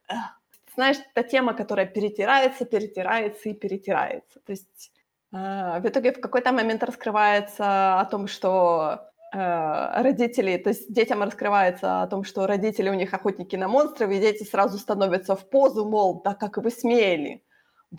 знаешь, 0.75 0.97
та 1.15 1.23
тема, 1.23 1.55
которая 1.55 1.87
перетирается, 1.87 2.65
перетирается 2.65 3.49
и 3.49 3.55
перетирается, 3.55 4.41
то 4.41 4.53
есть 4.53 4.93
а, 5.33 5.81
в 5.81 5.87
итоге 5.87 6.13
в 6.13 6.21
какой-то 6.21 6.53
момент 6.53 6.83
раскрывается 6.83 8.01
о 8.01 8.05
том, 8.07 8.29
что 8.29 9.01
э, 9.33 10.03
родители, 10.03 10.57
то 10.59 10.71
есть 10.71 10.93
детям 10.93 11.23
раскрывается 11.23 12.03
о 12.03 12.07
том, 12.07 12.25
что 12.25 12.47
родители 12.47 12.89
у 12.89 12.95
них 12.95 13.13
охотники 13.15 13.57
на 13.57 13.69
монстров, 13.69 14.11
и 14.11 14.21
дети 14.21 14.45
сразу 14.45 14.79
становятся 14.79 15.35
в 15.35 15.49
позу, 15.51 15.89
мол, 15.89 16.23
да 16.23 16.35
как 16.35 16.59
вы 16.59 16.71
смели 16.71 17.44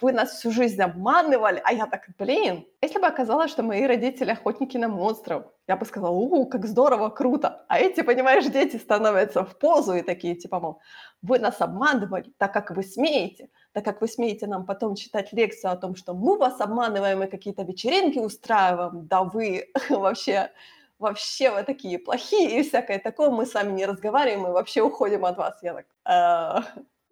вы 0.01 0.11
нас 0.11 0.31
всю 0.31 0.51
жизнь 0.51 0.81
обманывали, 0.81 1.61
а 1.63 1.71
я 1.71 1.85
так, 1.85 2.07
блин, 2.17 2.65
если 2.81 2.99
бы 2.99 3.07
оказалось, 3.07 3.51
что 3.51 3.63
мои 3.63 3.85
родители 3.85 4.31
охотники 4.31 4.77
на 4.77 4.87
монстров, 4.87 5.45
я 5.67 5.77
бы 5.77 5.85
сказала, 5.85 6.11
у, 6.11 6.45
как 6.45 6.65
здорово, 6.65 7.09
круто. 7.09 7.65
А 7.69 7.79
эти, 7.79 8.01
понимаешь, 8.01 8.45
дети 8.45 8.77
становятся 8.77 9.43
в 9.43 9.57
позу 9.57 9.93
и 9.93 10.01
такие, 10.01 10.35
типа, 10.35 10.59
мол, 10.59 10.81
вы 11.21 11.39
нас 11.39 11.61
обманывали, 11.61 12.33
так 12.37 12.53
как 12.53 12.71
вы 12.71 12.83
смеете, 12.83 13.49
так 13.71 13.85
как 13.85 14.01
вы 14.01 14.07
смеете 14.07 14.47
нам 14.47 14.65
потом 14.65 14.95
читать 14.95 15.31
лекцию 15.33 15.71
о 15.71 15.77
том, 15.77 15.95
что 15.95 16.13
мы 16.13 16.37
вас 16.37 16.59
обманываем 16.59 17.23
и 17.23 17.27
какие-то 17.27 17.63
вечеринки 17.63 18.19
устраиваем, 18.19 19.07
да 19.07 19.23
вы 19.23 19.71
вообще 19.89 20.51
вообще 20.99 21.51
вы 21.51 21.63
такие 21.63 21.99
плохие 21.99 22.59
и 22.59 22.63
всякое 22.63 22.99
такое, 22.99 23.29
мы 23.29 23.45
с 23.45 23.53
вами 23.53 23.73
не 23.73 23.85
разговариваем, 23.85 24.41
мы 24.41 24.51
вообще 24.51 24.81
уходим 24.81 25.25
от 25.25 25.37
вас. 25.37 25.61
Я 25.61 25.73
так, 25.73 25.85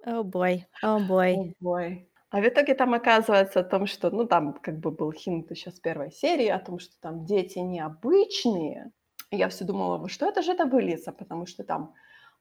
о 0.05 0.23
бой, 0.23 0.67
о 0.81 0.99
бой. 0.99 1.35
О 1.35 1.53
бой. 1.59 2.09
А 2.33 2.41
в 2.41 2.47
итоге 2.47 2.73
там 2.73 2.95
оказывается 2.95 3.59
о 3.59 3.63
том, 3.63 3.85
что, 3.85 4.09
ну, 4.09 4.25
там 4.25 4.53
как 4.53 4.79
бы 4.79 4.89
был 4.89 5.11
хинт 5.11 5.51
еще 5.51 5.69
с 5.69 5.79
первой 5.79 6.11
серии 6.11 6.47
о 6.47 6.57
том, 6.57 6.79
что 6.79 6.99
там 6.99 7.25
дети 7.25 7.59
необычные. 7.59 8.91
И 9.29 9.37
я 9.37 9.49
все 9.49 9.65
думала, 9.65 10.09
что 10.09 10.25
это 10.25 10.41
же 10.41 10.53
это 10.53 10.65
выльется, 10.65 11.11
потому 11.11 11.45
что 11.45 11.63
там 11.63 11.93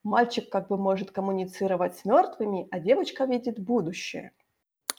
мальчик 0.02 0.48
как 0.48 0.68
бы 0.68 0.78
может 0.78 1.10
коммуницировать 1.10 1.98
с 1.98 2.06
мертвыми, 2.06 2.68
а 2.70 2.80
девочка 2.80 3.26
видит 3.26 3.58
будущее. 3.60 4.32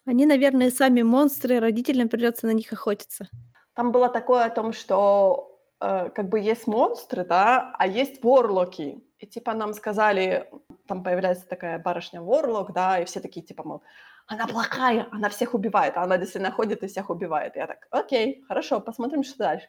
Они, 0.06 0.28
наверное, 0.28 0.70
сами 0.70 1.02
монстры, 1.02 1.60
родителям 1.60 2.08
придется 2.08 2.46
на 2.46 2.54
них 2.54 2.72
охотиться. 2.72 3.28
Там 3.74 3.92
было 3.92 4.10
такое 4.10 4.46
о 4.46 4.52
том, 4.52 4.74
что 4.74 5.60
э, 5.82 6.12
как 6.12 6.30
бы 6.30 6.40
есть 6.40 6.68
монстры, 6.68 7.26
да, 7.26 7.74
а 7.80 7.88
есть 7.88 8.24
ворлоки. 8.24 9.04
И 9.18 9.26
типа 9.26 9.56
нам 9.56 9.74
сказали, 9.74 10.52
там 10.88 11.04
появляется 11.04 11.48
такая 11.48 11.80
барышня 11.80 12.22
ворлок, 12.22 12.74
да, 12.74 13.00
и 13.00 13.06
все 13.06 13.22
такие 13.22 13.44
типа, 13.44 13.64
мол, 13.64 13.82
она 14.28 14.48
плохая, 14.48 15.08
она 15.12 15.30
всех 15.30 15.54
убивает, 15.54 15.98
а 15.98 16.04
она 16.04 16.18
действительно 16.18 16.52
ходит 16.52 16.84
и 16.84 16.88
всех 16.88 17.10
убивает. 17.10 17.56
Я 17.56 17.68
так, 17.68 17.88
окей, 17.92 18.44
хорошо, 18.48 18.80
посмотрим, 18.80 19.24
что 19.24 19.38
дальше. 19.38 19.68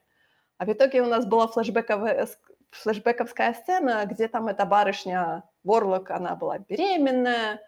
А 0.59 0.65
в 0.67 0.73
итоге 0.73 1.03
у 1.03 1.07
нас 1.07 1.27
была 1.27 1.49
флешбековая, 1.49 2.29
флешбековская 2.71 3.55
сцена, 3.55 4.05
где 4.07 4.29
там 4.29 4.49
эта 4.49 4.65
барышня 4.65 5.45
Ворлок, 5.65 6.11
она 6.11 6.37
была 6.37 6.59
беременная, 6.59 7.61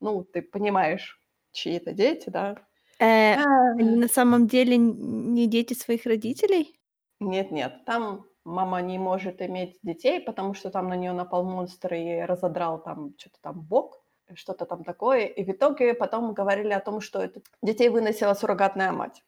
ну, 0.00 0.24
ты 0.24 0.42
понимаешь, 0.42 1.20
чьи 1.52 1.74
это 1.76 1.92
дети, 1.92 2.30
да? 2.30 2.56
Э, 2.98 3.34
они 3.78 3.96
на 3.96 4.08
самом 4.08 4.46
деле 4.46 4.76
не 4.76 5.46
дети 5.46 5.74
своих 5.74 6.06
родителей? 6.06 6.80
Нет-нет, 7.20 7.84
там 7.86 8.26
мама 8.44 8.82
не 8.82 8.98
может 8.98 9.40
иметь 9.40 9.78
детей, 9.82 10.20
потому 10.20 10.54
что 10.54 10.70
там 10.70 10.88
на 10.88 10.94
нее 10.94 11.12
напал 11.12 11.44
монстр 11.44 11.94
и 11.94 12.20
разодрал 12.20 12.82
там 12.82 13.14
что-то 13.18 13.38
там 13.40 13.60
бок 13.60 14.03
что-то 14.34 14.64
там 14.64 14.84
такое. 14.84 15.26
И 15.26 15.44
в 15.44 15.50
итоге 15.50 15.94
потом 15.94 16.34
говорили 16.34 16.72
о 16.72 16.80
том, 16.80 17.00
что 17.00 17.20
это 17.20 17.40
детей 17.62 17.88
выносила 17.88 18.34
суррогатная 18.34 18.92
мать. 18.92 19.22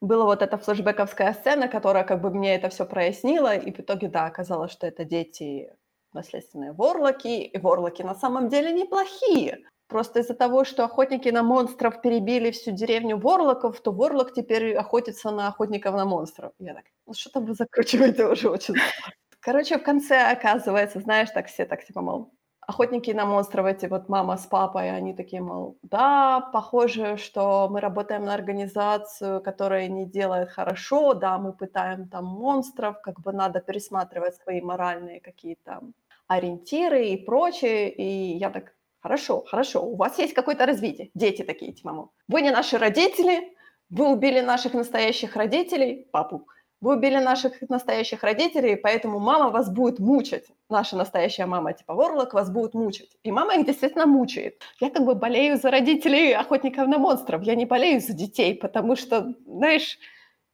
Была 0.00 0.24
вот 0.24 0.42
эта 0.42 0.56
флешбековская 0.58 1.32
сцена, 1.34 1.68
которая 1.68 2.04
как 2.04 2.20
бы 2.20 2.30
мне 2.30 2.54
это 2.54 2.68
все 2.68 2.84
прояснила, 2.86 3.56
и 3.56 3.72
в 3.72 3.80
итоге, 3.80 4.08
да, 4.08 4.26
оказалось, 4.26 4.70
что 4.70 4.86
это 4.86 5.04
дети 5.04 5.72
наследственные 6.12 6.72
ворлоки, 6.72 7.42
и 7.42 7.58
ворлоки 7.58 8.02
на 8.02 8.14
самом 8.14 8.48
деле 8.48 8.72
неплохие. 8.72 9.58
Просто 9.88 10.20
из-за 10.20 10.34
того, 10.34 10.64
что 10.64 10.84
охотники 10.84 11.30
на 11.30 11.42
монстров 11.42 12.02
перебили 12.02 12.50
всю 12.50 12.72
деревню 12.72 13.16
ворлоков, 13.16 13.80
то 13.80 13.90
ворлок 13.90 14.34
теперь 14.34 14.76
охотится 14.76 15.30
на 15.30 15.48
охотников 15.48 15.94
на 15.94 16.04
монстров. 16.04 16.52
Я 16.58 16.74
так, 16.74 16.84
ну 17.06 17.14
что-то 17.14 17.40
вы 17.40 17.54
закручиваете 17.54 18.26
уже 18.26 18.50
очень. 18.50 18.74
Короче, 19.40 19.78
в 19.78 19.82
конце 19.82 20.30
оказывается, 20.30 21.00
знаешь, 21.00 21.30
так 21.30 21.46
все 21.46 21.64
так 21.64 21.84
типа, 21.86 22.02
мол, 22.02 22.30
охотники 22.68 23.10
на 23.12 23.24
монстров, 23.24 23.66
эти 23.66 23.86
вот 23.86 24.08
мама 24.08 24.36
с 24.36 24.46
папой, 24.46 24.90
они 24.90 25.14
такие, 25.14 25.40
мол, 25.40 25.78
да, 25.82 26.40
похоже, 26.52 27.16
что 27.16 27.68
мы 27.70 27.80
работаем 27.80 28.24
на 28.24 28.34
организацию, 28.34 29.40
которая 29.40 29.88
не 29.88 30.04
делает 30.04 30.50
хорошо, 30.50 31.14
да, 31.14 31.38
мы 31.38 31.54
пытаем 31.54 32.08
там 32.08 32.26
монстров, 32.26 33.00
как 33.00 33.20
бы 33.20 33.32
надо 33.32 33.60
пересматривать 33.60 34.36
свои 34.36 34.60
моральные 34.60 35.20
какие-то 35.20 35.80
ориентиры 36.26 37.06
и 37.06 37.16
прочее. 37.16 37.90
И 37.90 38.36
я 38.36 38.50
так, 38.50 38.74
хорошо, 39.00 39.44
хорошо, 39.46 39.82
у 39.82 39.96
вас 39.96 40.18
есть 40.18 40.34
какое-то 40.34 40.66
развитие. 40.66 41.10
Дети 41.14 41.44
такие, 41.44 41.72
типа, 41.72 41.92
мол, 41.92 42.10
вы 42.28 42.42
не 42.42 42.50
наши 42.50 42.76
родители, 42.76 43.56
вы 43.88 44.12
убили 44.12 44.40
наших 44.40 44.74
настоящих 44.74 45.36
родителей, 45.36 46.06
папу, 46.12 46.46
вы 46.80 46.94
убили 46.94 47.16
наших 47.16 47.60
настоящих 47.68 48.22
родителей, 48.22 48.76
поэтому 48.76 49.18
мама 49.18 49.50
вас 49.50 49.68
будет 49.68 49.98
мучать. 49.98 50.46
Наша 50.70 50.96
настоящая 50.96 51.46
мама, 51.46 51.72
типа 51.72 51.94
Ворлок, 51.94 52.34
вас 52.34 52.50
будет 52.50 52.74
мучать. 52.74 53.16
И 53.24 53.32
мама 53.32 53.56
их 53.56 53.66
действительно 53.66 54.06
мучает. 54.06 54.62
Я 54.80 54.90
как 54.90 55.04
бы 55.04 55.14
болею 55.14 55.56
за 55.56 55.70
родителей 55.70 56.32
охотников 56.32 56.86
на 56.86 56.98
монстров. 56.98 57.42
Я 57.42 57.56
не 57.56 57.66
болею 57.66 58.00
за 58.00 58.12
детей, 58.12 58.54
потому 58.54 58.94
что, 58.94 59.34
знаешь, 59.46 59.98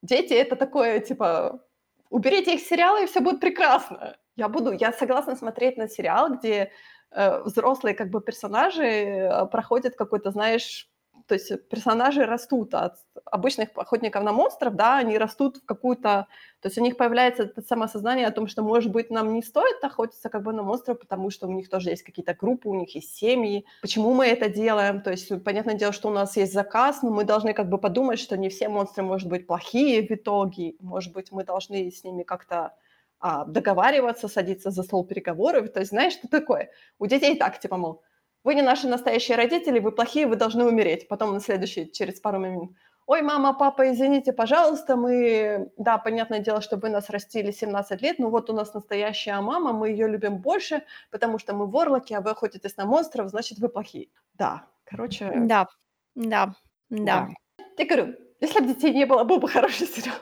дети— 0.02 0.32
это 0.34 0.56
такое, 0.56 1.00
типа, 1.00 1.60
уберите 2.08 2.54
их 2.54 2.60
с 2.60 2.68
сериала, 2.68 3.02
и 3.02 3.06
все 3.06 3.20
будет 3.20 3.40
прекрасно. 3.40 4.16
Я 4.36 4.48
буду, 4.48 4.72
я 4.72 4.92
согласна 4.92 5.36
смотреть 5.36 5.76
на 5.76 5.88
сериал, 5.88 6.34
где 6.34 6.70
э, 7.10 7.42
взрослые 7.42 7.94
как 7.94 8.08
бы 8.08 8.20
персонажи 8.20 8.82
э, 8.82 9.46
проходят 9.46 9.94
какой-то, 9.94 10.30
знаешь, 10.30 10.88
то 11.26 11.34
есть 11.34 11.68
персонажи 11.68 12.24
растут 12.24 12.74
от 12.74 12.94
обычных 13.24 13.70
охотников 13.76 14.22
на 14.22 14.32
монстров, 14.32 14.74
да, 14.76 14.98
они 14.98 15.16
растут 15.18 15.56
в 15.56 15.64
какую-то, 15.64 16.26
то 16.60 16.68
есть 16.68 16.78
у 16.78 16.82
них 16.82 16.96
появляется 16.96 17.44
это 17.44 17.62
самосознание 17.62 18.26
о 18.26 18.30
том, 18.30 18.46
что, 18.46 18.62
может 18.62 18.92
быть, 18.92 19.10
нам 19.10 19.32
не 19.32 19.42
стоит 19.42 19.82
охотиться 19.82 20.28
как 20.28 20.42
бы 20.42 20.52
на 20.52 20.62
монстров, 20.62 20.98
потому 20.98 21.30
что 21.30 21.46
у 21.46 21.52
них 21.52 21.68
тоже 21.68 21.90
есть 21.90 22.02
какие-то 22.02 22.34
группы, 22.34 22.68
у 22.68 22.74
них 22.74 22.94
есть 22.94 23.16
семьи, 23.16 23.64
почему 23.80 24.12
мы 24.12 24.26
это 24.26 24.48
делаем, 24.48 25.00
то 25.00 25.10
есть 25.10 25.42
понятное 25.42 25.74
дело, 25.74 25.92
что 25.92 26.08
у 26.08 26.12
нас 26.12 26.36
есть 26.36 26.52
заказ, 26.52 27.02
но 27.02 27.10
мы 27.10 27.24
должны 27.24 27.54
как 27.54 27.68
бы 27.68 27.78
подумать, 27.78 28.18
что 28.18 28.36
не 28.36 28.48
все 28.48 28.68
монстры, 28.68 29.02
может 29.02 29.28
быть, 29.28 29.46
плохие 29.46 30.06
в 30.06 30.10
итоге, 30.10 30.74
может 30.80 31.12
быть, 31.12 31.32
мы 31.32 31.44
должны 31.44 31.90
с 31.90 32.04
ними 32.04 32.22
как-то 32.22 32.74
а, 33.18 33.46
договариваться, 33.46 34.28
садиться 34.28 34.70
за 34.70 34.82
стол 34.82 35.06
переговоров, 35.06 35.72
то 35.72 35.80
есть 35.80 35.90
знаешь, 35.90 36.12
что 36.12 36.28
такое? 36.28 36.70
У 36.98 37.06
детей 37.06 37.36
так, 37.38 37.58
типа, 37.58 37.78
мол, 37.78 38.02
вы 38.44 38.54
не 38.54 38.62
наши 38.62 38.86
настоящие 38.86 39.36
родители, 39.36 39.80
вы 39.80 39.90
плохие, 39.90 40.26
вы 40.26 40.36
должны 40.36 40.64
умереть. 40.64 41.08
Потом 41.08 41.32
на 41.32 41.40
следующий, 41.40 41.90
через 41.90 42.20
пару 42.20 42.38
минут, 42.38 42.72
ой, 43.06 43.22
мама, 43.22 43.54
папа, 43.54 43.90
извините, 43.90 44.32
пожалуйста, 44.32 44.96
мы, 44.96 45.70
да, 45.76 45.98
понятное 45.98 46.40
дело, 46.40 46.60
что 46.60 46.76
вы 46.76 46.88
нас 46.88 47.10
растили 47.10 47.50
17 47.50 48.02
лет, 48.02 48.18
но 48.18 48.30
вот 48.30 48.50
у 48.50 48.52
нас 48.52 48.74
настоящая 48.74 49.40
мама, 49.40 49.72
мы 49.72 49.88
ее 49.90 50.08
любим 50.08 50.38
больше, 50.38 50.82
потому 51.10 51.38
что 51.38 51.54
мы 51.54 51.66
ворлоки, 51.66 52.14
а 52.14 52.20
вы 52.20 52.30
охотитесь 52.30 52.76
на 52.76 52.86
монстров, 52.86 53.30
значит, 53.30 53.58
вы 53.58 53.68
плохие. 53.68 54.08
Да, 54.34 54.66
короче... 54.84 55.32
Да, 55.34 55.68
да, 56.14 56.54
да. 56.90 57.28
да. 57.58 57.64
Я 57.78 57.86
говорю, 57.86 58.14
если 58.40 58.60
бы 58.60 58.66
детей 58.68 58.92
не 58.92 59.06
было, 59.06 59.24
был 59.24 59.38
бы 59.38 59.48
хороший 59.48 59.86
сериал. 59.86 60.16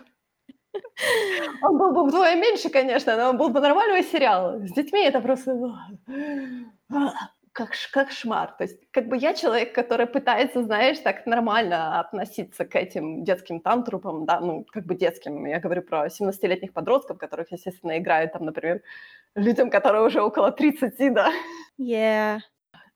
Он 1.63 1.77
был 1.77 1.93
бы 1.93 2.07
вдвое 2.07 2.35
меньше, 2.37 2.71
конечно, 2.71 3.17
но 3.17 3.31
он 3.31 3.37
был 3.37 3.51
бы 3.51 3.61
нормальный 3.61 4.03
сериал. 4.03 4.59
С 4.61 4.73
детьми 4.73 5.05
это 5.05 5.21
просто 5.21 5.55
как, 7.53 7.71
как 7.93 8.11
шмар. 8.11 8.53
То 8.59 8.65
есть 8.65 8.79
как 8.91 9.09
бы 9.09 9.17
я 9.17 9.35
человек, 9.35 9.75
который 9.75 10.07
пытается, 10.07 10.63
знаешь, 10.63 10.99
так 10.99 11.27
нормально 11.27 12.01
относиться 12.01 12.65
к 12.65 12.75
этим 12.75 13.25
детским 13.25 13.61
тантрупам, 13.61 14.25
да, 14.27 14.41
ну, 14.41 14.65
как 14.73 14.87
бы 14.87 14.95
детским. 14.95 15.47
Я 15.47 15.61
говорю 15.61 15.83
про 15.83 16.07
17-летних 16.07 16.73
подростков, 16.73 17.19
которых, 17.19 17.53
естественно, 17.53 17.99
играют 17.99 18.33
там, 18.33 18.45
например, 18.45 18.83
людям, 19.35 19.71
которые 19.71 20.05
уже 20.05 20.23
около 20.23 20.51
30, 20.51 21.15
да. 21.15 21.31
Yeah. 21.79 22.39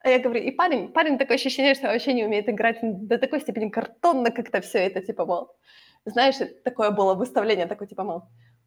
А 0.00 0.09
я 0.09 0.18
говорю, 0.18 0.40
и 0.40 0.50
парень, 0.50 0.88
парень 0.92 1.18
такое 1.18 1.36
ощущение, 1.36 1.74
что 1.74 1.88
вообще 1.88 2.12
не 2.12 2.24
умеет 2.24 2.48
играть 2.48 2.78
до 2.82 3.18
такой 3.18 3.40
степени 3.40 3.70
картонно 3.70 4.30
как-то 4.30 4.61
все 4.61 4.78
это, 4.78 5.00
типа, 5.00 5.26
мол, 5.26 5.57
знаешь, 6.04 6.36
такое 6.64 6.90
было 6.90 7.14
выставление, 7.14 7.66
такое, 7.66 7.88
типа, 7.88 8.04
мол, 8.04 8.22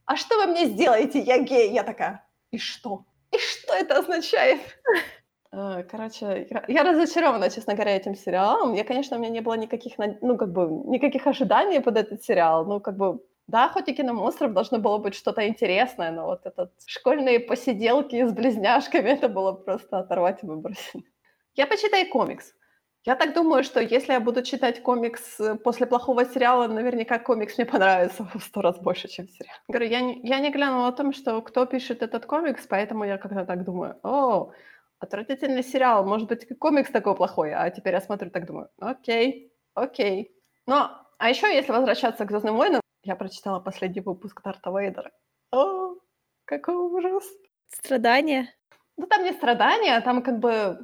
а 0.06 0.18
что 0.18 0.38
вы 0.38 0.48
мне 0.48 0.66
сделаете, 0.66 1.20
я 1.20 1.38
гей? 1.38 1.72
Я 1.72 1.84
такая, 1.84 2.28
и 2.52 2.58
что? 2.58 3.06
И 3.32 3.38
что 3.38 3.74
это 3.74 4.00
означает? 4.00 4.60
Э, 5.52 5.84
короче, 5.84 6.48
я 6.68 6.84
разочарована, 6.84 7.50
честно 7.50 7.74
говоря, 7.74 7.96
этим 7.96 8.16
сериалом. 8.16 8.74
Я, 8.74 8.84
конечно, 8.84 9.18
у 9.18 9.20
меня 9.20 9.32
не 9.32 9.42
было 9.42 9.56
никаких, 9.56 9.94
ну, 10.22 10.38
как 10.38 10.52
бы, 10.52 10.68
никаких 10.90 11.28
ожиданий 11.28 11.80
под 11.80 11.98
этот 11.98 12.24
сериал. 12.24 12.66
Ну, 12.66 12.80
как 12.80 12.98
бы, 12.98 13.20
да, 13.48 13.66
охотники 13.66 14.02
на 14.02 14.14
монстров 14.14 14.54
должно 14.54 14.78
было 14.78 14.98
быть 15.00 15.16
что-то 15.16 15.48
интересное, 15.48 16.12
но 16.12 16.26
вот 16.26 16.46
этот 16.46 16.72
школьные 16.86 17.40
посиделки 17.40 18.26
с 18.26 18.32
близняшками, 18.32 19.10
это 19.10 19.28
было 19.28 19.54
просто 19.54 20.00
оторвать 20.00 20.44
и 20.44 20.48
выбросить. 20.48 21.06
Я 21.56 21.66
почитаю 21.66 22.10
комикс. 22.10 22.54
Я 23.06 23.16
так 23.16 23.34
думаю, 23.34 23.64
что 23.64 23.80
если 23.80 24.14
я 24.14 24.20
буду 24.20 24.44
читать 24.44 24.84
комикс 24.84 25.40
э, 25.40 25.56
после 25.56 25.88
плохого 25.88 26.26
сериала, 26.26 26.68
наверняка 26.68 27.18
комикс 27.18 27.58
мне 27.58 27.66
понравится 27.66 28.28
в 28.34 28.40
сто 28.44 28.62
раз 28.62 28.78
больше, 28.80 29.08
чем 29.08 29.28
сериал. 29.30 29.56
Говорю, 29.68 29.88
я 29.88 30.02
не, 30.02 30.20
я 30.24 30.40
не 30.40 30.52
глянула 30.52 30.90
о 30.90 30.92
том, 30.92 31.14
что 31.14 31.42
кто 31.42 31.66
пишет 31.66 32.04
этот 32.04 32.26
комикс, 32.26 32.68
поэтому 32.68 33.06
я 33.06 33.18
как-то 33.18 33.46
так 33.46 33.64
думаю, 33.64 33.98
о, 34.04 34.52
Отвратительный 35.00 35.64
сериал. 35.64 36.06
Может 36.06 36.28
быть, 36.28 36.48
комикс 36.60 36.92
такой 36.92 37.16
плохой. 37.16 37.54
А 37.54 37.70
теперь 37.70 37.94
я 37.94 38.02
смотрю 38.02 38.30
так 38.30 38.46
думаю, 38.46 38.70
окей, 38.80 39.54
окей. 39.74 40.32
Но, 40.68 40.92
а 41.18 41.30
еще, 41.30 41.48
если 41.54 41.72
возвращаться 41.72 42.26
к 42.26 42.30
«Звездным 42.30 42.58
войнам», 42.58 42.82
я 43.04 43.16
прочитала 43.16 43.60
последний 43.60 44.02
выпуск 44.02 44.42
Дарта 44.44 44.72
Вейдера. 44.72 45.12
О, 45.52 45.96
какой 46.46 46.76
ужас. 46.76 47.24
Страдания? 47.68 48.54
Ну, 48.98 49.08
там 49.08 49.24
не 49.24 49.32
страдания, 49.32 49.96
а 49.96 50.02
там 50.02 50.22
как 50.22 50.40
бы, 50.40 50.78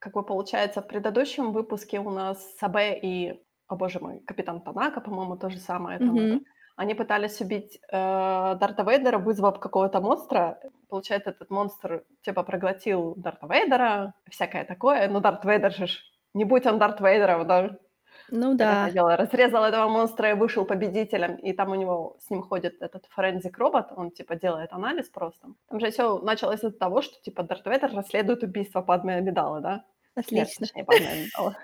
как 0.00 0.14
бы 0.14 0.24
получается, 0.24 0.82
в 0.82 0.88
предыдущем 0.88 1.52
выпуске 1.52 2.00
у 2.00 2.10
нас 2.10 2.56
Сабе 2.56 2.98
и, 2.98 3.40
о 3.68 3.76
боже 3.76 4.00
мой, 4.00 4.20
Капитан 4.26 4.60
Танака, 4.62 5.00
по-моему, 5.00 5.36
то 5.36 5.48
же 5.48 5.58
самое. 5.58 5.98
Там 5.98 6.16
mm-hmm. 6.16 6.40
Они 6.80 6.94
пытались 6.94 7.42
убить 7.42 7.78
э, 7.92 8.56
Дарта 8.58 8.84
Вейдера, 8.84 9.18
вызвав 9.18 9.60
какого-то 9.60 10.00
монстра. 10.00 10.58
Получается, 10.88 11.28
этот 11.28 11.50
монстр 11.50 12.04
типа 12.22 12.42
проглотил 12.42 13.14
Дарта 13.16 13.46
Вейдера, 13.46 14.14
всякое 14.30 14.64
такое. 14.64 15.06
Но 15.10 15.20
Дарт 15.20 15.44
Вейдер 15.44 15.72
же 15.74 15.88
не 16.32 16.46
будь 16.46 16.64
он 16.64 16.78
Дарт 16.78 17.00
Вейдером, 17.00 17.46
да? 17.46 17.76
Ну 18.30 18.54
да. 18.54 18.84
Это 18.84 18.94
дело. 18.94 19.14
Разрезал 19.14 19.64
этого 19.64 19.90
монстра 19.90 20.30
и 20.30 20.32
вышел 20.32 20.64
победителем. 20.64 21.36
И 21.36 21.52
там 21.52 21.70
у 21.70 21.74
него 21.74 22.16
с 22.18 22.30
ним 22.30 22.42
ходит 22.42 22.80
этот 22.80 23.04
форензик 23.10 23.58
робот, 23.58 23.88
он 23.94 24.10
типа 24.10 24.36
делает 24.36 24.72
анализ 24.72 25.10
просто. 25.10 25.48
Там 25.68 25.80
же 25.80 25.90
все 25.90 26.18
началось 26.20 26.60
из-за 26.60 26.70
того, 26.70 27.02
что 27.02 27.20
типа 27.20 27.42
Дарт 27.42 27.66
Вейдер 27.66 27.94
расследует 27.94 28.42
убийство 28.42 28.80
Падме 28.80 29.16
Амидала, 29.16 29.60
да? 29.60 29.84
Отлично. 30.14 30.36
Нет, 30.36 30.48
точнее, 30.58 30.84
Падме 30.84 31.08
Амидала. 31.08 31.56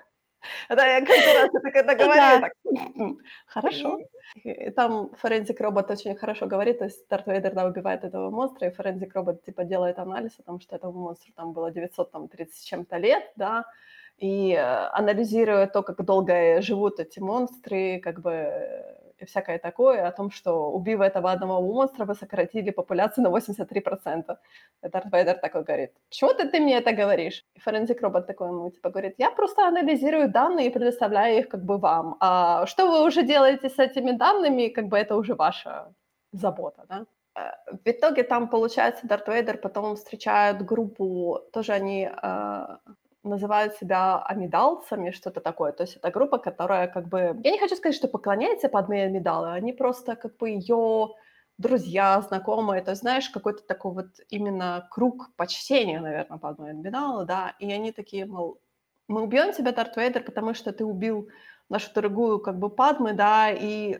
Да, 0.69 0.85
я 0.85 1.05
каждый 1.05 1.33
раз 1.33 1.49
это 1.53 1.71
когда 1.71 1.93
ну 1.93 1.97
говорю, 1.99 2.41
так, 2.41 2.53
хорошо. 3.47 3.99
И 4.43 4.69
там 4.71 5.09
форензик 5.15 5.59
робот 5.61 5.89
очень 5.91 6.15
хорошо 6.15 6.47
говорит, 6.47 6.79
то 6.79 6.85
есть 6.85 7.07
Дарт 7.09 7.27
Вейдер 7.27 7.53
да, 7.53 7.65
убивает 7.65 8.03
этого 8.03 8.29
монстра, 8.29 8.67
и 8.67 8.71
форензик 8.71 9.15
робот 9.15 9.43
типа 9.43 9.63
делает 9.63 9.99
анализ 9.99 10.33
о 10.39 10.43
том, 10.43 10.59
что 10.59 10.75
этому 10.75 10.93
монстру 10.93 11.31
там 11.35 11.53
было 11.53 11.71
930 11.71 12.55
с 12.55 12.63
чем-то 12.63 12.97
лет, 12.97 13.23
да, 13.35 13.65
и 14.17 14.53
э, 14.53 14.89
анализируя 14.91 15.67
то, 15.67 15.83
как 15.83 16.03
долго 16.03 16.61
живут 16.61 16.99
эти 16.99 17.19
монстры, 17.19 17.99
как 17.99 18.21
бы 18.21 18.85
и 19.19 19.25
всякое 19.25 19.59
такое, 19.59 20.07
о 20.07 20.11
том, 20.11 20.31
что 20.31 20.71
убив 20.71 21.01
этого 21.01 21.31
одного 21.31 21.61
монстра, 21.61 22.05
вы 22.05 22.15
сократили 22.15 22.71
популяцию 22.71 23.23
на 23.23 23.29
83%. 23.29 24.37
И 24.83 24.89
Дарт 24.89 25.13
Вейдер 25.13 25.35
такой 25.35 25.63
говорит, 25.63 25.91
почему 26.09 26.33
ты, 26.33 26.47
ты 26.47 26.59
мне 26.59 26.77
это 26.77 26.91
говоришь? 26.91 27.45
И 27.55 27.59
форензик 27.59 28.01
робот 28.01 28.27
такой 28.27 28.47
ему 28.47 28.69
типа 28.69 28.89
говорит, 28.89 29.15
я 29.17 29.31
просто 29.31 29.67
анализирую 29.67 30.29
данные 30.29 30.67
и 30.67 30.69
предоставляю 30.69 31.39
их 31.39 31.49
как 31.49 31.63
бы 31.63 31.77
вам. 31.77 32.15
А 32.19 32.65
что 32.67 32.85
вы 32.85 33.05
уже 33.05 33.23
делаете 33.23 33.69
с 33.69 33.79
этими 33.79 34.11
данными, 34.11 34.67
как 34.69 34.87
бы 34.87 34.97
это 34.97 35.15
уже 35.15 35.35
ваша 35.35 35.93
забота, 36.31 36.85
да? 36.89 37.05
Э, 37.37 37.51
в 37.71 37.87
итоге 37.89 38.23
там, 38.23 38.49
получается, 38.49 39.07
Дарт 39.07 39.27
Вейдер 39.27 39.57
потом 39.57 39.95
встречают 39.95 40.61
группу, 40.61 41.39
тоже 41.53 41.73
они 41.73 42.09
э, 42.09 42.77
называют 43.23 43.75
себя 43.75 44.23
амидалцами, 44.23 45.11
что-то 45.11 45.41
такое. 45.41 45.71
То 45.71 45.83
есть 45.83 45.97
это 45.97 46.11
группа, 46.11 46.37
которая 46.37 46.87
как 46.87 47.07
бы... 47.07 47.39
Я 47.43 47.51
не 47.51 47.59
хочу 47.59 47.75
сказать, 47.75 47.95
что 47.95 48.07
поклоняется 48.07 48.69
Падме 48.69 49.03
Амидалы, 49.03 49.51
они 49.51 49.73
просто 49.73 50.15
как 50.15 50.37
бы 50.37 50.49
ее 50.49 51.09
друзья, 51.57 52.21
знакомые, 52.21 52.83
то 52.83 52.93
знаешь, 52.95 53.29
какой-то 53.29 53.63
такой 53.63 53.91
вот 53.93 54.07
именно 54.29 54.87
круг 54.91 55.31
почтения, 55.35 55.99
наверное, 55.99 56.37
Падме 56.37 56.69
Амидалы, 56.69 57.25
да, 57.25 57.55
и 57.59 57.71
они 57.71 57.91
такие, 57.91 58.25
мол, 58.25 58.59
мы 59.07 59.23
убьем 59.23 59.53
тебя, 59.53 59.71
Дарт 59.71 59.97
Вейдер, 59.97 60.23
потому 60.23 60.53
что 60.53 60.71
ты 60.71 60.85
убил 60.85 61.29
нашу 61.69 61.93
дорогую 61.93 62.39
как 62.39 62.59
бы 62.59 62.69
Падмы, 62.69 63.13
да, 63.13 63.49
и 63.51 63.99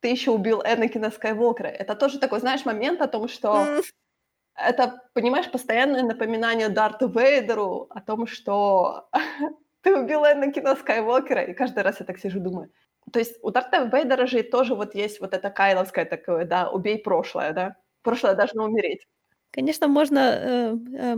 ты 0.00 0.08
еще 0.08 0.30
убил 0.30 0.62
Энакина 0.62 1.10
Скайвокера. 1.10 1.68
Это 1.68 1.94
тоже 1.94 2.18
такой, 2.18 2.40
знаешь, 2.40 2.64
момент 2.64 3.00
о 3.00 3.08
том, 3.08 3.26
что 3.26 3.80
это, 4.56 5.02
понимаешь, 5.12 5.50
постоянное 5.50 6.02
напоминание 6.02 6.68
Дарту 6.68 7.08
Вейдеру 7.08 7.88
о 7.90 8.00
том, 8.00 8.26
что 8.26 9.08
ты 9.82 9.96
убил 9.96 10.24
Энакина 10.24 10.76
Скайуокера, 10.76 11.42
и 11.42 11.54
каждый 11.54 11.82
раз 11.82 12.00
я 12.00 12.06
так 12.06 12.18
сижу, 12.18 12.40
думаю, 12.40 12.70
то 13.12 13.18
есть 13.18 13.38
у 13.42 13.50
Дарта 13.50 13.84
Вейдера 13.84 14.26
же 14.26 14.42
тоже 14.42 14.74
вот 14.74 14.94
есть 14.94 15.20
вот 15.20 15.34
это 15.34 15.50
кайловское 15.50 16.04
такое, 16.04 16.44
да, 16.44 16.70
убей 16.70 16.98
прошлое, 16.98 17.52
да, 17.52 17.76
прошлое 18.02 18.34
должно 18.34 18.64
умереть. 18.64 19.06
Конечно, 19.50 19.86
можно 19.86 20.18
э, 20.18 20.76
э, 20.98 21.16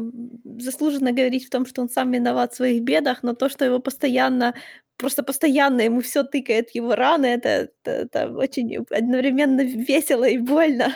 заслуженно 0.59 1.13
говорить 1.13 1.47
в 1.47 1.51
том, 1.51 1.65
что 1.65 1.81
он 1.81 1.89
сам 1.89 2.13
виноват 2.13 2.53
в 2.53 2.57
своих 2.57 2.83
бедах, 2.83 3.23
но 3.23 3.35
то, 3.35 3.49
что 3.49 3.65
его 3.65 3.79
постоянно, 3.79 4.55
просто 4.99 5.23
постоянно 5.23 5.81
ему 5.81 6.01
все 6.03 6.23
тыкает 6.23 6.75
его 6.75 6.95
раны, 6.95 7.27
это, 7.27 7.49
это, 7.49 7.91
это 7.91 8.29
очень 8.37 8.77
одновременно 8.91 9.63
весело 9.63 10.25
и 10.25 10.37
больно. 10.37 10.95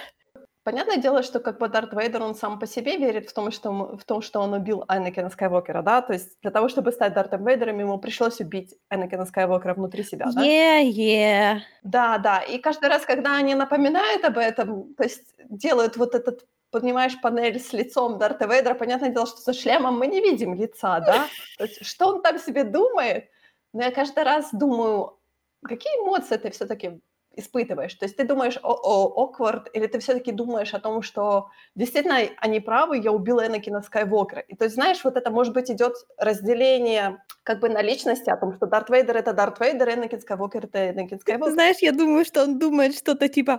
Понятное 0.71 0.99
дело, 0.99 1.25
что 1.25 1.41
как 1.41 1.59
бы 1.59 1.69
Дарт 1.69 1.93
Вейдер, 1.93 2.23
он 2.23 2.37
сам 2.37 2.61
по 2.61 2.67
себе 2.67 2.97
верит 2.97 3.29
в 3.29 3.35
том, 3.35 3.51
что, 3.51 3.97
в 3.97 4.05
том, 4.05 4.23
что 4.23 4.39
он 4.39 4.53
убил 4.53 4.85
Энакина 4.89 5.29
Скайуокера, 5.29 5.83
да? 5.83 6.01
То 6.01 6.13
есть 6.13 6.41
для 6.43 6.53
того, 6.53 6.69
чтобы 6.69 6.93
стать 6.93 7.13
Дартом 7.13 7.45
Вейдером, 7.45 7.81
ему 7.81 7.99
пришлось 7.99 8.39
убить 8.39 8.77
Энакина 8.89 9.27
Скайуокера 9.27 9.75
внутри 9.75 10.05
себя, 10.05 10.31
да? 10.33 10.41
Yeah, 10.41 10.89
yeah. 10.89 11.59
Да, 11.83 12.19
да. 12.19 12.39
И 12.43 12.59
каждый 12.59 12.89
раз, 12.89 13.05
когда 13.05 13.35
они 13.35 13.57
напоминают 13.57 14.25
об 14.25 14.39
этом, 14.39 14.95
то 14.95 15.03
есть 15.03 15.35
делают 15.49 15.97
вот 15.97 16.15
этот 16.15 16.47
поднимаешь 16.71 17.21
панель 17.21 17.59
с 17.59 17.73
лицом 17.73 18.19
Дарта 18.19 18.47
Вейдера, 18.47 18.75
понятное 18.75 19.11
дело, 19.11 19.27
что 19.27 19.39
за 19.39 19.53
шлемом 19.53 19.99
мы 19.99 20.07
не 20.07 20.21
видим 20.21 20.55
лица, 20.55 21.01
да? 21.01 21.27
То 21.59 21.65
есть, 21.65 21.85
что 21.85 22.07
он 22.07 22.23
там 22.23 22.39
себе 22.39 22.63
думает? 22.63 23.29
Но 23.73 23.83
я 23.83 23.91
каждый 23.91 24.23
раз 24.23 24.51
думаю, 24.53 25.19
какие 25.65 25.93
эмоции 25.95 26.37
ты 26.37 26.53
все-таки 26.53 27.01
испытываешь? 27.37 27.95
То 27.95 28.05
есть 28.07 28.17
ты 28.17 28.25
думаешь, 28.25 28.59
о, 28.63 28.73
о, 28.73 29.25
awkward, 29.25 29.67
или 29.73 29.87
ты 29.87 29.99
все-таки 29.99 30.33
думаешь 30.33 30.75
о 30.75 30.81
том, 30.81 31.03
что 31.03 31.51
действительно 31.75 32.19
они 32.39 32.61
правы, 32.61 32.99
я 32.99 33.13
убила 33.13 33.47
Энакина 33.47 33.83
Скайуокера. 33.83 34.41
И 34.41 34.57
то 34.57 34.65
есть, 34.65 34.75
знаешь, 34.75 35.05
вот 35.05 35.17
это, 35.17 35.31
может 35.31 35.55
быть, 35.55 35.71
идет 35.71 35.95
разделение 36.19 37.23
как 37.43 37.61
бы 37.61 37.69
на 37.69 37.83
личности, 37.83 38.31
о 38.31 38.37
том, 38.37 38.55
что 38.55 38.67
Дарт 38.67 38.91
Вейдер— 38.91 39.17
это 39.19 39.33
Дарт 39.33 39.61
Вейдер, 39.61 39.91
Энакин 39.91 40.21
Скайуокер— 40.21 40.65
это 40.73 40.91
Энакин 40.91 41.21
Скайуокер. 41.21 41.53
Знаешь, 41.53 41.79
я 41.79 41.93
думаю, 41.93 42.25
что 42.25 42.43
он 42.43 42.59
думает 42.59 42.95
что-то 42.95 43.29
типа 43.29 43.59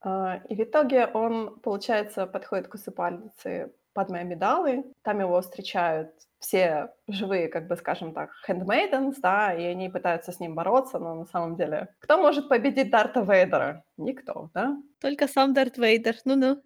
а, 0.00 0.40
и 0.48 0.54
в 0.54 0.60
итоге 0.60 1.06
он, 1.06 1.58
получается, 1.60 2.26
подходит 2.26 2.68
к 2.68 2.74
усыпальнице 2.74 3.72
Падме 3.94 4.20
Амидалы. 4.20 4.84
Там 5.02 5.20
его 5.20 5.40
встречают 5.40 6.12
все 6.38 6.92
живые, 7.08 7.48
как 7.48 7.66
бы, 7.66 7.76
скажем 7.76 8.12
так, 8.12 8.30
handmaidens, 8.48 9.16
да, 9.18 9.52
и 9.54 9.64
они 9.64 9.88
пытаются 9.88 10.32
с 10.32 10.40
ним 10.40 10.54
бороться, 10.54 10.98
но 10.98 11.14
на 11.14 11.26
самом 11.26 11.56
деле... 11.56 11.88
Кто 11.98 12.16
может 12.16 12.48
победить 12.48 12.90
Дарта 12.90 13.20
Вейдера? 13.20 13.84
Никто, 13.96 14.50
да? 14.54 14.76
Только 15.00 15.28
сам 15.28 15.52
Дарт 15.52 15.78
Вейдер, 15.78 16.16
ну-ну. 16.24 16.62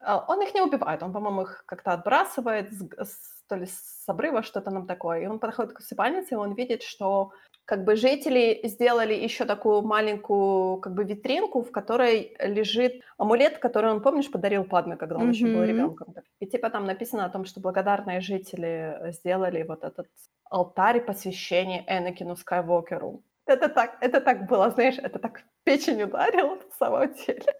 А, 0.00 0.24
он 0.28 0.42
их 0.42 0.54
не 0.54 0.62
убивает, 0.62 1.02
он, 1.02 1.12
по-моему, 1.12 1.42
их 1.42 1.64
как-то 1.66 1.92
отбрасывает, 1.92 2.72
с, 2.72 2.80
с, 2.80 3.42
то 3.46 3.56
ли 3.56 3.66
с 3.66 4.04
обрыва, 4.08 4.42
что-то 4.42 4.70
нам 4.70 4.86
такое. 4.86 5.20
И 5.20 5.26
он 5.26 5.38
подходит 5.38 5.72
к 5.72 5.80
усыпальнице, 5.80 6.34
и 6.34 6.38
он 6.38 6.54
видит, 6.54 6.82
что 6.82 7.32
как 7.70 7.84
бы 7.84 7.94
жители 7.94 8.60
сделали 8.64 9.14
еще 9.14 9.44
такую 9.44 9.82
маленькую 9.82 10.78
как 10.80 10.92
бы 10.92 11.04
витринку, 11.04 11.62
в 11.62 11.70
которой 11.70 12.36
лежит 12.40 13.00
амулет, 13.16 13.58
который 13.58 13.92
он, 13.92 14.02
помнишь, 14.02 14.28
подарил 14.28 14.64
Падме, 14.64 14.96
когда 14.96 15.14
он 15.14 15.28
mm-hmm. 15.28 15.34
еще 15.34 15.46
был 15.46 15.62
ребенком. 15.62 16.14
И 16.40 16.46
типа 16.46 16.70
там 16.70 16.84
написано 16.84 17.24
о 17.24 17.28
том, 17.28 17.44
что 17.44 17.60
благодарные 17.60 18.20
жители 18.20 19.12
сделали 19.12 19.62
вот 19.62 19.84
этот 19.84 20.08
алтарь 20.50 21.00
посвящения 21.00 21.84
Энакину 21.86 22.34
Скайуокеру. 22.34 23.22
Это 23.46 23.68
так, 23.68 23.98
это 24.00 24.20
так 24.20 24.48
было, 24.48 24.70
знаешь, 24.70 24.98
это 24.98 25.20
так 25.20 25.44
печень 25.62 26.02
ударило 26.02 26.56
на 26.56 26.70
самом 26.76 27.14
деле. 27.14 27.54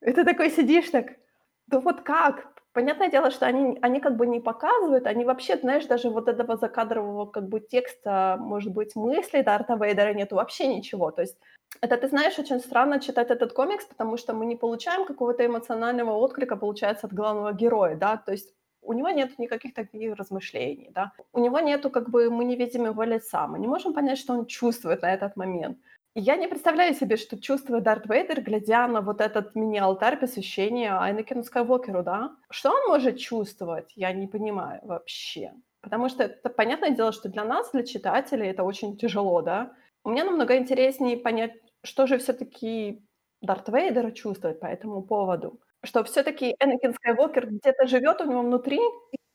Ты 0.00 0.24
такой 0.24 0.50
сидишь 0.50 0.90
так, 0.90 1.06
да 1.68 1.78
вот 1.78 2.00
как? 2.00 2.48
Понятное 2.72 3.10
дело, 3.10 3.30
что 3.30 3.46
они, 3.46 3.78
они 3.82 4.00
как 4.00 4.16
бы 4.16 4.26
не 4.26 4.40
показывают, 4.40 5.06
они 5.06 5.24
вообще, 5.24 5.56
знаешь, 5.56 5.86
даже 5.86 6.08
вот 6.08 6.28
этого 6.28 6.56
закадрового 6.56 7.26
как 7.26 7.48
бы 7.48 7.58
текста, 7.60 8.36
может 8.38 8.72
быть, 8.72 8.94
мыслей 8.94 9.42
Дарта 9.42 9.74
Вейдера 9.74 10.14
нету 10.14 10.36
вообще 10.36 10.68
ничего. 10.68 11.10
То 11.10 11.22
есть 11.22 11.36
это, 11.80 11.96
ты 11.96 12.06
знаешь, 12.08 12.38
очень 12.38 12.60
странно 12.60 13.00
читать 13.00 13.30
этот 13.30 13.52
комикс, 13.52 13.84
потому 13.84 14.16
что 14.16 14.34
мы 14.34 14.46
не 14.46 14.54
получаем 14.56 15.04
какого-то 15.04 15.44
эмоционального 15.44 16.12
отклика, 16.12 16.56
получается, 16.56 17.06
от 17.06 17.12
главного 17.12 17.52
героя, 17.52 17.96
да, 17.96 18.16
то 18.16 18.32
есть 18.32 18.54
у 18.82 18.92
него 18.92 19.10
нет 19.10 19.38
никаких 19.38 19.74
таких 19.74 20.14
размышлений, 20.14 20.90
да, 20.94 21.12
у 21.32 21.40
него 21.40 21.58
нету, 21.60 21.90
как 21.90 22.08
бы, 22.08 22.30
мы 22.30 22.44
не 22.44 22.56
видим 22.56 22.84
его 22.86 23.02
лица, 23.02 23.46
мы 23.48 23.58
не 23.58 23.66
можем 23.66 23.94
понять, 23.94 24.18
что 24.18 24.32
он 24.32 24.46
чувствует 24.46 25.02
на 25.02 25.12
этот 25.12 25.36
момент. 25.36 25.78
Я 26.16 26.36
не 26.36 26.48
представляю 26.48 26.94
себе, 26.94 27.16
что 27.16 27.40
чувствует 27.40 27.84
Дарт 27.84 28.08
Вейдер, 28.08 28.40
глядя 28.42 28.88
на 28.88 29.00
вот 29.00 29.20
этот 29.20 29.54
мини-алтарь 29.54 30.18
посвящения 30.18 30.98
Айнекину 31.00 31.44
Скайуокеру, 31.44 32.02
да? 32.02 32.32
Что 32.50 32.70
он 32.70 32.88
может 32.88 33.18
чувствовать, 33.18 33.92
я 33.94 34.12
не 34.12 34.26
понимаю 34.26 34.80
вообще. 34.82 35.52
Потому 35.80 36.08
что 36.08 36.24
это 36.24 36.50
понятное 36.50 36.90
дело, 36.90 37.12
что 37.12 37.28
для 37.28 37.44
нас, 37.44 37.70
для 37.70 37.84
читателей, 37.84 38.48
это 38.48 38.64
очень 38.64 38.96
тяжело, 38.96 39.40
да? 39.40 39.72
Меня 40.04 40.24
намного 40.24 40.56
интереснее 40.56 41.16
понять, 41.16 41.52
что 41.84 42.08
же 42.08 42.18
все-таки 42.18 43.04
Дарт 43.40 43.68
Вейдер 43.68 44.10
чувствует 44.10 44.58
по 44.58 44.66
этому 44.66 45.02
поводу. 45.02 45.60
Что 45.84 46.02
все-таки 46.02 46.56
Энакин 46.58 46.92
Скайуокер 46.92 47.46
где-то 47.46 47.86
живет 47.86 48.20
у 48.20 48.24
него 48.24 48.42
внутри. 48.42 48.80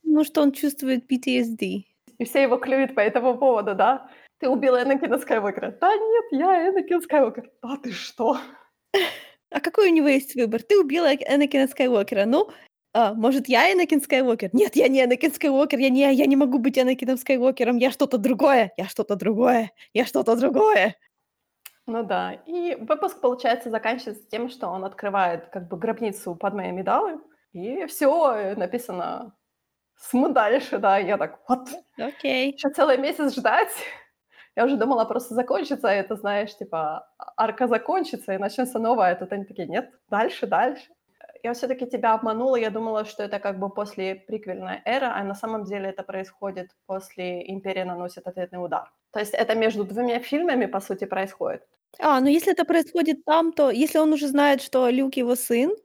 Ну, 0.04 0.26
что 0.26 0.42
он 0.42 0.52
чувствует 0.52 1.10
PTSD. 1.10 1.86
И 2.18 2.26
все 2.26 2.42
его 2.44 2.58
клюют 2.58 2.96
по 2.96 3.00
этому 3.00 3.38
поводу, 3.38 3.76
да? 3.76 4.10
Ты 4.46 4.50
убила 4.50 4.84
Энакина 4.84 5.18
Скайуокера. 5.18 5.76
Да 5.82 5.92
нет, 5.92 6.26
я 6.30 6.70
Энакин 6.70 7.02
Скайуокер. 7.02 7.50
Да 7.64 7.78
ты 7.82 7.92
что? 7.92 8.38
А 9.50 9.60
какой 9.60 9.90
у 9.90 9.92
него 9.92 10.08
есть 10.08 10.36
выбор? 10.36 10.62
Ты 10.62 10.80
убила 10.80 11.16
Энакина 11.16 11.68
Скайуокера. 11.68 12.26
Ну, 12.26 12.52
а, 12.94 13.16
может, 13.16 13.48
я 13.48 13.74
Энакин 13.74 14.04
Скайуокер? 14.04 14.52
Нет, 14.54 14.76
я 14.76 14.88
не 14.88 15.04
Энакин 15.04 15.34
Скайуокер. 15.34 15.80
Я 15.80 15.90
не, 15.90 16.14
я 16.14 16.28
не 16.28 16.36
могу 16.36 16.60
быть 16.60 16.78
Энакином 16.78 17.18
Скайуокером. 17.18 17.78
Я 17.78 17.90
что-то 17.90 18.20
другое. 18.20 18.72
Я 18.78 18.86
что-то 18.86 19.16
другое. 19.16 19.72
Я 19.96 20.06
что-то 20.06 20.36
другое. 20.36 20.96
Ну 21.88 22.04
да. 22.04 22.34
И 22.46 22.76
выпуск, 22.76 23.22
получается, 23.22 23.72
заканчивается 23.72 24.30
тем, 24.30 24.50
что 24.50 24.68
он 24.68 24.86
открывает 24.86 25.48
как 25.48 25.68
бы 25.70 25.76
гробницу 25.76 26.36
Падме 26.36 26.72
Амидалы. 26.72 27.20
И 27.54 27.88
все 27.88 28.54
написано 28.56 29.36
«См 29.98 30.34
дальше», 30.34 30.78
да. 30.78 31.00
Я 31.00 31.18
так, 31.18 31.40
вот. 31.50 31.68
Окей. 31.98 32.52
Okay. 32.52 32.54
Еще 32.54 32.70
целый 32.70 33.00
месяц 33.00 33.34
ждать. 33.36 33.74
Я 34.56 34.66
уже 34.66 34.78
думала, 34.78 35.06
просто 35.06 35.36
закончится 35.36 35.88
это, 35.88 36.16
знаешь, 36.16 36.56
типа, 36.58 37.10
арка 37.38 37.68
закончится 37.68 38.34
и 38.34 38.38
начнется 38.38 38.80
новая. 38.80 39.12
А 39.12 39.16
тут 39.16 39.34
они 39.34 39.46
такие, 39.46 39.68
нет, 39.68 39.92
дальше, 40.10 40.48
дальше. 40.48 40.88
Я 41.44 41.54
все-таки 41.54 41.86
тебя 41.86 42.14
обманула, 42.14 42.56
я 42.56 42.70
думала, 42.70 43.06
что 43.06 43.22
это 43.24 43.40
как 43.40 43.60
бы 43.60 43.70
после 43.70 44.16
приквельная 44.16 44.82
эра, 44.86 45.14
а 45.16 45.24
на 45.24 45.36
самом 45.36 45.64
деле 45.66 45.90
это 45.90 46.02
происходит 46.04 46.70
после 46.88 47.48
«Империя 47.52 47.86
наносит 47.86 48.28
ответный 48.28 48.64
удар». 48.64 48.92
То 49.12 49.20
есть 49.20 49.34
это 49.34 49.54
между 49.56 49.84
двумя 49.84 50.20
фильмами, 50.20 50.66
по 50.66 50.80
сути, 50.80 51.06
происходит. 51.06 51.62
А, 52.00 52.20
ну 52.20 52.28
если 52.28 52.52
это 52.52 52.66
происходит 52.66 53.24
там, 53.26 53.54
то 53.54 53.70
если 53.70 54.00
он 54.00 54.14
уже 54.14 54.28
знает, 54.28 54.62
что 54.62 54.90
Люк 54.90 55.18
его 55.18 55.36
сын, 55.36 55.76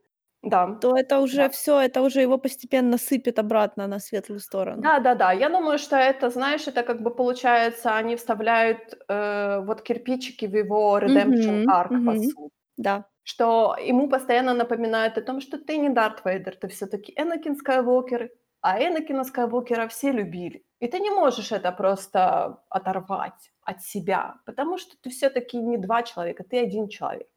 да. 0.43 0.75
то 0.81 0.97
это 0.97 1.19
уже 1.21 1.37
да. 1.37 1.49
все, 1.49 1.81
это 1.81 2.03
уже 2.03 2.21
его 2.21 2.39
постепенно 2.39 2.99
сыпет 2.99 3.39
обратно 3.39 3.87
на 3.87 3.99
светлую 3.99 4.41
сторону. 4.41 4.83
Да, 4.83 4.99
да, 4.99 5.15
да. 5.15 5.33
Я 5.33 5.49
думаю, 5.49 5.79
что 5.79 5.97
это, 5.97 6.31
знаешь, 6.31 6.67
это 6.67 6.83
как 6.83 7.03
бы 7.03 7.11
получается, 7.11 7.95
они 7.95 8.17
вставляют 8.17 8.95
э, 9.09 9.61
вот 9.65 9.83
кирпичики 9.83 10.47
в 10.47 10.57
его 10.57 10.99
redemption 10.99 11.65
mm-hmm, 11.65 11.67
arc, 11.67 12.05
по 12.07 12.15
сути. 12.15 12.51
Да. 12.77 13.05
Что 13.23 13.77
ему 13.79 14.09
постоянно 14.09 14.55
напоминают 14.55 15.19
о 15.19 15.23
том, 15.23 15.41
что 15.41 15.59
ты 15.59 15.77
не 15.77 15.91
Дарт 15.91 16.25
Вейдер, 16.25 16.57
ты 16.57 16.69
все-таки 16.69 17.13
Энакин 17.17 17.55
Скайуокер, 17.55 18.31
а 18.63 18.81
Энакина 18.83 19.25
Скайуокера 19.25 19.89
все 19.89 20.11
любили. 20.11 20.65
И 20.81 20.89
ты 20.89 21.01
не 21.01 21.11
можешь 21.11 21.53
это 21.53 21.73
просто 21.73 22.63
оторвать 22.71 23.53
от 23.63 23.83
себя, 23.83 24.37
потому 24.47 24.79
что 24.79 24.97
ты 25.03 25.11
все-таки 25.11 25.59
не 25.59 25.77
два 25.77 26.03
человека, 26.03 26.45
ты 26.45 26.59
один 26.59 26.89
человек. 26.89 27.29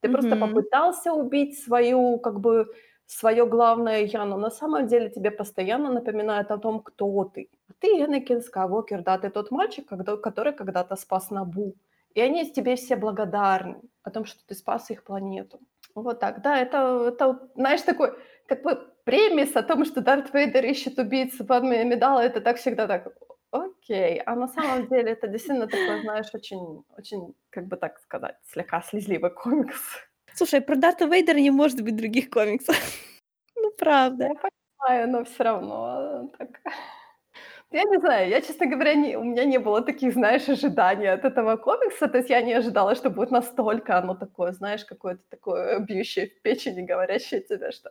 Ты 0.00 0.08
mm-hmm. 0.08 0.12
просто 0.12 0.36
попытался 0.36 1.12
убить 1.12 1.58
свою, 1.58 2.18
как 2.18 2.40
бы, 2.40 2.66
свое 3.06 3.46
главное 3.46 4.04
я, 4.04 4.24
но 4.24 4.36
на 4.36 4.50
самом 4.50 4.86
деле 4.86 5.08
тебе 5.08 5.30
постоянно 5.30 5.90
напоминают 5.90 6.50
о 6.50 6.58
том, 6.58 6.80
кто 6.80 7.24
ты. 7.24 7.48
Ты 7.80 7.86
Энакин 8.04 8.42
Скайуокер, 8.42 9.02
да, 9.02 9.18
ты 9.18 9.30
тот 9.30 9.50
мальчик, 9.50 9.88
который 10.22 10.52
когда-то 10.52 10.96
спас 10.96 11.30
Набу. 11.30 11.74
И 12.14 12.20
они 12.20 12.50
тебе 12.50 12.74
все 12.76 12.96
благодарны 12.96 13.80
о 14.02 14.10
том, 14.10 14.24
что 14.24 14.40
ты 14.46 14.54
спас 14.54 14.90
их 14.90 15.04
планету. 15.04 15.58
Вот 15.94 16.20
так, 16.20 16.42
да, 16.42 16.58
это, 16.58 17.06
это 17.08 17.48
знаешь, 17.54 17.82
такой, 17.82 18.12
как 18.46 18.62
бы 18.62 18.78
премис 19.04 19.56
о 19.56 19.62
том, 19.62 19.84
что 19.84 20.00
Дарт 20.00 20.34
Вейдер 20.34 20.64
ищет 20.64 20.98
убийцу 20.98 21.44
Падме 21.44 21.84
Медала, 21.84 22.20
это 22.20 22.40
так 22.40 22.56
всегда 22.58 22.86
так, 22.86 23.08
Окей, 23.50 24.20
а 24.26 24.34
на 24.34 24.48
самом 24.48 24.88
деле 24.88 25.12
это 25.12 25.26
действительно 25.26 25.66
такой, 25.66 26.02
знаешь, 26.02 26.34
очень, 26.34 26.84
очень, 26.98 27.34
как 27.50 27.66
бы 27.66 27.76
так 27.76 27.98
сказать, 27.98 28.36
слегка 28.44 28.82
слезливый 28.82 29.30
комикс. 29.30 29.80
Слушай, 30.34 30.60
про 30.60 30.76
Дарта 30.76 31.06
Вейдера 31.06 31.38
не 31.38 31.50
может 31.50 31.82
быть 31.82 31.96
других 31.96 32.28
комиксов. 32.30 32.76
ну, 33.56 33.70
правда. 33.78 34.24
Я 34.24 34.34
понимаю, 34.34 35.08
но 35.08 35.24
все 35.24 35.44
равно 35.44 36.30
так... 36.38 36.60
Я 37.70 37.84
не 37.84 37.98
знаю, 37.98 38.30
я, 38.30 38.40
честно 38.40 38.66
говоря, 38.66 38.94
не, 38.94 39.16
у 39.16 39.24
меня 39.24 39.44
не 39.44 39.58
было 39.58 39.82
таких, 39.82 40.14
знаешь, 40.14 40.48
ожиданий 40.48 41.06
от 41.06 41.24
этого 41.24 41.56
комикса, 41.56 42.08
то 42.08 42.18
есть 42.18 42.30
я 42.30 42.40
не 42.40 42.54
ожидала, 42.54 42.94
что 42.94 43.10
будет 43.10 43.30
настолько 43.30 43.98
оно 43.98 44.14
такое, 44.14 44.52
знаешь, 44.52 44.86
какое-то 44.86 45.22
такое 45.28 45.78
бьющее 45.80 46.28
в 46.28 46.40
печени, 46.40 46.86
говорящее 46.86 47.42
тебе, 47.42 47.70
что 47.70 47.90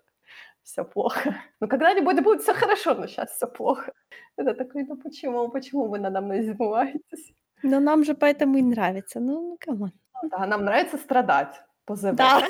все 0.68 0.84
плохо. 0.84 1.36
Ну, 1.62 1.68
когда-нибудь 1.68 2.24
будет 2.24 2.42
все 2.42 2.54
хорошо, 2.54 2.94
но 2.94 3.08
сейчас 3.08 3.32
все 3.32 3.48
плохо. 3.48 3.92
Это 4.38 4.54
такой, 4.54 4.84
ну 4.84 4.98
почему, 4.98 5.50
почему 5.50 5.88
вы 5.88 6.00
надо 6.00 6.22
мной 6.22 6.42
издеваетесь? 6.42 7.34
Но 7.64 7.80
нам 7.80 8.04
же 8.04 8.14
поэтому 8.14 8.58
и 8.58 8.62
нравится. 8.62 9.20
Ну, 9.20 9.42
ну 9.42 9.58
come 9.60 9.78
on. 9.78 9.92
Ну 10.22 10.30
да, 10.30 10.46
нам 10.46 10.66
нравится 10.66 10.98
страдать 10.98 11.62
по 11.86 11.96
ЗВ. 11.96 12.16
Да. 12.16 12.44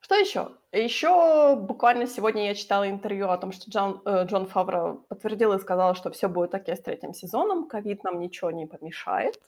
Что 0.00 0.14
еще? 0.14 0.48
Еще 0.72 1.56
буквально 1.56 2.06
сегодня 2.06 2.46
я 2.46 2.54
читала 2.54 2.88
интервью 2.88 3.28
о 3.28 3.38
том, 3.38 3.52
что 3.52 3.70
Джон, 3.70 4.00
э, 4.04 4.24
Джон 4.26 4.46
Фавро 4.46 4.94
подтвердил 5.08 5.52
и 5.52 5.58
сказал, 5.58 5.94
что 5.94 6.10
все 6.10 6.28
будет 6.28 6.54
окей 6.54 6.76
с 6.76 6.82
третьим 6.82 7.12
сезоном, 7.12 7.68
ковид 7.68 8.04
нам 8.04 8.20
ничего 8.20 8.52
не 8.52 8.66
помешает. 8.66 9.40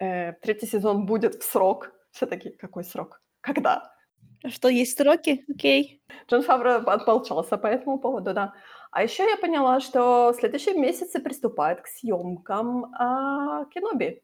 Э, 0.00 0.32
третий 0.32 0.66
сезон 0.66 1.06
будет 1.06 1.34
в 1.34 1.42
срок. 1.42 1.92
Все-таки 2.12 2.50
какой 2.50 2.84
срок? 2.84 3.20
Когда? 3.42 3.95
Что, 4.44 4.68
есть 4.68 4.96
сроки? 4.96 5.44
Окей. 5.48 6.02
Джон 6.28 6.42
Фавро 6.42 6.76
отполчался 6.76 7.56
по 7.56 7.66
этому 7.66 7.98
поводу, 7.98 8.34
да. 8.34 8.54
А 8.90 9.02
еще 9.02 9.24
я 9.24 9.36
поняла, 9.36 9.80
что 9.80 10.32
в 10.32 10.36
следующем 10.36 10.80
месяце 10.80 11.20
приступает 11.20 11.80
к 11.80 11.86
съемкам 11.86 12.94
а, 12.94 13.64
Кеноби. 13.66 14.22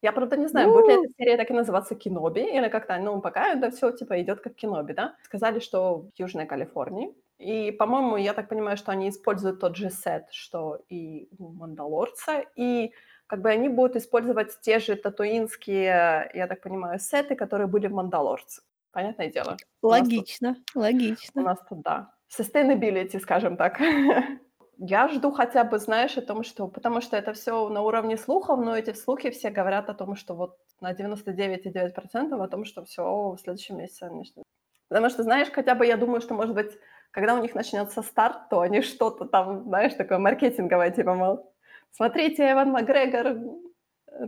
Я, 0.00 0.12
правда, 0.12 0.36
не 0.36 0.46
знаю, 0.46 0.72
будет 0.72 0.86
ли 0.86 0.94
эта 0.94 1.12
серия 1.18 1.36
так 1.36 1.50
и 1.50 1.54
называться 1.54 1.94
Киноби, 1.96 2.42
или 2.42 2.68
как-то, 2.68 2.98
ну, 2.98 3.20
пока 3.20 3.52
это 3.52 3.70
все 3.70 3.90
типа 3.90 4.20
идет 4.22 4.40
как 4.40 4.54
Киноби, 4.54 4.92
да? 4.92 5.16
Сказали, 5.24 5.58
что 5.58 5.98
в 5.98 6.10
Южной 6.16 6.46
Калифорнии. 6.46 7.14
И, 7.38 7.72
по-моему, 7.72 8.16
я 8.16 8.32
так 8.32 8.48
понимаю, 8.48 8.76
что 8.76 8.92
они 8.92 9.08
используют 9.08 9.60
тот 9.60 9.76
же 9.76 9.90
сет, 9.90 10.26
что 10.30 10.80
и 10.88 11.28
у 11.38 11.52
Мандалорца, 11.52 12.44
и 12.56 12.92
как 13.26 13.42
бы 13.42 13.50
они 13.50 13.68
будут 13.68 13.96
использовать 13.96 14.60
те 14.60 14.78
же 14.78 14.96
татуинские, 14.96 16.30
я 16.34 16.46
так 16.48 16.62
понимаю, 16.62 16.98
сеты, 16.98 17.34
которые 17.36 17.66
были 17.66 17.88
в 17.88 17.92
Мандалорце. 17.92 18.62
Понятное 18.92 19.30
дело. 19.30 19.56
Логично, 19.82 20.56
у 20.74 20.80
логично. 20.80 21.42
У 21.42 21.44
нас 21.44 21.58
тут, 21.68 21.82
да. 21.82 22.12
Sustainability, 22.36 23.18
скажем 23.20 23.56
так. 23.56 23.80
Я 24.78 25.08
жду 25.08 25.32
хотя 25.32 25.64
бы, 25.64 25.78
знаешь, 25.78 26.16
о 26.16 26.22
том, 26.22 26.44
что... 26.44 26.68
Потому 26.68 27.00
что 27.00 27.16
это 27.16 27.32
все 27.32 27.68
на 27.68 27.82
уровне 27.82 28.16
слухов, 28.16 28.60
но 28.60 28.76
эти 28.76 28.92
слухи 28.92 29.30
все 29.30 29.50
говорят 29.50 29.88
о 29.90 29.94
том, 29.94 30.14
что 30.14 30.34
вот 30.34 30.56
на 30.80 30.92
99,9% 30.92 32.42
о 32.42 32.48
том, 32.48 32.64
что 32.64 32.84
все 32.84 33.02
в 33.02 33.38
следующем 33.38 33.78
месяце 33.78 34.08
начнет. 34.08 34.44
Потому 34.88 35.10
что, 35.10 35.22
знаешь, 35.22 35.50
хотя 35.52 35.74
бы 35.74 35.84
я 35.84 35.96
думаю, 35.96 36.20
что, 36.20 36.34
может 36.34 36.54
быть, 36.54 36.70
когда 37.10 37.34
у 37.34 37.42
них 37.42 37.54
начнется 37.54 38.02
старт, 38.02 38.48
то 38.50 38.60
они 38.60 38.82
что-то 38.82 39.24
там, 39.24 39.64
знаешь, 39.64 39.94
такое 39.94 40.18
маркетинговое, 40.18 40.90
типа, 40.90 41.14
мол, 41.14 41.52
смотрите, 41.90 42.50
Эван 42.50 42.70
Макгрегор 42.70 43.36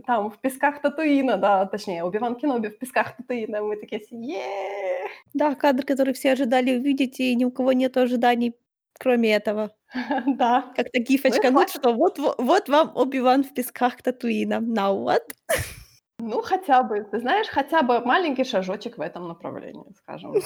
там 0.05 0.29
в 0.29 0.37
песках 0.39 0.81
Татуина, 0.81 1.37
да, 1.37 1.65
точнее, 1.65 2.03
Убиван 2.03 2.35
Кеноби 2.35 2.69
в 2.69 2.77
песках 2.77 3.15
Татуина, 3.17 3.61
мы 3.61 3.75
такие, 3.77 4.01
е 4.11 5.07
Да, 5.33 5.55
кадр, 5.55 5.85
который 5.85 6.13
все 6.13 6.33
ожидали 6.33 6.77
увидеть, 6.77 7.19
и 7.19 7.35
ни 7.35 7.45
у 7.45 7.51
кого 7.51 7.73
нет 7.73 7.97
ожиданий, 7.97 8.55
кроме 8.99 9.35
этого. 9.35 9.71
Да. 10.25 10.71
Как-то 10.75 10.99
гифочка, 10.99 11.51
ну, 11.51 11.61
ну 11.61 11.67
что, 11.67 11.93
вот, 11.93 12.19
вот, 12.19 12.35
вот 12.37 12.69
вам 12.69 12.91
Оби-Ван 12.95 13.43
в 13.43 13.53
песках 13.53 14.01
Татуина. 14.01 14.55
Now 14.55 14.97
what? 15.03 15.33
Ну, 16.19 16.41
хотя 16.41 16.83
бы, 16.83 17.03
ты 17.11 17.19
знаешь, 17.19 17.47
хотя 17.47 17.81
бы 17.81 17.99
маленький 18.05 18.43
шажочек 18.43 18.97
в 18.97 19.01
этом 19.01 19.27
направлении, 19.27 19.93
скажем. 19.97 20.35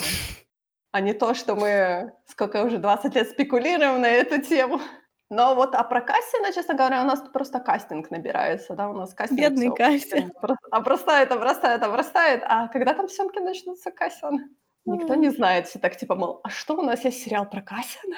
А 0.92 1.02
не 1.02 1.14
то, 1.14 1.34
что 1.34 1.56
мы 1.56 2.14
сколько 2.26 2.64
уже 2.64 2.78
20 2.78 3.16
лет 3.16 3.30
спекулируем 3.30 4.00
на 4.00 4.08
эту 4.08 4.42
тему. 4.42 4.80
Но 5.30 5.56
вот 5.56 5.74
а 5.74 5.84
про 5.84 6.02
Кассина, 6.02 6.54
честно 6.54 6.76
говоря, 6.76 7.02
у 7.02 7.06
нас 7.06 7.20
просто 7.34 7.60
кастинг 7.60 8.12
набирается, 8.12 8.76
да, 8.76 8.90
у 8.90 8.94
нас 8.94 9.14
кастинг 9.14 9.40
Бедный 9.40 9.76
Кассин. 9.76 10.32
Обрастает, 10.70 11.32
обрастает, 11.32 11.82
обрастает. 11.82 12.44
А 12.46 12.68
когда 12.68 12.94
там 12.94 13.10
съемки 13.10 13.40
начнутся, 13.40 13.92
Кассин? 13.92 14.56
Никто 14.86 15.16
не 15.16 15.30
знает. 15.30 15.68
Все 15.68 15.80
так 15.80 15.98
типа, 15.98 16.16
мол, 16.16 16.42
а 16.44 16.50
что 16.50 16.76
у 16.76 16.84
нас 16.84 17.04
есть 17.04 17.24
сериал 17.24 17.50
про 17.50 17.62
Кассина? 17.62 18.18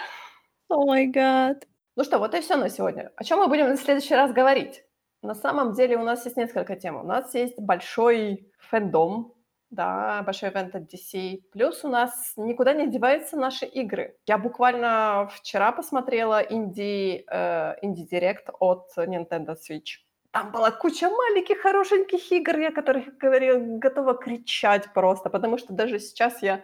О 0.69 0.85
май 0.85 1.07
гад. 1.07 1.65
Ну 1.95 2.03
что, 2.03 2.19
вот 2.19 2.35
и 2.35 2.41
все 2.41 2.57
на 2.57 2.69
сегодня. 2.69 3.11
О 3.15 3.23
чем 3.23 3.39
мы 3.39 3.47
будем 3.47 3.71
в 3.71 3.79
следующий 3.79 4.15
раз 4.15 4.33
говорить? 4.33 4.83
На 5.21 5.33
самом 5.33 5.73
деле 5.73 5.97
у 5.97 6.03
нас 6.03 6.25
есть 6.25 6.37
несколько 6.37 6.75
тем. 6.75 6.97
У 6.97 7.03
нас 7.03 7.33
есть 7.33 7.57
большой 7.57 8.51
фэндом, 8.59 9.33
да, 9.69 10.23
большой 10.23 10.49
ивент 10.49 10.75
от 10.75 10.83
DC. 10.83 11.41
Плюс 11.51 11.83
у 11.83 11.89
нас 11.89 12.33
никуда 12.37 12.73
не 12.73 12.87
деваются 12.87 13.37
наши 13.37 13.65
игры. 13.65 14.15
Я 14.25 14.37
буквально 14.37 15.29
вчера 15.33 15.71
посмотрела 15.71 16.41
инди, 16.41 17.25
э, 17.29 17.75
инди-директ 17.81 18.49
от 18.59 18.87
Nintendo 18.97 19.55
Switch. 19.55 19.99
Там 20.31 20.51
была 20.51 20.71
куча 20.71 21.09
маленьких, 21.09 21.59
хорошеньких 21.61 22.31
игр, 22.31 22.59
я 22.59 22.71
которых 22.71 23.17
говорила, 23.17 23.59
готова 23.59 24.13
кричать 24.13 24.93
просто, 24.93 25.29
потому 25.29 25.57
что 25.57 25.73
даже 25.73 25.99
сейчас 25.99 26.41
я 26.41 26.61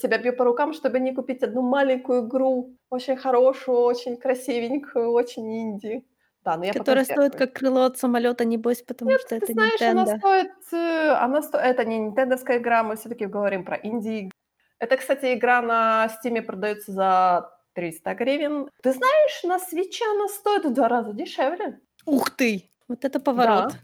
себя 0.00 0.18
бью 0.18 0.34
по 0.36 0.44
рукам, 0.44 0.72
чтобы 0.72 1.00
не 1.00 1.14
купить 1.14 1.42
одну 1.42 1.62
маленькую 1.62 2.26
игру, 2.26 2.76
очень 2.90 3.16
хорошую, 3.16 3.78
очень 3.78 4.16
красивенькую, 4.16 5.10
очень 5.12 5.62
инди. 5.62 6.04
Да, 6.44 6.58
но 6.58 6.66
я 6.66 6.72
Которая 6.74 7.04
стоит 7.04 7.36
как 7.36 7.54
крыло 7.54 7.84
от 7.84 7.98
самолета, 7.98 8.44
небось, 8.44 8.82
потому 8.82 9.10
Нет, 9.10 9.20
что 9.20 9.30
ты 9.30 9.36
это 9.36 9.52
знаешь, 9.52 9.80
Nintendo. 9.80 9.90
она 9.90 10.18
стоит, 10.18 10.72
э, 10.72 11.08
она 11.12 11.42
сто... 11.42 11.58
это 11.58 11.84
не 11.86 11.98
нинтендовская 11.98 12.58
игра, 12.58 12.82
мы 12.82 12.96
все-таки 12.96 13.24
говорим 13.24 13.64
про 13.64 13.76
инди. 13.76 14.30
Это, 14.78 14.98
кстати, 14.98 15.34
игра 15.34 15.62
на 15.62 16.06
Steam 16.08 16.42
продается 16.42 16.92
за 16.92 17.50
300 17.72 18.14
гривен. 18.14 18.70
Ты 18.82 18.92
знаешь, 18.92 19.42
на 19.44 19.58
свече 19.58 20.04
она 20.10 20.28
стоит 20.28 20.66
в 20.66 20.74
два 20.74 20.88
раза 20.88 21.14
дешевле. 21.14 21.80
Ух 22.04 22.30
ты! 22.30 22.70
Вот 22.88 23.04
это 23.06 23.20
поворот. 23.20 23.72
Да. 23.72 23.78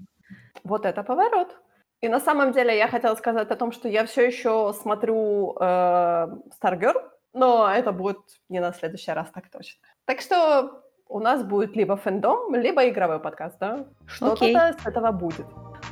Вот 0.63 0.85
это 0.85 1.03
поворот. 1.03 1.57
И 2.03 2.09
на 2.09 2.21
самом 2.21 2.53
деле 2.53 2.77
я 2.77 2.89
хотела 2.89 3.15
сказать 3.15 3.51
о 3.51 3.57
том, 3.57 3.73
что 3.73 3.89
я 3.89 4.05
все 4.05 4.27
еще 4.27 4.75
смотрю 4.75 5.57
э, 5.59 6.29
Stargirl, 6.63 7.11
но 7.33 7.71
это 7.71 7.93
будет 7.93 8.21
не 8.51 8.61
на 8.61 8.73
следующий 8.73 9.13
раз 9.13 9.31
так 9.31 9.51
точно. 9.51 9.81
Так 10.05 10.21
что 10.21 10.83
у 11.11 11.19
нас 11.19 11.43
будет 11.43 11.77
либо 11.77 11.97
фэндом, 11.97 12.55
либо 12.55 12.89
игровой 12.89 13.19
подкаст, 13.19 13.57
да? 13.59 13.85
Что-то 14.07 14.33
Окей. 14.33 14.57
с 14.57 14.87
этого 14.87 15.11
будет. 15.11 15.47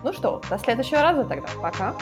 Ну 0.05 0.13
что, 0.13 0.41
до 0.49 0.59
следующего 0.59 1.03
раза 1.03 1.25
тогда. 1.25 1.49
Пока. 1.61 1.95